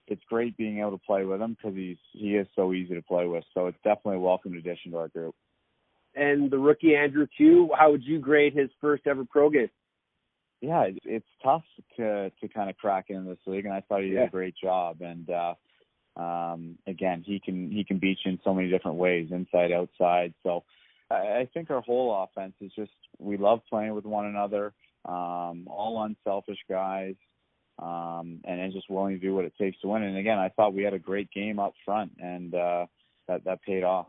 it's 0.06 0.22
great 0.28 0.56
being 0.56 0.78
able 0.78 0.92
to 0.92 1.04
play 1.04 1.24
with 1.24 1.40
him 1.40 1.56
because 1.60 1.76
he's 1.76 1.98
he 2.12 2.36
is 2.36 2.46
so 2.56 2.72
easy 2.72 2.94
to 2.94 3.02
play 3.02 3.26
with. 3.26 3.44
So 3.52 3.66
it's 3.66 3.78
definitely 3.84 4.16
a 4.16 4.20
welcome 4.20 4.54
addition 4.54 4.92
to 4.92 4.98
our 4.98 5.08
group. 5.08 5.34
And 6.14 6.50
the 6.50 6.58
rookie 6.58 6.96
Andrew 6.96 7.26
Kew, 7.36 7.70
how 7.78 7.90
would 7.90 8.02
you 8.02 8.18
grade 8.18 8.54
his 8.54 8.70
first 8.80 9.06
ever 9.06 9.24
pro 9.24 9.50
game? 9.50 9.68
Yeah, 10.60 10.82
it, 10.84 10.98
it's 11.04 11.26
tough 11.42 11.64
to 11.96 12.30
to 12.40 12.48
kind 12.48 12.70
of 12.70 12.76
crack 12.76 13.06
into 13.08 13.28
this 13.30 13.38
league, 13.46 13.64
and 13.64 13.74
I 13.74 13.80
thought 13.82 14.02
he 14.02 14.08
did 14.08 14.16
Yeah. 14.16 14.24
a 14.24 14.30
great 14.30 14.54
job. 14.56 15.00
And 15.00 15.28
uh, 15.30 15.54
um, 16.20 16.78
again, 16.86 17.22
he 17.24 17.40
can 17.40 17.70
he 17.70 17.84
can 17.84 17.98
beat 17.98 18.18
you 18.24 18.32
in 18.32 18.40
so 18.42 18.52
many 18.54 18.68
different 18.68 18.96
ways, 18.98 19.28
inside, 19.30 19.72
outside. 19.72 20.34
So 20.42 20.64
I, 21.10 21.14
I 21.14 21.48
think 21.52 21.70
our 21.70 21.80
whole 21.80 22.24
offense 22.24 22.54
is 22.60 22.72
just 22.74 22.92
we 23.18 23.36
love 23.36 23.60
playing 23.68 23.94
with 23.94 24.04
one 24.04 24.26
another. 24.26 24.72
Um, 25.04 25.68
all 25.70 26.02
unselfish 26.02 26.58
guys, 26.68 27.14
um, 27.78 28.40
and 28.44 28.58
then 28.60 28.72
just 28.72 28.90
willing 28.90 29.14
to 29.14 29.20
do 29.24 29.34
what 29.34 29.44
it 29.44 29.54
takes 29.56 29.80
to 29.80 29.88
win. 29.88 30.02
And 30.02 30.18
again, 30.18 30.38
I 30.38 30.48
thought 30.48 30.74
we 30.74 30.82
had 30.82 30.92
a 30.92 30.98
great 30.98 31.30
game 31.30 31.58
up 31.60 31.74
front, 31.84 32.12
and 32.20 32.52
uh, 32.54 32.86
that 33.28 33.44
that 33.44 33.62
paid 33.62 33.84
off. 33.84 34.08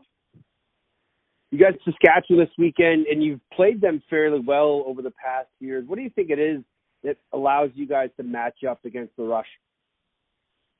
You 1.50 1.58
got 1.58 1.74
Saskatchewan 1.84 2.44
this 2.44 2.54
weekend, 2.58 3.06
and 3.06 3.22
you've 3.22 3.40
played 3.52 3.80
them 3.80 4.02
fairly 4.08 4.38
well 4.38 4.84
over 4.86 5.02
the 5.02 5.10
past 5.10 5.48
years. 5.58 5.84
What 5.86 5.96
do 5.96 6.02
you 6.02 6.10
think 6.10 6.30
it 6.30 6.38
is 6.38 6.62
that 7.02 7.16
allows 7.32 7.70
you 7.74 7.86
guys 7.86 8.10
to 8.18 8.22
match 8.22 8.62
up 8.68 8.84
against 8.84 9.16
the 9.16 9.24
Rush? 9.24 9.48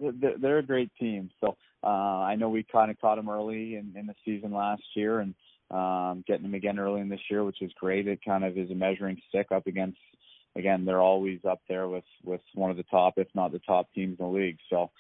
they're 0.01 0.59
a 0.59 0.63
great 0.63 0.91
team. 0.99 1.31
So 1.41 1.57
uh, 1.83 1.87
I 1.87 2.37
know 2.37 2.49
we 2.49 2.63
kind 2.63 2.91
of 2.91 3.01
caught 3.01 3.17
them 3.17 3.29
early 3.29 3.77
in, 3.77 3.95
in 3.97 4.07
the 4.07 4.15
season 4.25 4.53
last 4.53 4.83
year, 4.95 5.21
and 5.21 5.35
um, 5.71 6.25
getting 6.27 6.43
them 6.43 6.55
again 6.55 6.79
early 6.79 7.01
in 7.01 7.09
this 7.09 7.21
year, 7.31 7.45
which 7.45 7.63
is 7.63 7.71
great. 7.79 8.09
It 8.09 8.21
kind 8.25 8.45
of 8.45 8.57
is 8.57 8.71
a 8.71 8.75
measuring 8.75 9.21
stick 9.29 9.49
up 9.53 9.67
against. 9.67 9.99
Again, 10.57 10.85
they're 10.85 11.01
always 11.01 11.41
up 11.49 11.61
there 11.69 11.87
with 11.89 12.05
with 12.25 12.41
one 12.55 12.71
of 12.71 12.77
the 12.77 12.83
top, 12.85 13.15
if 13.19 13.29
not 13.35 13.53
the 13.53 13.61
top 13.61 13.93
teams 13.95 14.19
in 14.19 14.25
the 14.25 14.33
league. 14.33 14.59
So 14.69 14.91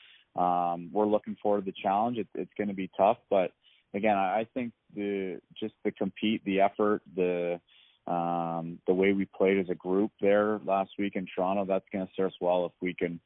um, 0.40 0.90
we're 0.92 1.06
looking 1.06 1.36
forward 1.42 1.64
to 1.64 1.72
the 1.72 1.76
challenge. 1.82 2.18
It, 2.18 2.28
it's 2.34 2.52
going 2.56 2.68
to 2.68 2.74
be 2.74 2.90
tough, 2.96 3.18
but 3.28 3.50
again, 3.94 4.16
I, 4.16 4.46
think 4.54 4.72
the 4.94 5.40
just 5.58 5.74
the 5.84 5.92
compete, 5.92 6.44
the 6.44 6.60
effort, 6.60 7.02
the 7.14 7.60
um, 8.06 8.78
the 8.86 8.94
way 8.94 9.12
we 9.12 9.26
played 9.26 9.58
as 9.58 9.68
a 9.70 9.74
group 9.74 10.10
there 10.20 10.60
last 10.64 10.90
week 10.98 11.14
in 11.16 11.26
Toronto, 11.34 11.64
that's 11.64 11.84
going 11.92 12.06
to 12.06 12.12
serve 12.16 12.28
us 12.28 12.34
well 12.40 12.66
if 12.66 12.72
we 12.80 12.94
can 12.94 13.20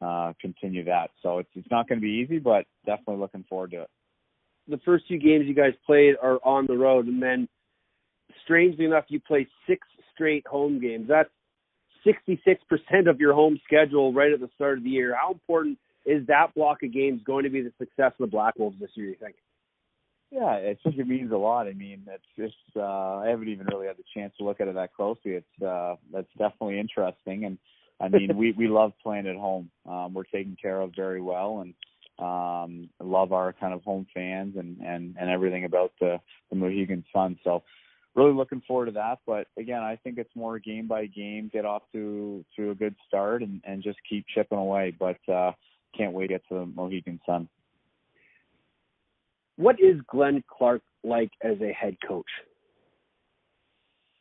uh, 0.00 0.32
continue 0.40 0.84
that. 0.84 1.10
So 1.22 1.38
it's 1.38 1.50
it's 1.54 1.70
not 1.70 1.88
going 1.88 2.00
to 2.00 2.02
be 2.02 2.22
easy, 2.24 2.38
but 2.38 2.66
definitely 2.86 3.16
looking 3.16 3.44
forward 3.48 3.72
to 3.72 3.82
it. 3.82 3.90
The 4.68 4.80
first 4.84 5.08
two 5.08 5.18
games 5.18 5.46
you 5.46 5.54
guys 5.54 5.72
played 5.84 6.14
are 6.22 6.38
on 6.44 6.66
the 6.66 6.76
road, 6.76 7.06
and 7.06 7.22
then 7.22 7.48
strangely 8.44 8.84
enough, 8.84 9.04
you 9.08 9.20
play 9.20 9.46
six 9.66 9.86
straight 10.14 10.46
home 10.46 10.80
games. 10.80 11.06
That's 11.08 11.30
66% 12.06 13.08
of 13.08 13.20
your 13.20 13.32
home 13.32 13.58
schedule 13.64 14.12
right 14.12 14.32
at 14.32 14.40
the 14.40 14.50
start 14.54 14.78
of 14.78 14.84
the 14.84 14.90
year. 14.90 15.16
How 15.20 15.32
important 15.32 15.78
is 16.04 16.26
that 16.26 16.54
block 16.54 16.82
of 16.82 16.92
games 16.92 17.20
going 17.24 17.44
to 17.44 17.50
be 17.50 17.62
the 17.62 17.72
success 17.78 18.12
of 18.18 18.18
the 18.18 18.26
Black 18.26 18.54
Wolves 18.58 18.76
this 18.80 18.90
year, 18.94 19.08
you 19.08 19.16
think? 19.20 19.36
Yeah, 20.32 20.46
I 20.46 20.78
think 20.82 20.96
it 20.96 21.06
means 21.06 21.30
a 21.30 21.36
lot. 21.36 21.66
I 21.66 21.74
mean, 21.74 22.06
it's 22.08 22.24
just 22.38 22.76
uh, 22.76 23.18
I 23.18 23.26
haven't 23.28 23.48
even 23.48 23.66
really 23.66 23.86
had 23.86 23.98
the 23.98 24.04
chance 24.14 24.32
to 24.38 24.44
look 24.44 24.62
at 24.62 24.68
it 24.68 24.74
that 24.76 24.94
closely. 24.94 25.32
It's 25.32 25.62
uh, 25.62 25.96
that's 26.10 26.32
definitely 26.38 26.80
interesting, 26.80 27.44
and 27.44 27.58
I 28.00 28.08
mean, 28.08 28.34
we 28.38 28.52
we 28.52 28.66
love 28.66 28.92
playing 29.02 29.26
at 29.26 29.36
home. 29.36 29.70
Um, 29.86 30.14
we're 30.14 30.24
taken 30.24 30.56
care 30.60 30.80
of 30.80 30.92
very 30.96 31.20
well, 31.20 31.60
and 31.60 31.74
um, 32.18 32.88
love 32.98 33.34
our 33.34 33.52
kind 33.52 33.74
of 33.74 33.82
home 33.82 34.06
fans 34.14 34.56
and 34.56 34.78
and 34.80 35.16
and 35.20 35.28
everything 35.28 35.66
about 35.66 35.92
the 36.00 36.18
the 36.48 36.56
Mohegan 36.56 37.04
Sun. 37.12 37.38
So 37.44 37.62
really 38.14 38.32
looking 38.32 38.62
forward 38.66 38.86
to 38.86 38.92
that. 38.92 39.18
But 39.26 39.48
again, 39.58 39.82
I 39.82 39.96
think 39.96 40.16
it's 40.16 40.34
more 40.34 40.58
game 40.58 40.86
by 40.88 41.06
game, 41.06 41.50
get 41.52 41.66
off 41.66 41.82
to 41.92 42.42
to 42.56 42.70
a 42.70 42.74
good 42.74 42.94
start 43.06 43.42
and 43.42 43.60
and 43.64 43.82
just 43.82 43.98
keep 44.08 44.24
chipping 44.34 44.56
away. 44.56 44.96
But 44.98 45.18
uh, 45.30 45.52
can't 45.94 46.14
wait 46.14 46.28
to 46.28 46.34
get 46.34 46.48
to 46.48 46.54
the 46.54 46.66
Mohegan 46.66 47.20
Sun. 47.26 47.50
What 49.56 49.80
is 49.80 50.00
Glenn 50.08 50.42
Clark 50.48 50.82
like 51.04 51.30
as 51.42 51.60
a 51.60 51.72
head 51.72 51.96
coach? 52.06 52.26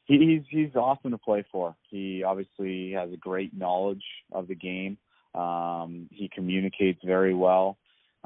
He's 0.05 0.41
he's 0.49 0.75
awesome 0.75 1.11
to 1.11 1.17
play 1.17 1.45
for. 1.51 1.75
He 1.89 2.23
obviously 2.23 2.91
has 2.91 3.11
a 3.13 3.17
great 3.17 3.55
knowledge 3.55 4.03
of 4.31 4.47
the 4.47 4.55
game. 4.55 4.97
Um, 5.33 6.07
he 6.11 6.29
communicates 6.33 6.99
very 7.05 7.33
well. 7.33 7.77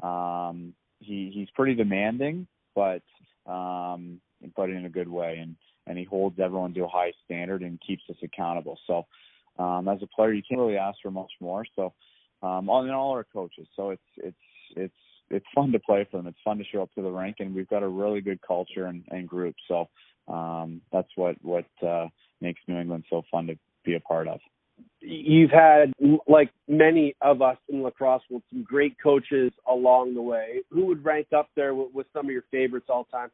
Um, 0.02 0.74
he 0.98 1.30
he's 1.32 1.48
pretty 1.54 1.74
demanding, 1.74 2.48
but 2.74 3.02
um, 3.46 4.20
but 4.56 4.70
in 4.70 4.86
a 4.86 4.90
good 4.90 5.08
way, 5.08 5.38
and 5.40 5.54
and 5.86 5.96
he 5.96 6.04
holds 6.04 6.40
everyone 6.40 6.74
to 6.74 6.84
a 6.84 6.88
high 6.88 7.12
standard 7.24 7.62
and 7.62 7.80
keeps 7.86 8.02
us 8.10 8.16
accountable. 8.22 8.78
So 8.86 9.06
um, 9.62 9.88
as 9.88 9.98
a 10.02 10.06
player, 10.08 10.32
you 10.32 10.42
can't 10.48 10.60
really 10.60 10.76
ask 10.76 10.98
for 11.02 11.10
much 11.10 11.30
more. 11.40 11.64
So 11.76 11.92
um, 12.42 12.64
in 12.64 12.90
all, 12.90 13.12
our 13.12 13.24
coaches. 13.32 13.68
So 13.76 13.90
it's 13.90 14.02
it's 14.16 14.36
it's 14.76 14.94
it's 15.30 15.46
fun 15.54 15.72
to 15.72 15.78
play 15.78 16.06
for 16.10 16.18
them. 16.18 16.26
It's 16.26 16.38
fun 16.44 16.58
to 16.58 16.64
show 16.64 16.82
up 16.82 16.92
to 16.94 17.02
the 17.02 17.10
rink, 17.10 17.36
and 17.40 17.54
we've 17.54 17.68
got 17.68 17.82
a 17.82 17.88
really 17.88 18.20
good 18.20 18.40
culture 18.42 18.86
and, 18.86 19.04
and 19.10 19.28
group. 19.28 19.54
So 19.68 19.88
um, 20.28 20.80
that's 20.92 21.08
what 21.16 21.36
what 21.42 21.66
uh, 21.86 22.08
makes 22.40 22.60
New 22.68 22.78
England 22.78 23.04
so 23.10 23.22
fun 23.30 23.46
to 23.48 23.58
be 23.84 23.94
a 23.94 24.00
part 24.00 24.28
of. 24.28 24.40
You've 25.00 25.50
had, 25.50 25.92
like 26.26 26.50
many 26.68 27.14
of 27.22 27.40
us 27.40 27.56
in 27.68 27.82
lacrosse, 27.82 28.22
with 28.28 28.42
some 28.50 28.62
great 28.62 28.94
coaches 29.02 29.52
along 29.66 30.14
the 30.14 30.22
way. 30.22 30.62
Who 30.70 30.86
would 30.86 31.04
rank 31.04 31.28
up 31.34 31.48
there 31.56 31.74
with, 31.74 31.92
with 31.94 32.06
some 32.12 32.26
of 32.26 32.32
your 32.32 32.44
favorites 32.50 32.86
all 32.90 33.04
time? 33.04 33.30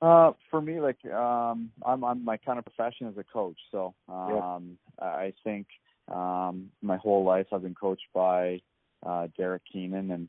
Uh, 0.00 0.32
for 0.50 0.60
me, 0.60 0.80
like 0.80 0.98
um, 1.12 1.70
I'm, 1.84 2.02
I'm 2.04 2.24
my 2.24 2.36
kind 2.36 2.58
of 2.58 2.64
profession 2.64 3.06
as 3.06 3.16
a 3.18 3.24
coach, 3.24 3.58
so 3.70 3.94
um, 4.08 4.78
yeah. 5.00 5.06
I 5.06 5.32
think 5.44 5.66
um, 6.12 6.70
my 6.80 6.96
whole 6.96 7.22
life 7.24 7.46
I've 7.52 7.62
been 7.62 7.74
coached 7.74 8.06
by 8.12 8.60
uh, 9.04 9.28
Derek 9.36 9.62
Keenan, 9.70 10.10
and 10.10 10.28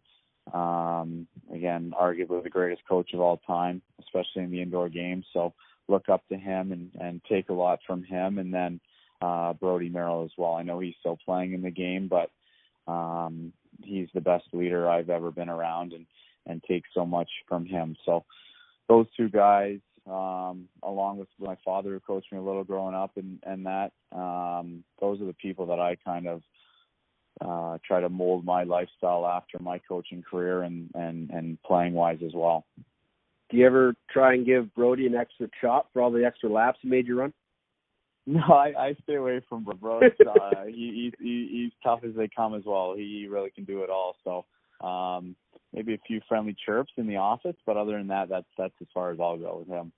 um, 0.53 1.27
again, 1.53 1.93
arguably 1.99 2.43
the 2.43 2.49
greatest 2.49 2.81
coach 2.87 3.13
of 3.13 3.21
all 3.21 3.37
time, 3.37 3.81
especially 3.99 4.43
in 4.43 4.51
the 4.51 4.61
indoor 4.61 4.89
game. 4.89 5.23
So 5.33 5.53
look 5.87 6.09
up 6.09 6.27
to 6.29 6.37
him 6.37 6.71
and 6.71 6.91
and 6.99 7.21
take 7.29 7.49
a 7.49 7.53
lot 7.53 7.79
from 7.85 8.03
him, 8.03 8.39
and 8.39 8.53
then 8.53 8.79
uh, 9.21 9.53
Brodie 9.53 9.89
Merrill 9.89 10.23
as 10.23 10.31
well. 10.37 10.53
I 10.53 10.63
know 10.63 10.79
he's 10.79 10.95
still 10.99 11.17
playing 11.23 11.53
in 11.53 11.61
the 11.61 11.71
game, 11.71 12.09
but 12.09 12.29
um, 12.91 13.53
he's 13.81 14.09
the 14.13 14.21
best 14.21 14.45
leader 14.51 14.89
I've 14.89 15.09
ever 15.09 15.31
been 15.31 15.49
around, 15.49 15.93
and 15.93 16.05
and 16.45 16.61
take 16.63 16.83
so 16.93 17.05
much 17.05 17.29
from 17.47 17.65
him. 17.65 17.95
So 18.05 18.25
those 18.89 19.05
two 19.15 19.29
guys, 19.29 19.79
um, 20.05 20.67
along 20.83 21.19
with 21.19 21.29
my 21.39 21.57
father 21.63 21.91
who 21.91 21.99
coached 22.01 22.31
me 22.33 22.37
a 22.37 22.41
little 22.41 22.65
growing 22.65 22.95
up, 22.95 23.11
and 23.15 23.39
and 23.43 23.65
that 23.65 23.91
um, 24.11 24.83
those 24.99 25.21
are 25.21 25.25
the 25.25 25.33
people 25.33 25.67
that 25.67 25.79
I 25.79 25.95
kind 26.03 26.27
of 26.27 26.41
uh, 27.41 27.77
try 27.85 27.99
to 27.99 28.09
mold 28.09 28.45
my 28.45 28.63
lifestyle 28.63 29.25
after 29.25 29.59
my 29.59 29.79
coaching 29.79 30.21
career 30.21 30.63
and 30.63 30.89
and 30.95 31.29
and 31.31 31.61
playing 31.63 31.93
wise 31.93 32.19
as 32.25 32.33
well. 32.33 32.65
Do 33.49 33.57
you 33.57 33.65
ever 33.65 33.93
try 34.11 34.33
and 34.33 34.45
give 34.45 34.73
Brodie 34.73 35.07
an 35.07 35.15
extra 35.15 35.47
chop 35.61 35.89
for 35.93 36.01
all 36.01 36.11
the 36.11 36.25
extra 36.25 36.49
laps 36.49 36.79
he 36.81 36.89
made 36.89 37.07
you 37.07 37.19
run? 37.19 37.33
No, 38.25 38.39
I, 38.39 38.73
I 38.79 38.95
stay 39.03 39.15
away 39.15 39.41
from 39.49 39.65
Brodie. 39.65 40.07
uh, 40.25 40.63
he, 40.67 41.11
he, 41.19 41.49
he's 41.51 41.71
tough 41.83 42.05
as 42.07 42.15
they 42.15 42.29
come 42.33 42.55
as 42.55 42.63
well. 42.65 42.93
He 42.95 43.27
really 43.29 43.49
can 43.49 43.65
do 43.65 43.83
it 43.83 43.89
all. 43.89 44.15
So 44.23 44.45
um, 44.87 45.35
maybe 45.73 45.93
a 45.93 45.99
few 46.07 46.21
friendly 46.29 46.55
chirps 46.65 46.93
in 46.95 47.05
the 47.05 47.17
office, 47.17 47.57
but 47.65 47.75
other 47.75 47.97
than 47.97 48.07
that, 48.07 48.29
that's 48.29 48.47
that's 48.57 48.73
as 48.81 48.87
far 48.93 49.11
as 49.11 49.19
I'll 49.19 49.37
go 49.37 49.57
with 49.59 49.67
him. 49.67 49.91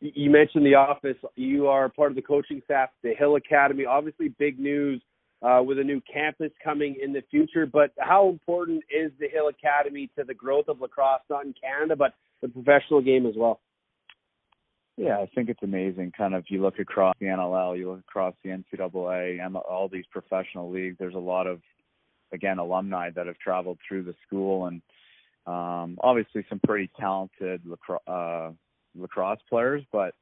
You 0.00 0.30
mentioned 0.30 0.64
the 0.64 0.74
office. 0.74 1.16
You 1.34 1.66
are 1.66 1.88
part 1.88 2.12
of 2.12 2.16
the 2.16 2.22
coaching 2.22 2.60
staff, 2.64 2.90
the 3.02 3.14
Hill 3.14 3.34
Academy. 3.34 3.84
Obviously, 3.84 4.28
big 4.28 4.60
news 4.60 5.02
uh, 5.42 5.62
with 5.62 5.78
a 5.78 5.84
new 5.84 6.00
campus 6.12 6.50
coming 6.62 6.96
in 7.02 7.12
the 7.12 7.22
future. 7.30 7.66
But 7.66 7.92
how 7.98 8.28
important 8.28 8.82
is 8.90 9.12
the 9.18 9.28
Hill 9.28 9.48
Academy 9.48 10.10
to 10.18 10.24
the 10.24 10.34
growth 10.34 10.68
of 10.68 10.80
lacrosse, 10.80 11.22
not 11.28 11.44
in 11.44 11.54
Canada, 11.60 11.96
but 11.96 12.14
the 12.42 12.48
professional 12.48 13.00
game 13.00 13.26
as 13.26 13.34
well? 13.36 13.60
Yeah, 14.96 15.18
I 15.18 15.28
think 15.34 15.50
it's 15.50 15.62
amazing. 15.62 16.12
Kind 16.16 16.34
of, 16.34 16.44
you 16.48 16.62
look 16.62 16.78
across 16.78 17.14
the 17.20 17.26
NLL, 17.26 17.76
you 17.76 17.90
look 17.90 18.00
across 18.00 18.34
the 18.42 18.50
NCAA, 18.50 19.44
and 19.44 19.56
all 19.56 19.88
these 19.92 20.06
professional 20.10 20.70
leagues. 20.70 20.96
There's 20.98 21.14
a 21.14 21.18
lot 21.18 21.46
of, 21.46 21.60
again, 22.32 22.58
alumni 22.58 23.10
that 23.10 23.26
have 23.26 23.38
traveled 23.38 23.78
through 23.86 24.04
the 24.04 24.14
school 24.26 24.66
and 24.66 24.80
um, 25.46 25.96
obviously, 26.02 26.44
some 26.48 26.60
pretty 26.66 26.90
talented 26.98 27.62
lacrosse, 27.64 28.02
uh, 28.08 28.50
lacrosse 28.96 29.38
players, 29.48 29.84
but 29.92 30.14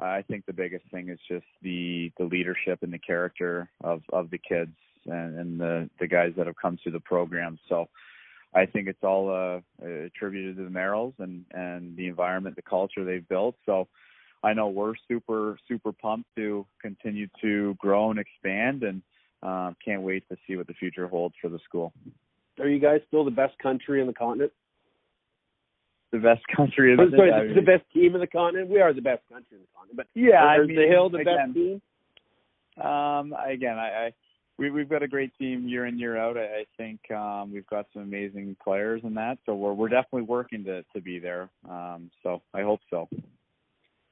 I 0.00 0.22
think 0.22 0.46
the 0.46 0.52
biggest 0.52 0.84
thing 0.90 1.08
is 1.08 1.18
just 1.28 1.46
the 1.62 2.12
the 2.18 2.24
leadership 2.24 2.82
and 2.82 2.92
the 2.92 2.98
character 2.98 3.70
of 3.82 4.02
of 4.12 4.30
the 4.30 4.38
kids 4.38 4.76
and, 5.06 5.38
and 5.38 5.60
the 5.60 5.90
the 6.00 6.06
guys 6.06 6.32
that 6.36 6.46
have 6.46 6.56
come 6.56 6.78
through 6.82 6.92
the 6.92 7.00
program. 7.00 7.58
So 7.68 7.88
I 8.54 8.66
think 8.66 8.88
it's 8.88 9.02
all 9.02 9.30
uh, 9.30 9.86
attributed 9.86 10.56
to 10.56 10.64
the 10.64 10.70
Merrills 10.70 11.14
and 11.18 11.44
and 11.52 11.96
the 11.96 12.08
environment, 12.08 12.56
the 12.56 12.62
culture 12.62 13.04
they've 13.04 13.28
built. 13.28 13.56
So 13.66 13.88
I 14.42 14.52
know 14.54 14.68
we're 14.68 14.94
super 15.08 15.58
super 15.68 15.92
pumped 15.92 16.28
to 16.36 16.66
continue 16.80 17.28
to 17.40 17.74
grow 17.78 18.10
and 18.10 18.18
expand, 18.18 18.82
and 18.82 19.02
um, 19.42 19.76
can't 19.84 20.02
wait 20.02 20.28
to 20.28 20.36
see 20.46 20.56
what 20.56 20.66
the 20.66 20.74
future 20.74 21.08
holds 21.08 21.34
for 21.40 21.48
the 21.48 21.60
school. 21.64 21.92
Are 22.58 22.68
you 22.68 22.78
guys 22.78 23.00
still 23.08 23.24
the 23.24 23.30
best 23.30 23.58
country 23.58 24.00
in 24.00 24.06
the 24.06 24.12
continent? 24.12 24.52
The 26.12 26.18
best 26.18 26.42
country 26.54 26.92
in 26.92 26.98
the, 26.98 27.16
sorry, 27.16 27.48
the, 27.48 27.54
the 27.54 27.66
best 27.66 27.84
team 27.92 28.14
in 28.14 28.20
the 28.20 28.26
continent. 28.26 28.68
We 28.68 28.80
are 28.80 28.92
the 28.92 29.00
best 29.00 29.22
country 29.30 29.56
in 29.56 29.60
the 29.60 29.68
continent, 29.74 29.96
but 29.96 30.06
yeah, 30.14 30.44
I 30.44 30.58
mean, 30.64 30.76
the 30.76 30.86
Hill 30.86 31.10
the 31.10 31.18
again, 31.18 31.36
best 31.36 31.54
team. 31.54 32.84
Um, 32.84 33.34
again, 33.44 33.78
I, 33.78 34.06
I 34.06 34.12
we 34.58 34.70
we've 34.70 34.88
got 34.88 35.02
a 35.02 35.08
great 35.08 35.36
team 35.38 35.66
year 35.66 35.86
in 35.86 35.98
year 35.98 36.18
out. 36.18 36.36
I, 36.36 36.42
I 36.42 36.64
think 36.76 37.10
um, 37.10 37.52
we've 37.52 37.66
got 37.66 37.86
some 37.92 38.02
amazing 38.02 38.56
players 38.62 39.00
in 39.04 39.14
that, 39.14 39.38
so 39.46 39.54
we're 39.54 39.72
we're 39.72 39.88
definitely 39.88 40.22
working 40.22 40.64
to 40.64 40.84
to 40.94 41.00
be 41.00 41.18
there. 41.18 41.48
Um, 41.68 42.10
so 42.22 42.42
I 42.54 42.62
hope 42.62 42.80
so. 42.90 43.08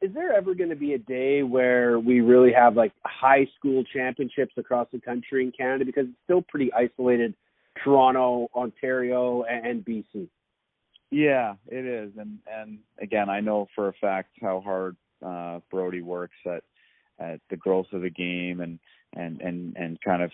Is 0.01 0.15
there 0.15 0.33
ever 0.33 0.55
going 0.55 0.71
to 0.71 0.77
be 0.77 0.95
a 0.95 0.99
day 0.99 1.43
where 1.43 2.01
we 2.01 2.23
really 2.23 2.53
have 2.55 2.75
like 2.75 2.93
high 3.05 3.47
school 3.59 3.85
championships 3.85 4.55
across 4.57 4.89
the 4.93 4.99
country 4.99 5.45
in 5.45 5.53
Canada 5.53 5.85
because 5.85 6.07
it's 6.07 6.17
still 6.25 6.41
pretty 6.41 6.73
isolated, 6.73 7.35
Toronto, 7.85 8.49
Ontario, 8.55 9.43
and, 9.43 9.67
and 9.67 9.85
BC? 9.85 10.27
Yeah, 11.11 11.55
it 11.67 11.85
is, 11.85 12.13
and 12.19 12.39
and 12.47 12.79
again, 13.01 13.29
I 13.29 13.41
know 13.41 13.67
for 13.75 13.89
a 13.89 13.93
fact 13.95 14.31
how 14.41 14.61
hard 14.61 14.97
uh, 15.25 15.61
Brodie 15.71 16.03
works 16.03 16.37
at 16.47 16.63
at 17.19 17.41
the 17.51 17.57
growth 17.57 17.87
of 17.93 18.03
the 18.03 18.11
game 18.11 18.61
and 18.61 18.79
and 19.15 19.41
and 19.41 19.77
and 19.77 20.01
kind 20.03 20.23
of 20.23 20.31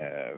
uh, 0.00 0.36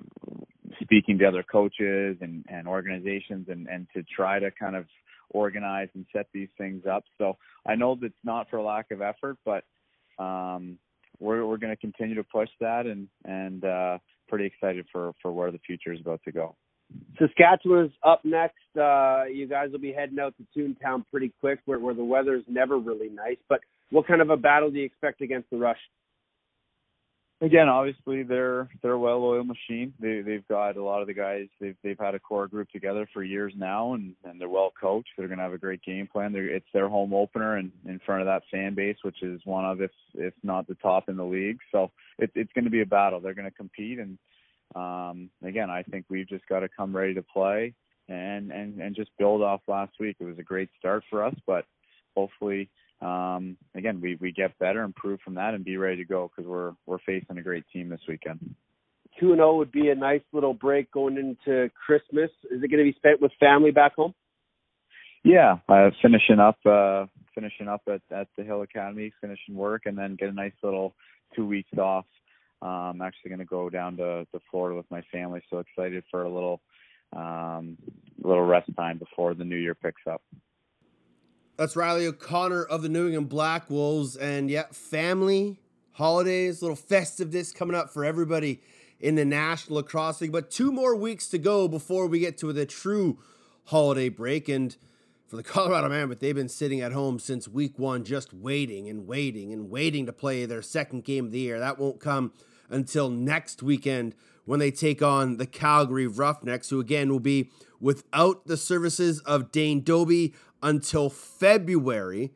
speaking 0.80 1.18
to 1.18 1.26
other 1.26 1.43
coaches 1.43 2.16
and 2.20 2.45
and 2.49 2.66
organizations 2.66 3.49
and 3.49 3.68
and 3.68 3.87
to 3.95 4.03
try 4.05 4.39
to 4.39 4.51
kind 4.51 4.74
of 4.74 4.87
organize 5.30 5.89
and 5.95 6.07
set 6.14 6.28
these 6.32 6.49
things 6.57 6.85
up. 6.91 7.05
So 7.18 7.37
I 7.66 7.74
know 7.74 7.97
that's 8.01 8.14
not 8.24 8.49
for 8.49 8.62
lack 8.62 8.91
of 8.91 9.03
effort, 9.03 9.37
but 9.45 9.64
um, 10.22 10.78
we're 11.20 11.45
we're 11.47 11.59
going 11.59 11.74
to 11.74 11.80
continue 11.80 12.14
to 12.14 12.24
push 12.24 12.49
that 12.61 12.87
and 12.87 13.09
and 13.24 13.64
uh, 13.64 13.99
pretty 14.28 14.47
excited 14.47 14.87
for 14.91 15.12
for 15.20 15.30
where 15.30 15.51
the 15.51 15.59
future 15.59 15.93
is 15.93 16.01
about 16.01 16.22
to 16.24 16.32
go. 16.32 16.57
Saskatchewan's 17.18 17.93
up 18.03 18.24
next. 18.24 18.57
Uh, 18.78 19.24
you 19.24 19.47
guys 19.47 19.70
will 19.70 19.78
be 19.78 19.93
heading 19.93 20.18
out 20.18 20.35
to 20.37 20.59
Toontown 20.59 21.05
pretty 21.11 21.32
quick, 21.41 21.61
where, 21.64 21.78
where 21.78 21.95
the 21.95 22.05
weather's 22.05 22.45
never 22.49 22.78
really 22.78 23.09
nice. 23.09 23.39
But 23.49 23.61
what 23.91 24.07
kind 24.07 24.20
of 24.20 24.30
a 24.30 24.37
battle 24.37 24.70
do 24.70 24.78
you 24.78 24.85
expect 24.85 25.20
against 25.20 25.51
the 25.51 25.57
Rush? 25.57 25.78
Again, 27.41 27.68
obviously 27.68 28.22
they're 28.22 28.68
they're 28.80 28.93
a 28.93 28.99
well-oiled 28.99 29.47
machine. 29.47 29.93
They 30.01 30.22
they've 30.22 30.47
got 30.49 30.76
a 30.76 30.82
lot 30.82 31.03
of 31.03 31.09
the 31.09 31.14
guys. 31.14 31.47
They've 31.61 31.76
they've 31.82 31.99
had 31.99 32.14
a 32.14 32.18
core 32.18 32.47
group 32.47 32.70
together 32.70 33.09
for 33.12 33.22
years 33.22 33.53
now, 33.57 33.95
and 33.95 34.14
and 34.24 34.41
they're 34.41 34.49
well 34.49 34.72
coached. 34.80 35.11
They're 35.18 35.26
going 35.26 35.39
to 35.39 35.45
have 35.45 35.53
a 35.53 35.59
great 35.59 35.82
game 35.82 36.07
plan. 36.11 36.32
They're, 36.32 36.49
it's 36.49 36.66
their 36.72 36.89
home 36.89 37.12
opener 37.12 37.57
and 37.57 37.70
in 37.87 38.01
front 38.07 38.22
of 38.22 38.26
that 38.26 38.45
fan 38.51 38.74
base, 38.74 38.97
which 39.03 39.22
is 39.22 39.41
one 39.45 39.64
of 39.64 39.82
if 39.82 39.91
if 40.14 40.32
not 40.43 40.66
the 40.68 40.76
top 40.76 41.09
in 41.09 41.16
the 41.16 41.24
league. 41.24 41.59
So 41.70 41.91
it, 42.18 42.30
it's 42.35 42.53
going 42.55 42.64
to 42.64 42.70
be 42.70 42.82
a 42.82 42.87
battle. 42.87 43.20
They're 43.20 43.35
going 43.35 43.51
to 43.51 43.57
compete 43.57 43.99
and 43.99 44.16
um, 44.75 45.31
again, 45.43 45.70
I 45.70 45.83
think 45.83 46.07
we've 46.09 46.29
just 46.29 46.47
got 46.49 46.61
to 46.61 46.68
come 46.68 46.95
ready 46.95 47.14
to 47.14 47.22
play 47.22 47.75
and 48.09 48.51
and 48.51 48.81
and 48.81 48.95
just 48.95 49.11
build 49.18 49.43
off 49.43 49.61
last 49.68 49.93
week. 49.99 50.16
It 50.20 50.25
was 50.25 50.39
a 50.39 50.43
great 50.43 50.68
start 50.79 51.05
for 51.09 51.25
us, 51.25 51.35
but 51.47 51.64
hopefully, 52.16 52.68
um, 53.01 53.57
again, 53.75 54.01
we 54.01 54.16
we 54.20 54.33
get 54.33 54.59
better, 54.59 54.83
improve 54.83 55.20
from 55.25 55.35
that, 55.35 55.55
and 55.55 55.64
be 55.64 55.77
ready 55.77 55.97
to 55.97 56.05
go 56.05 56.31
because 56.35 56.49
we're 56.49 56.72
we're 56.87 56.99
facing 57.07 57.39
a 57.39 57.43
great 57.43 57.64
team 57.72 57.89
this 57.89 58.01
weekend. 58.09 58.55
Two 59.20 59.31
and 59.31 59.39
zero 59.39 59.53
oh 59.53 59.57
would 59.59 59.72
be 59.72 59.91
a 59.91 59.95
nice 59.95 60.22
little 60.33 60.55
break 60.55 60.91
going 60.91 61.16
into 61.16 61.70
Christmas. 61.87 62.31
Is 62.51 62.62
it 62.62 62.70
going 62.70 62.85
to 62.85 62.91
be 62.91 62.97
spent 62.97 63.22
with 63.22 63.31
family 63.39 63.70
back 63.70 63.95
home? 63.95 64.14
Yeah, 65.22 65.59
uh, 65.68 65.91
finishing 66.03 66.41
up 66.41 66.59
uh, 66.66 67.07
finishing 67.35 67.68
up 67.68 67.83
at 67.89 68.03
at 68.14 68.27
the 68.37 68.45
Hill 68.45 68.62
Academy, 68.62 69.12
finishing 69.20 69.55
work, 69.55 69.83
and 69.87 69.97
then 69.97 70.16
get 70.16 70.29
a 70.29 70.33
nice 70.33 70.53
little 70.62 70.95
two 71.35 71.47
weeks 71.47 71.70
off 71.79 72.05
I'm 72.69 73.03
actually 73.03 73.31
going 73.31 73.41
to 73.41 73.45
go 73.45 73.69
down 73.69 73.97
to, 73.99 74.27
to 74.33 74.41
Florida 74.51 74.77
with 74.77 74.91
my 74.91 75.03
family. 75.12 75.43
So 75.51 75.59
excited 75.59 76.05
for 76.11 76.23
a 76.23 76.33
little 76.33 76.61
um, 77.15 77.77
little 78.23 78.45
rest 78.45 78.71
time 78.77 78.99
before 78.99 79.35
the 79.35 79.45
new 79.45 79.57
year 79.57 79.75
picks 79.75 80.03
up. 80.11 80.23
That's 81.57 81.77
Riley 81.77 82.07
O'Connor 82.07 82.65
of 82.65 82.83
the 82.83 82.89
New 82.89 83.07
England 83.07 83.29
Black 83.29 83.71
Wolves. 83.71 84.17
And 84.17 84.51
yeah, 84.51 84.65
family, 84.73 85.61
holidays, 85.93 86.62
little 86.62 86.77
festiveness 86.77 87.53
coming 87.53 87.77
up 87.77 87.91
for 87.91 88.05
everybody 88.05 88.61
in 88.99 89.15
the 89.15 89.25
National 89.25 89.77
Lacrosse 89.77 90.21
League. 90.21 90.33
But 90.33 90.51
two 90.51 90.73
more 90.73 90.97
weeks 90.97 91.29
to 91.29 91.39
go 91.39 91.69
before 91.69 92.07
we 92.07 92.19
get 92.19 92.39
to 92.39 92.53
the 92.53 92.67
true 92.67 93.19
holiday 93.67 94.09
break. 94.09 94.49
And 94.49 94.77
for 95.29 95.37
the 95.37 95.43
Colorado 95.45 95.89
Mammoth, 95.89 96.19
they've 96.19 96.35
been 96.35 96.49
sitting 96.49 96.81
at 96.81 96.93
home 96.93 97.21
since 97.21 97.47
week 97.47 97.79
one, 97.79 98.03
just 98.03 98.33
waiting 98.33 98.89
and 98.89 99.07
waiting 99.07 99.53
and 99.53 99.71
waiting 99.71 100.07
to 100.07 100.12
play 100.12 100.47
their 100.47 100.62
second 100.62 101.05
game 101.05 101.27
of 101.27 101.33
the 101.33 101.39
year. 101.39 101.61
That 101.61 101.79
won't 101.79 102.01
come 102.01 102.33
until 102.71 103.09
next 103.11 103.62
weekend 103.62 104.15
when 104.45 104.61
they 104.61 104.71
take 104.71 105.03
on 105.03 105.37
the 105.37 105.47
Calgary 105.47 106.07
Roughnecks, 106.07 106.71
who 106.71 106.81
again 106.81 107.11
will 107.11 107.21
be 107.21 107.51
without 107.81 108.47
the 108.47 108.57
services 108.57 109.21
of 109.21 109.51
Dane 109.51 109.83
Dobbie 109.83 110.35
until 110.62 111.11
February 111.11 112.33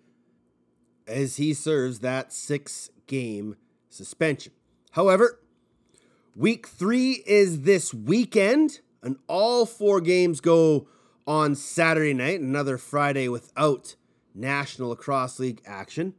as 1.07 1.37
he 1.37 1.55
serves 1.55 2.01
that 2.01 2.33
six 2.33 2.91
game 3.07 3.57
suspension. 3.89 4.53
However, 4.93 5.41
week 6.35 6.66
three 6.66 7.22
is 7.26 7.62
this 7.62 7.95
weekend, 7.95 8.81
and 9.03 9.16
all 9.26 9.64
four 9.64 10.01
games 10.01 10.41
go 10.41 10.87
on 11.26 11.55
Saturday 11.55 12.14
night, 12.14 12.41
another 12.41 12.79
Friday 12.79 13.29
without 13.29 13.95
National 14.35 14.91
Lacrosse 14.91 15.39
League 15.39 15.62
action. 15.66 16.14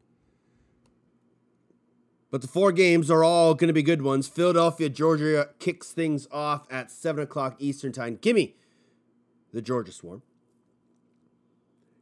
But 2.31 2.41
the 2.41 2.47
four 2.47 2.71
games 2.71 3.09
are 3.09 3.23
all 3.23 3.55
going 3.55 3.69
to 3.69 3.73
be 3.73 3.81
good 3.81 4.03
ones. 4.03 4.27
Philadelphia, 4.27 4.89
Georgia 4.89 5.49
kicks 5.57 5.91
things 5.91 6.27
off 6.31 6.67
at 6.69 6.91
7 6.91 7.23
o'clock 7.23 7.55
Eastern 7.59 7.91
Time. 7.91 8.17
Gimme 8.21 8.55
the 9.51 9.61
Georgia 9.61 9.91
Swarm. 9.91 10.21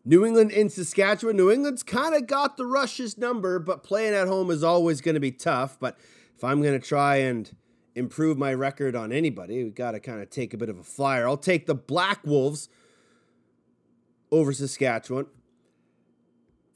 New 0.03 0.25
England 0.25 0.51
in 0.51 0.69
Saskatchewan. 0.69 1.35
New 1.35 1.51
England's 1.51 1.83
kind 1.83 2.15
of 2.15 2.27
got 2.27 2.57
the 2.57 2.65
Rush's 2.65 3.17
number, 3.17 3.59
but 3.59 3.83
playing 3.83 4.13
at 4.13 4.27
home 4.27 4.51
is 4.51 4.63
always 4.63 5.01
going 5.01 5.15
to 5.15 5.21
be 5.21 5.31
tough. 5.31 5.77
But 5.79 5.97
if 6.35 6.43
I'm 6.43 6.61
going 6.61 6.79
to 6.79 6.85
try 6.85 7.17
and 7.17 7.53
improve 7.95 8.37
my 8.37 8.53
record 8.53 8.95
on 8.95 9.11
anybody, 9.11 9.63
we 9.63 9.69
got 9.69 9.91
to 9.91 9.99
kind 9.99 10.21
of 10.21 10.29
take 10.29 10.53
a 10.53 10.57
bit 10.57 10.69
of 10.69 10.77
a 10.77 10.83
flyer. 10.83 11.27
I'll 11.27 11.35
take 11.35 11.65
the 11.65 11.75
Black 11.75 12.25
Wolves 12.25 12.69
over 14.31 14.53
Saskatchewan. 14.53 15.25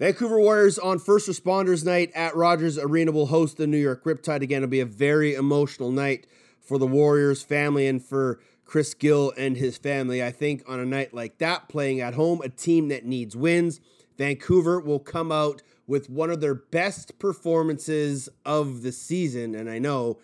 Vancouver 0.01 0.39
Warriors 0.39 0.79
on 0.79 0.97
First 0.97 1.29
Responders 1.29 1.85
Night 1.85 2.11
at 2.15 2.35
Rogers 2.35 2.79
Arena 2.79 3.11
will 3.11 3.27
host 3.27 3.57
the 3.57 3.67
New 3.67 3.77
York 3.77 4.03
Riptide 4.03 4.41
again. 4.41 4.63
It'll 4.63 4.67
be 4.71 4.79
a 4.79 4.85
very 4.87 5.35
emotional 5.35 5.91
night 5.91 6.25
for 6.59 6.79
the 6.79 6.87
Warriors 6.87 7.43
family 7.43 7.85
and 7.85 8.03
for 8.03 8.39
Chris 8.65 8.95
Gill 8.95 9.31
and 9.37 9.55
his 9.55 9.77
family. 9.77 10.23
I 10.23 10.31
think 10.31 10.63
on 10.67 10.79
a 10.79 10.87
night 10.87 11.13
like 11.13 11.37
that, 11.37 11.69
playing 11.69 12.01
at 12.01 12.15
home, 12.15 12.41
a 12.41 12.49
team 12.49 12.87
that 12.87 13.05
needs 13.05 13.37
wins, 13.37 13.79
Vancouver 14.17 14.79
will 14.79 14.97
come 14.97 15.31
out 15.31 15.61
with 15.85 16.09
one 16.09 16.31
of 16.31 16.41
their 16.41 16.55
best 16.55 17.19
performances 17.19 18.27
of 18.43 18.81
the 18.81 18.91
season. 18.91 19.53
And 19.53 19.69
I 19.69 19.77
know 19.77 20.17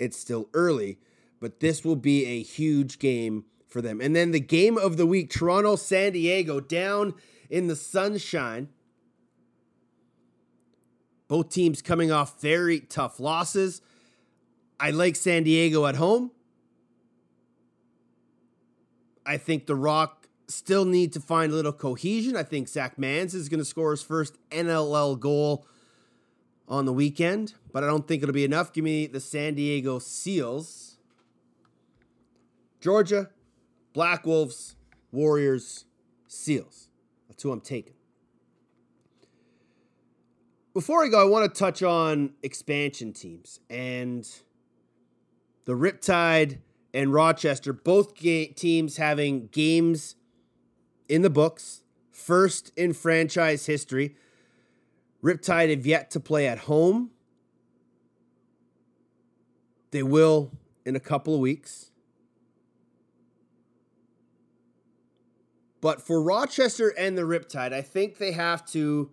it's 0.00 0.18
still 0.18 0.48
early, 0.54 0.98
but 1.38 1.60
this 1.60 1.84
will 1.84 1.94
be 1.94 2.26
a 2.26 2.42
huge 2.42 2.98
game 2.98 3.44
for 3.68 3.80
them. 3.80 4.00
And 4.00 4.16
then 4.16 4.32
the 4.32 4.40
game 4.40 4.76
of 4.76 4.96
the 4.96 5.06
week 5.06 5.30
Toronto, 5.30 5.76
San 5.76 6.14
Diego, 6.14 6.58
down 6.58 7.14
in 7.48 7.68
the 7.68 7.76
sunshine. 7.76 8.70
Both 11.30 11.50
teams 11.50 11.80
coming 11.80 12.10
off 12.10 12.40
very 12.40 12.80
tough 12.80 13.20
losses. 13.20 13.82
I 14.80 14.90
like 14.90 15.14
San 15.14 15.44
Diego 15.44 15.86
at 15.86 15.94
home. 15.94 16.32
I 19.24 19.36
think 19.36 19.66
the 19.66 19.76
Rock 19.76 20.26
still 20.48 20.84
need 20.84 21.12
to 21.12 21.20
find 21.20 21.52
a 21.52 21.54
little 21.54 21.72
cohesion. 21.72 22.36
I 22.36 22.42
think 22.42 22.66
Zach 22.66 22.96
Manns 22.96 23.32
is 23.32 23.48
going 23.48 23.60
to 23.60 23.64
score 23.64 23.92
his 23.92 24.02
first 24.02 24.38
NLL 24.50 25.20
goal 25.20 25.68
on 26.66 26.84
the 26.84 26.92
weekend, 26.92 27.54
but 27.72 27.84
I 27.84 27.86
don't 27.86 28.08
think 28.08 28.24
it'll 28.24 28.32
be 28.32 28.44
enough. 28.44 28.72
Give 28.72 28.82
me 28.82 29.06
the 29.06 29.20
San 29.20 29.54
Diego 29.54 30.00
Seals. 30.00 30.96
Georgia, 32.80 33.30
Black 33.92 34.26
Wolves, 34.26 34.74
Warriors, 35.12 35.84
Seals. 36.26 36.88
That's 37.28 37.40
who 37.44 37.52
I'm 37.52 37.60
taking. 37.60 37.99
Before 40.72 41.04
I 41.04 41.08
go, 41.08 41.20
I 41.20 41.24
want 41.24 41.52
to 41.52 41.58
touch 41.58 41.82
on 41.82 42.30
expansion 42.44 43.12
teams 43.12 43.58
and 43.68 44.28
the 45.64 45.72
Riptide 45.72 46.58
and 46.94 47.12
Rochester, 47.12 47.72
both 47.72 48.14
ga- 48.14 48.52
teams 48.52 48.96
having 48.96 49.48
games 49.48 50.14
in 51.08 51.22
the 51.22 51.30
books, 51.30 51.82
first 52.12 52.70
in 52.76 52.92
franchise 52.92 53.66
history. 53.66 54.14
Riptide 55.24 55.70
have 55.70 55.86
yet 55.86 56.08
to 56.12 56.20
play 56.20 56.46
at 56.46 56.58
home. 56.58 57.10
They 59.90 60.04
will 60.04 60.52
in 60.86 60.94
a 60.94 61.00
couple 61.00 61.34
of 61.34 61.40
weeks. 61.40 61.90
But 65.80 66.00
for 66.00 66.22
Rochester 66.22 66.94
and 66.96 67.18
the 67.18 67.22
Riptide, 67.22 67.72
I 67.72 67.82
think 67.82 68.18
they 68.18 68.32
have 68.32 68.64
to 68.66 69.10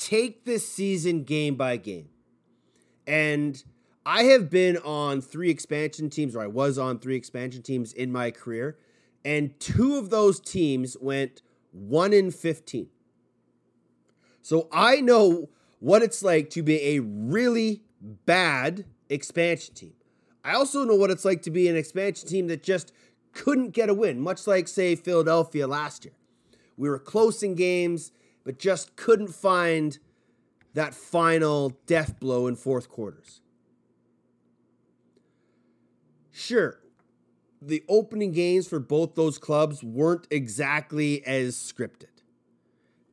take 0.00 0.44
this 0.44 0.66
season 0.66 1.22
game 1.22 1.54
by 1.54 1.76
game. 1.76 2.08
And 3.06 3.62
I 4.04 4.24
have 4.24 4.50
been 4.50 4.78
on 4.78 5.20
three 5.20 5.50
expansion 5.50 6.10
teams, 6.10 6.34
or 6.34 6.40
I 6.40 6.46
was 6.46 6.78
on 6.78 6.98
three 6.98 7.16
expansion 7.16 7.62
teams 7.62 7.92
in 7.92 8.10
my 8.10 8.30
career, 8.30 8.78
and 9.24 9.58
two 9.60 9.96
of 9.96 10.10
those 10.10 10.40
teams 10.40 10.96
went 11.00 11.42
one 11.70 12.12
in 12.12 12.30
15. 12.30 12.88
So 14.42 14.68
I 14.72 15.00
know 15.00 15.50
what 15.78 16.02
it's 16.02 16.22
like 16.22 16.50
to 16.50 16.62
be 16.62 16.96
a 16.96 17.00
really 17.00 17.82
bad 18.00 18.86
expansion 19.08 19.74
team. 19.74 19.92
I 20.42 20.54
also 20.54 20.84
know 20.84 20.94
what 20.94 21.10
it's 21.10 21.24
like 21.24 21.42
to 21.42 21.50
be 21.50 21.68
an 21.68 21.76
expansion 21.76 22.26
team 22.28 22.46
that 22.46 22.62
just 22.62 22.92
couldn't 23.32 23.70
get 23.70 23.90
a 23.90 23.94
win, 23.94 24.18
much 24.18 24.46
like, 24.46 24.66
say, 24.66 24.96
Philadelphia 24.96 25.66
last 25.66 26.04
year. 26.04 26.14
We 26.76 26.88
were 26.88 26.98
close 26.98 27.42
in 27.42 27.54
games, 27.54 28.12
but 28.50 28.58
just 28.58 28.96
couldn't 28.96 29.28
find 29.28 30.00
that 30.74 30.92
final 30.92 31.70
death 31.86 32.18
blow 32.18 32.48
in 32.48 32.56
fourth 32.56 32.88
quarters. 32.88 33.42
Sure, 36.32 36.80
the 37.62 37.84
opening 37.88 38.32
games 38.32 38.66
for 38.66 38.80
both 38.80 39.14
those 39.14 39.38
clubs 39.38 39.84
weren't 39.84 40.26
exactly 40.32 41.24
as 41.24 41.54
scripted. 41.54 42.24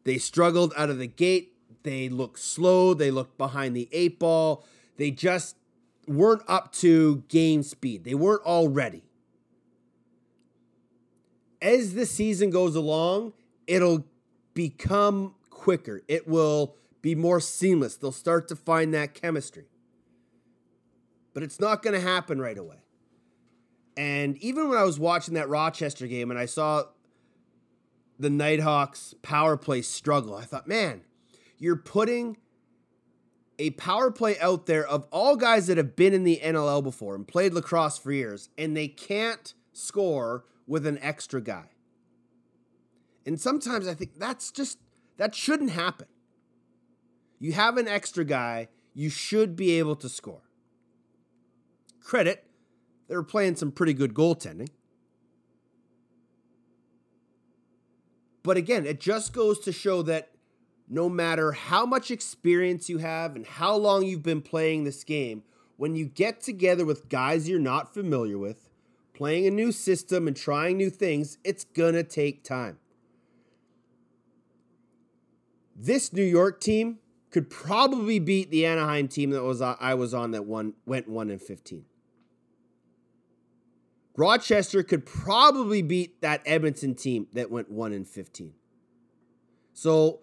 They 0.05 0.17
struggled 0.17 0.73
out 0.75 0.89
of 0.89 0.97
the 0.97 1.05
gate. 1.05 1.53
They 1.83 2.09
looked 2.09 2.39
slow. 2.39 2.95
They 2.95 3.11
looked 3.11 3.37
behind 3.37 3.75
the 3.75 3.87
eight 3.91 4.17
ball. 4.17 4.65
They 4.95 5.11
just 5.11 5.55
weren't 6.07 6.41
up 6.47 6.71
to 6.77 7.17
game 7.27 7.61
speed. 7.61 8.05
They 8.05 8.15
weren't 8.15 8.41
all 8.41 8.69
ready. 8.69 9.03
As 11.61 11.93
the 11.93 12.07
season 12.07 12.49
goes 12.49 12.75
along, 12.75 13.33
it'll 13.67 14.07
become 14.57 15.35
quicker. 15.51 16.01
It 16.07 16.27
will 16.27 16.75
be 17.03 17.13
more 17.13 17.39
seamless. 17.39 17.95
They'll 17.95 18.11
start 18.11 18.47
to 18.47 18.55
find 18.55 18.91
that 18.95 19.13
chemistry. 19.13 19.65
But 21.35 21.43
it's 21.43 21.59
not 21.59 21.83
going 21.83 21.93
to 21.93 22.01
happen 22.01 22.41
right 22.41 22.57
away. 22.57 22.77
And 23.95 24.35
even 24.37 24.67
when 24.67 24.79
I 24.79 24.83
was 24.83 24.99
watching 24.99 25.35
that 25.35 25.47
Rochester 25.47 26.07
game 26.07 26.31
and 26.31 26.39
I 26.39 26.47
saw 26.47 26.85
the 28.17 28.31
Nighthawks 28.31 29.13
power 29.21 29.57
play 29.57 29.83
struggle, 29.83 30.35
I 30.35 30.45
thought, 30.45 30.67
man, 30.67 31.01
you're 31.59 31.75
putting 31.75 32.37
a 33.59 33.69
power 33.71 34.09
play 34.09 34.39
out 34.39 34.65
there 34.65 34.87
of 34.87 35.05
all 35.11 35.35
guys 35.35 35.67
that 35.67 35.77
have 35.77 35.95
been 35.95 36.15
in 36.15 36.23
the 36.23 36.41
NLL 36.43 36.81
before 36.81 37.13
and 37.13 37.27
played 37.27 37.53
lacrosse 37.53 37.99
for 37.99 38.11
years, 38.11 38.49
and 38.57 38.75
they 38.75 38.87
can't 38.87 39.53
score 39.71 40.45
with 40.65 40.87
an 40.87 40.97
extra 41.03 41.41
guy. 41.41 41.69
And 43.27 43.39
sometimes 43.39 43.87
I 43.87 43.93
think 43.93 44.17
that's 44.17 44.49
just, 44.51 44.79
that 45.17 45.35
shouldn't 45.35 45.71
happen. 45.71 46.07
You 47.39 47.51
have 47.51 47.77
an 47.77 47.87
extra 47.87 48.23
guy, 48.23 48.69
you 48.93 49.09
should 49.09 49.55
be 49.55 49.77
able 49.77 49.97
to 49.97 50.09
score. 50.09 50.41
Credit 52.01 52.43
they 53.07 53.15
were 53.15 53.23
playing 53.23 53.55
some 53.55 53.71
pretty 53.71 53.93
good 53.93 54.13
goaltending. 54.13 54.69
But 58.43 58.57
again, 58.57 58.85
it 58.85 58.99
just 58.99 59.33
goes 59.33 59.59
to 59.59 59.71
show 59.71 60.01
that 60.03 60.31
no 60.89 61.09
matter 61.09 61.51
how 61.51 61.85
much 61.85 62.11
experience 62.11 62.89
you 62.89 62.97
have 62.99 63.35
and 63.35 63.45
how 63.45 63.75
long 63.75 64.05
you've 64.05 64.23
been 64.23 64.41
playing 64.41 64.83
this 64.83 65.03
game, 65.03 65.43
when 65.75 65.95
you 65.95 66.05
get 66.05 66.41
together 66.41 66.85
with 66.85 67.09
guys 67.09 67.47
you're 67.47 67.59
not 67.59 67.93
familiar 67.93 68.37
with, 68.37 68.69
playing 69.13 69.45
a 69.47 69.51
new 69.51 69.71
system 69.71 70.27
and 70.27 70.35
trying 70.35 70.77
new 70.77 70.89
things, 70.89 71.37
it's 71.43 71.65
gonna 71.65 72.03
take 72.03 72.43
time. 72.43 72.77
This 75.79 76.11
New 76.11 76.23
York 76.23 76.59
team 76.59 76.97
could 77.29 77.49
probably 77.51 78.17
beat 78.17 78.49
the 78.49 78.65
Anaheim 78.65 79.07
team 79.07 79.29
that 79.29 79.43
was 79.43 79.61
I 79.61 79.93
was 79.93 80.13
on 80.13 80.31
that 80.31 80.45
one 80.45 80.73
went 80.85 81.07
1 81.07 81.29
and 81.29 81.41
15. 81.41 81.85
Rochester 84.15 84.81
could 84.81 85.05
probably 85.05 85.83
beat 85.83 86.19
that 86.21 86.41
Edmonton 86.47 86.95
team 86.95 87.27
that 87.33 87.51
went 87.51 87.69
1 87.69 87.93
and 87.93 88.07
15. 88.07 88.53
So, 89.73 90.21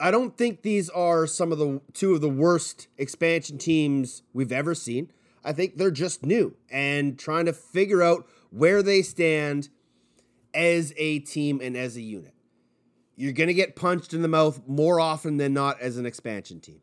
I 0.00 0.10
don't 0.10 0.36
think 0.36 0.62
these 0.62 0.88
are 0.88 1.26
some 1.26 1.52
of 1.52 1.58
the 1.58 1.80
two 1.92 2.14
of 2.14 2.20
the 2.20 2.28
worst 2.28 2.88
expansion 2.96 3.58
teams 3.58 4.22
we've 4.32 4.50
ever 4.50 4.74
seen. 4.74 5.12
I 5.44 5.52
think 5.52 5.76
they're 5.76 5.90
just 5.90 6.24
new 6.24 6.56
and 6.70 7.18
trying 7.18 7.44
to 7.44 7.52
figure 7.52 8.02
out 8.02 8.26
where 8.50 8.82
they 8.82 9.02
stand 9.02 9.68
as 10.54 10.92
a 10.96 11.20
team 11.20 11.60
and 11.62 11.76
as 11.76 11.96
a 11.96 12.00
unit. 12.00 12.33
You're 13.16 13.32
going 13.32 13.48
to 13.48 13.54
get 13.54 13.76
punched 13.76 14.12
in 14.12 14.22
the 14.22 14.28
mouth 14.28 14.60
more 14.66 14.98
often 14.98 15.36
than 15.36 15.52
not 15.52 15.80
as 15.80 15.96
an 15.96 16.06
expansion 16.06 16.60
team. 16.60 16.80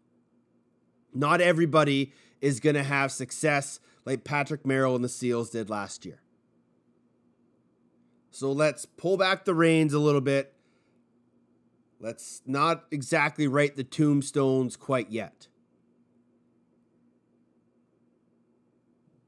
Not 1.13 1.41
everybody 1.41 2.13
is 2.39 2.59
going 2.59 2.75
to 2.75 2.83
have 2.83 3.11
success 3.11 3.79
like 4.05 4.23
Patrick 4.23 4.65
Merrill 4.65 4.95
and 4.95 5.03
the 5.03 5.09
Seals 5.09 5.49
did 5.49 5.69
last 5.69 6.05
year. 6.05 6.21
So 8.31 8.51
let's 8.51 8.85
pull 8.85 9.17
back 9.17 9.43
the 9.43 9.53
reins 9.53 9.93
a 9.93 9.99
little 9.99 10.21
bit. 10.21 10.53
Let's 11.99 12.41
not 12.45 12.85
exactly 12.89 13.47
write 13.47 13.75
the 13.75 13.83
tombstones 13.83 14.77
quite 14.77 15.11
yet. 15.11 15.47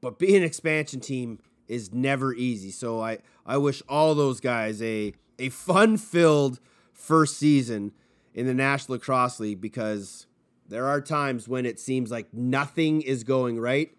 But 0.00 0.18
being 0.18 0.36
an 0.36 0.42
expansion 0.42 1.00
team 1.00 1.38
is 1.68 1.92
never 1.92 2.34
easy. 2.34 2.70
So 2.70 3.00
I, 3.00 3.18
I 3.46 3.58
wish 3.58 3.82
all 3.88 4.14
those 4.14 4.40
guys 4.40 4.82
a 4.82 5.14
a 5.38 5.48
fun 5.48 5.96
filled 5.96 6.60
first 6.94 7.36
season 7.36 7.92
in 8.32 8.46
the 8.46 8.54
National 8.54 8.96
Lacrosse 8.96 9.40
League 9.40 9.60
because 9.60 10.26
there 10.68 10.86
are 10.86 11.00
times 11.00 11.46
when 11.46 11.66
it 11.66 11.78
seems 11.78 12.10
like 12.10 12.32
nothing 12.32 13.02
is 13.02 13.24
going 13.24 13.60
right. 13.60 13.90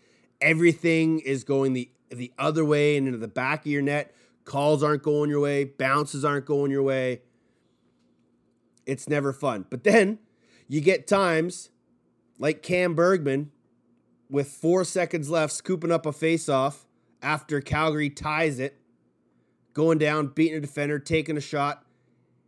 Everything 0.41 1.20
is 1.20 1.43
going 1.43 1.74
the 1.74 1.89
the 2.10 2.32
other 2.38 2.64
way 2.64 2.98
and 2.98 3.08
into 3.08 3.20
the 3.20 3.28
back 3.28 3.62
of 3.62 3.72
your 3.72 3.82
net. 3.82 4.14
Calls 4.43 4.84
aren't 4.84 5.04
going 5.04 5.30
your 5.30 5.39
way, 5.39 5.64
bounces 5.64 6.24
aren't 6.24 6.46
going 6.46 6.72
your 6.72 6.84
way. 6.84 7.22
It's 8.86 9.10
never 9.10 9.34
fun. 9.34 9.66
But 9.70 9.84
then 9.84 10.20
you 10.68 10.82
get 10.82 11.08
times 11.08 11.70
like 12.38 12.62
Cam 12.62 12.93
Bergman 12.93 13.52
with 14.30 14.48
four 14.48 14.84
seconds 14.84 15.30
left, 15.30 15.54
scooping 15.54 15.91
up 15.91 16.06
a 16.06 16.12
face-off 16.12 16.86
after 17.22 17.62
Calgary 17.62 18.10
ties 18.10 18.60
it, 18.60 18.80
going 19.74 19.98
down, 19.98 20.28
beating 20.28 20.58
a 20.58 20.62
defender, 20.62 21.00
taking 21.00 21.38
a 21.38 21.41
shot, 21.41 21.85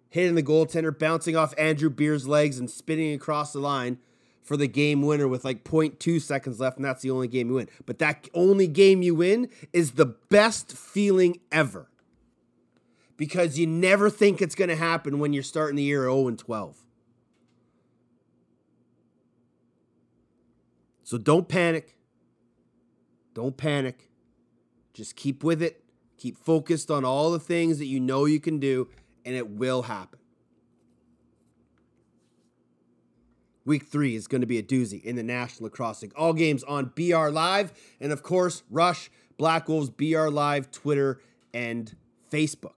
hitting 0.10 0.36
the 0.36 0.44
goaltender, 0.44 0.98
bouncing 0.98 1.36
off 1.36 1.54
Andrew 1.58 1.90
Beer's 1.90 2.28
legs 2.28 2.60
and 2.60 2.70
spinning 2.70 3.14
across 3.14 3.54
the 3.54 3.60
line 3.60 4.00
for 4.42 4.56
the 4.56 4.68
game 4.68 5.02
winner 5.02 5.28
with 5.28 5.44
like 5.44 5.64
0.2 5.64 6.22
seconds 6.22 6.60
left, 6.60 6.78
and 6.78 6.86
that's 6.86 7.02
the 7.02 7.12
only 7.12 7.28
game 7.28 7.50
you 7.50 7.56
win. 7.56 7.70
But 7.86 8.00
that 8.00 8.30
only 8.34 8.68
game 8.68 9.02
you 9.02 9.14
win 9.16 9.50
is 9.74 9.94
the 9.94 10.06
best 10.06 10.72
feeling 10.72 11.40
ever. 11.52 11.90
Because 13.18 13.58
you 13.58 13.68
never 13.68 14.10
think 14.10 14.42
it's 14.42 14.56
going 14.56 14.70
to 14.70 14.76
happen 14.76 15.20
when 15.20 15.34
you're 15.34 15.44
starting 15.44 15.76
the 15.76 15.84
year 15.84 16.04
0 16.04 16.28
and 16.28 16.40
12. 16.40 16.78
So 21.04 21.18
don't 21.18 21.48
panic. 21.48 21.98
Don't 23.34 23.58
panic. 23.58 24.10
Just 24.94 25.16
keep 25.16 25.44
with 25.44 25.62
it. 25.62 25.84
Keep 26.18 26.38
focused 26.38 26.90
on 26.90 27.06
all 27.06 27.32
the 27.32 27.40
things 27.40 27.78
that 27.80 27.86
you 27.86 28.00
know 28.00 28.26
you 28.26 28.40
can 28.40 28.60
do, 28.60 28.90
and 29.28 29.36
it 29.36 29.50
will 29.50 29.84
happen. 29.84 30.18
Week 33.66 33.84
three 33.84 34.16
is 34.16 34.26
going 34.26 34.40
to 34.40 34.48
be 34.48 34.58
a 34.58 34.64
doozy 34.64 35.04
in 35.04 35.18
the 35.18 35.24
National 35.24 35.66
Lacrosse 35.66 36.02
League. 36.02 36.14
All 36.16 36.32
games 36.32 36.64
on 36.64 36.94
BR 36.96 37.28
Live, 37.28 37.74
and 38.00 38.14
of 38.14 38.24
course, 38.24 38.64
Rush, 38.72 39.12
Black 39.38 39.68
Wolves, 39.68 39.90
BR 39.90 40.30
Live, 40.30 40.72
Twitter, 40.72 41.20
and 41.54 41.94
Facebook. 42.32 42.76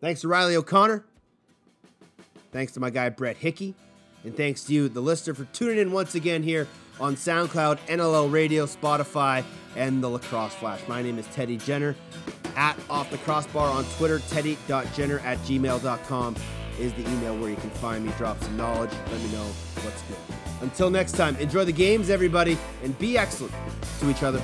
Thanks 0.00 0.20
to 0.20 0.28
Riley 0.28 0.54
O'Connor. 0.54 1.04
Thanks 2.52 2.70
to 2.74 2.80
my 2.80 2.90
guy 2.90 3.08
Brett 3.08 3.36
Hickey. 3.36 3.74
And 4.22 4.36
thanks 4.36 4.62
to 4.64 4.72
you, 4.72 4.88
the 4.88 5.00
listener, 5.00 5.34
for 5.34 5.46
tuning 5.46 5.78
in 5.78 5.90
once 5.90 6.14
again 6.14 6.44
here 6.44 6.68
on 7.00 7.16
SoundCloud, 7.16 7.78
NLL 7.88 8.30
Radio, 8.30 8.66
Spotify, 8.66 9.42
and 9.74 10.00
the 10.00 10.08
Lacrosse 10.08 10.54
Flash. 10.54 10.80
My 10.86 11.02
name 11.02 11.18
is 11.18 11.26
Teddy 11.26 11.56
Jenner. 11.56 11.96
At 12.56 12.78
Off 12.88 13.10
the 13.10 13.18
Crossbar 13.18 13.68
on 13.68 13.84
Twitter, 13.96 14.20
teddy.jenner 14.30 15.18
at 15.20 15.38
gmail.com 15.38 16.36
is 16.78 16.92
the 16.94 17.02
email 17.02 17.36
where 17.38 17.50
you 17.50 17.56
can 17.56 17.70
find 17.70 18.04
me. 18.04 18.12
Drop 18.18 18.42
some 18.42 18.56
knowledge. 18.56 18.90
Let 19.10 19.20
me 19.20 19.30
know 19.32 19.44
what's 19.82 20.02
good. 20.02 20.16
Until 20.60 20.90
next 20.90 21.12
time, 21.12 21.36
enjoy 21.36 21.64
the 21.64 21.72
games, 21.72 22.10
everybody, 22.10 22.58
and 22.82 22.98
be 22.98 23.18
excellent 23.18 23.54
to 24.00 24.10
each 24.10 24.22
other. 24.22 24.42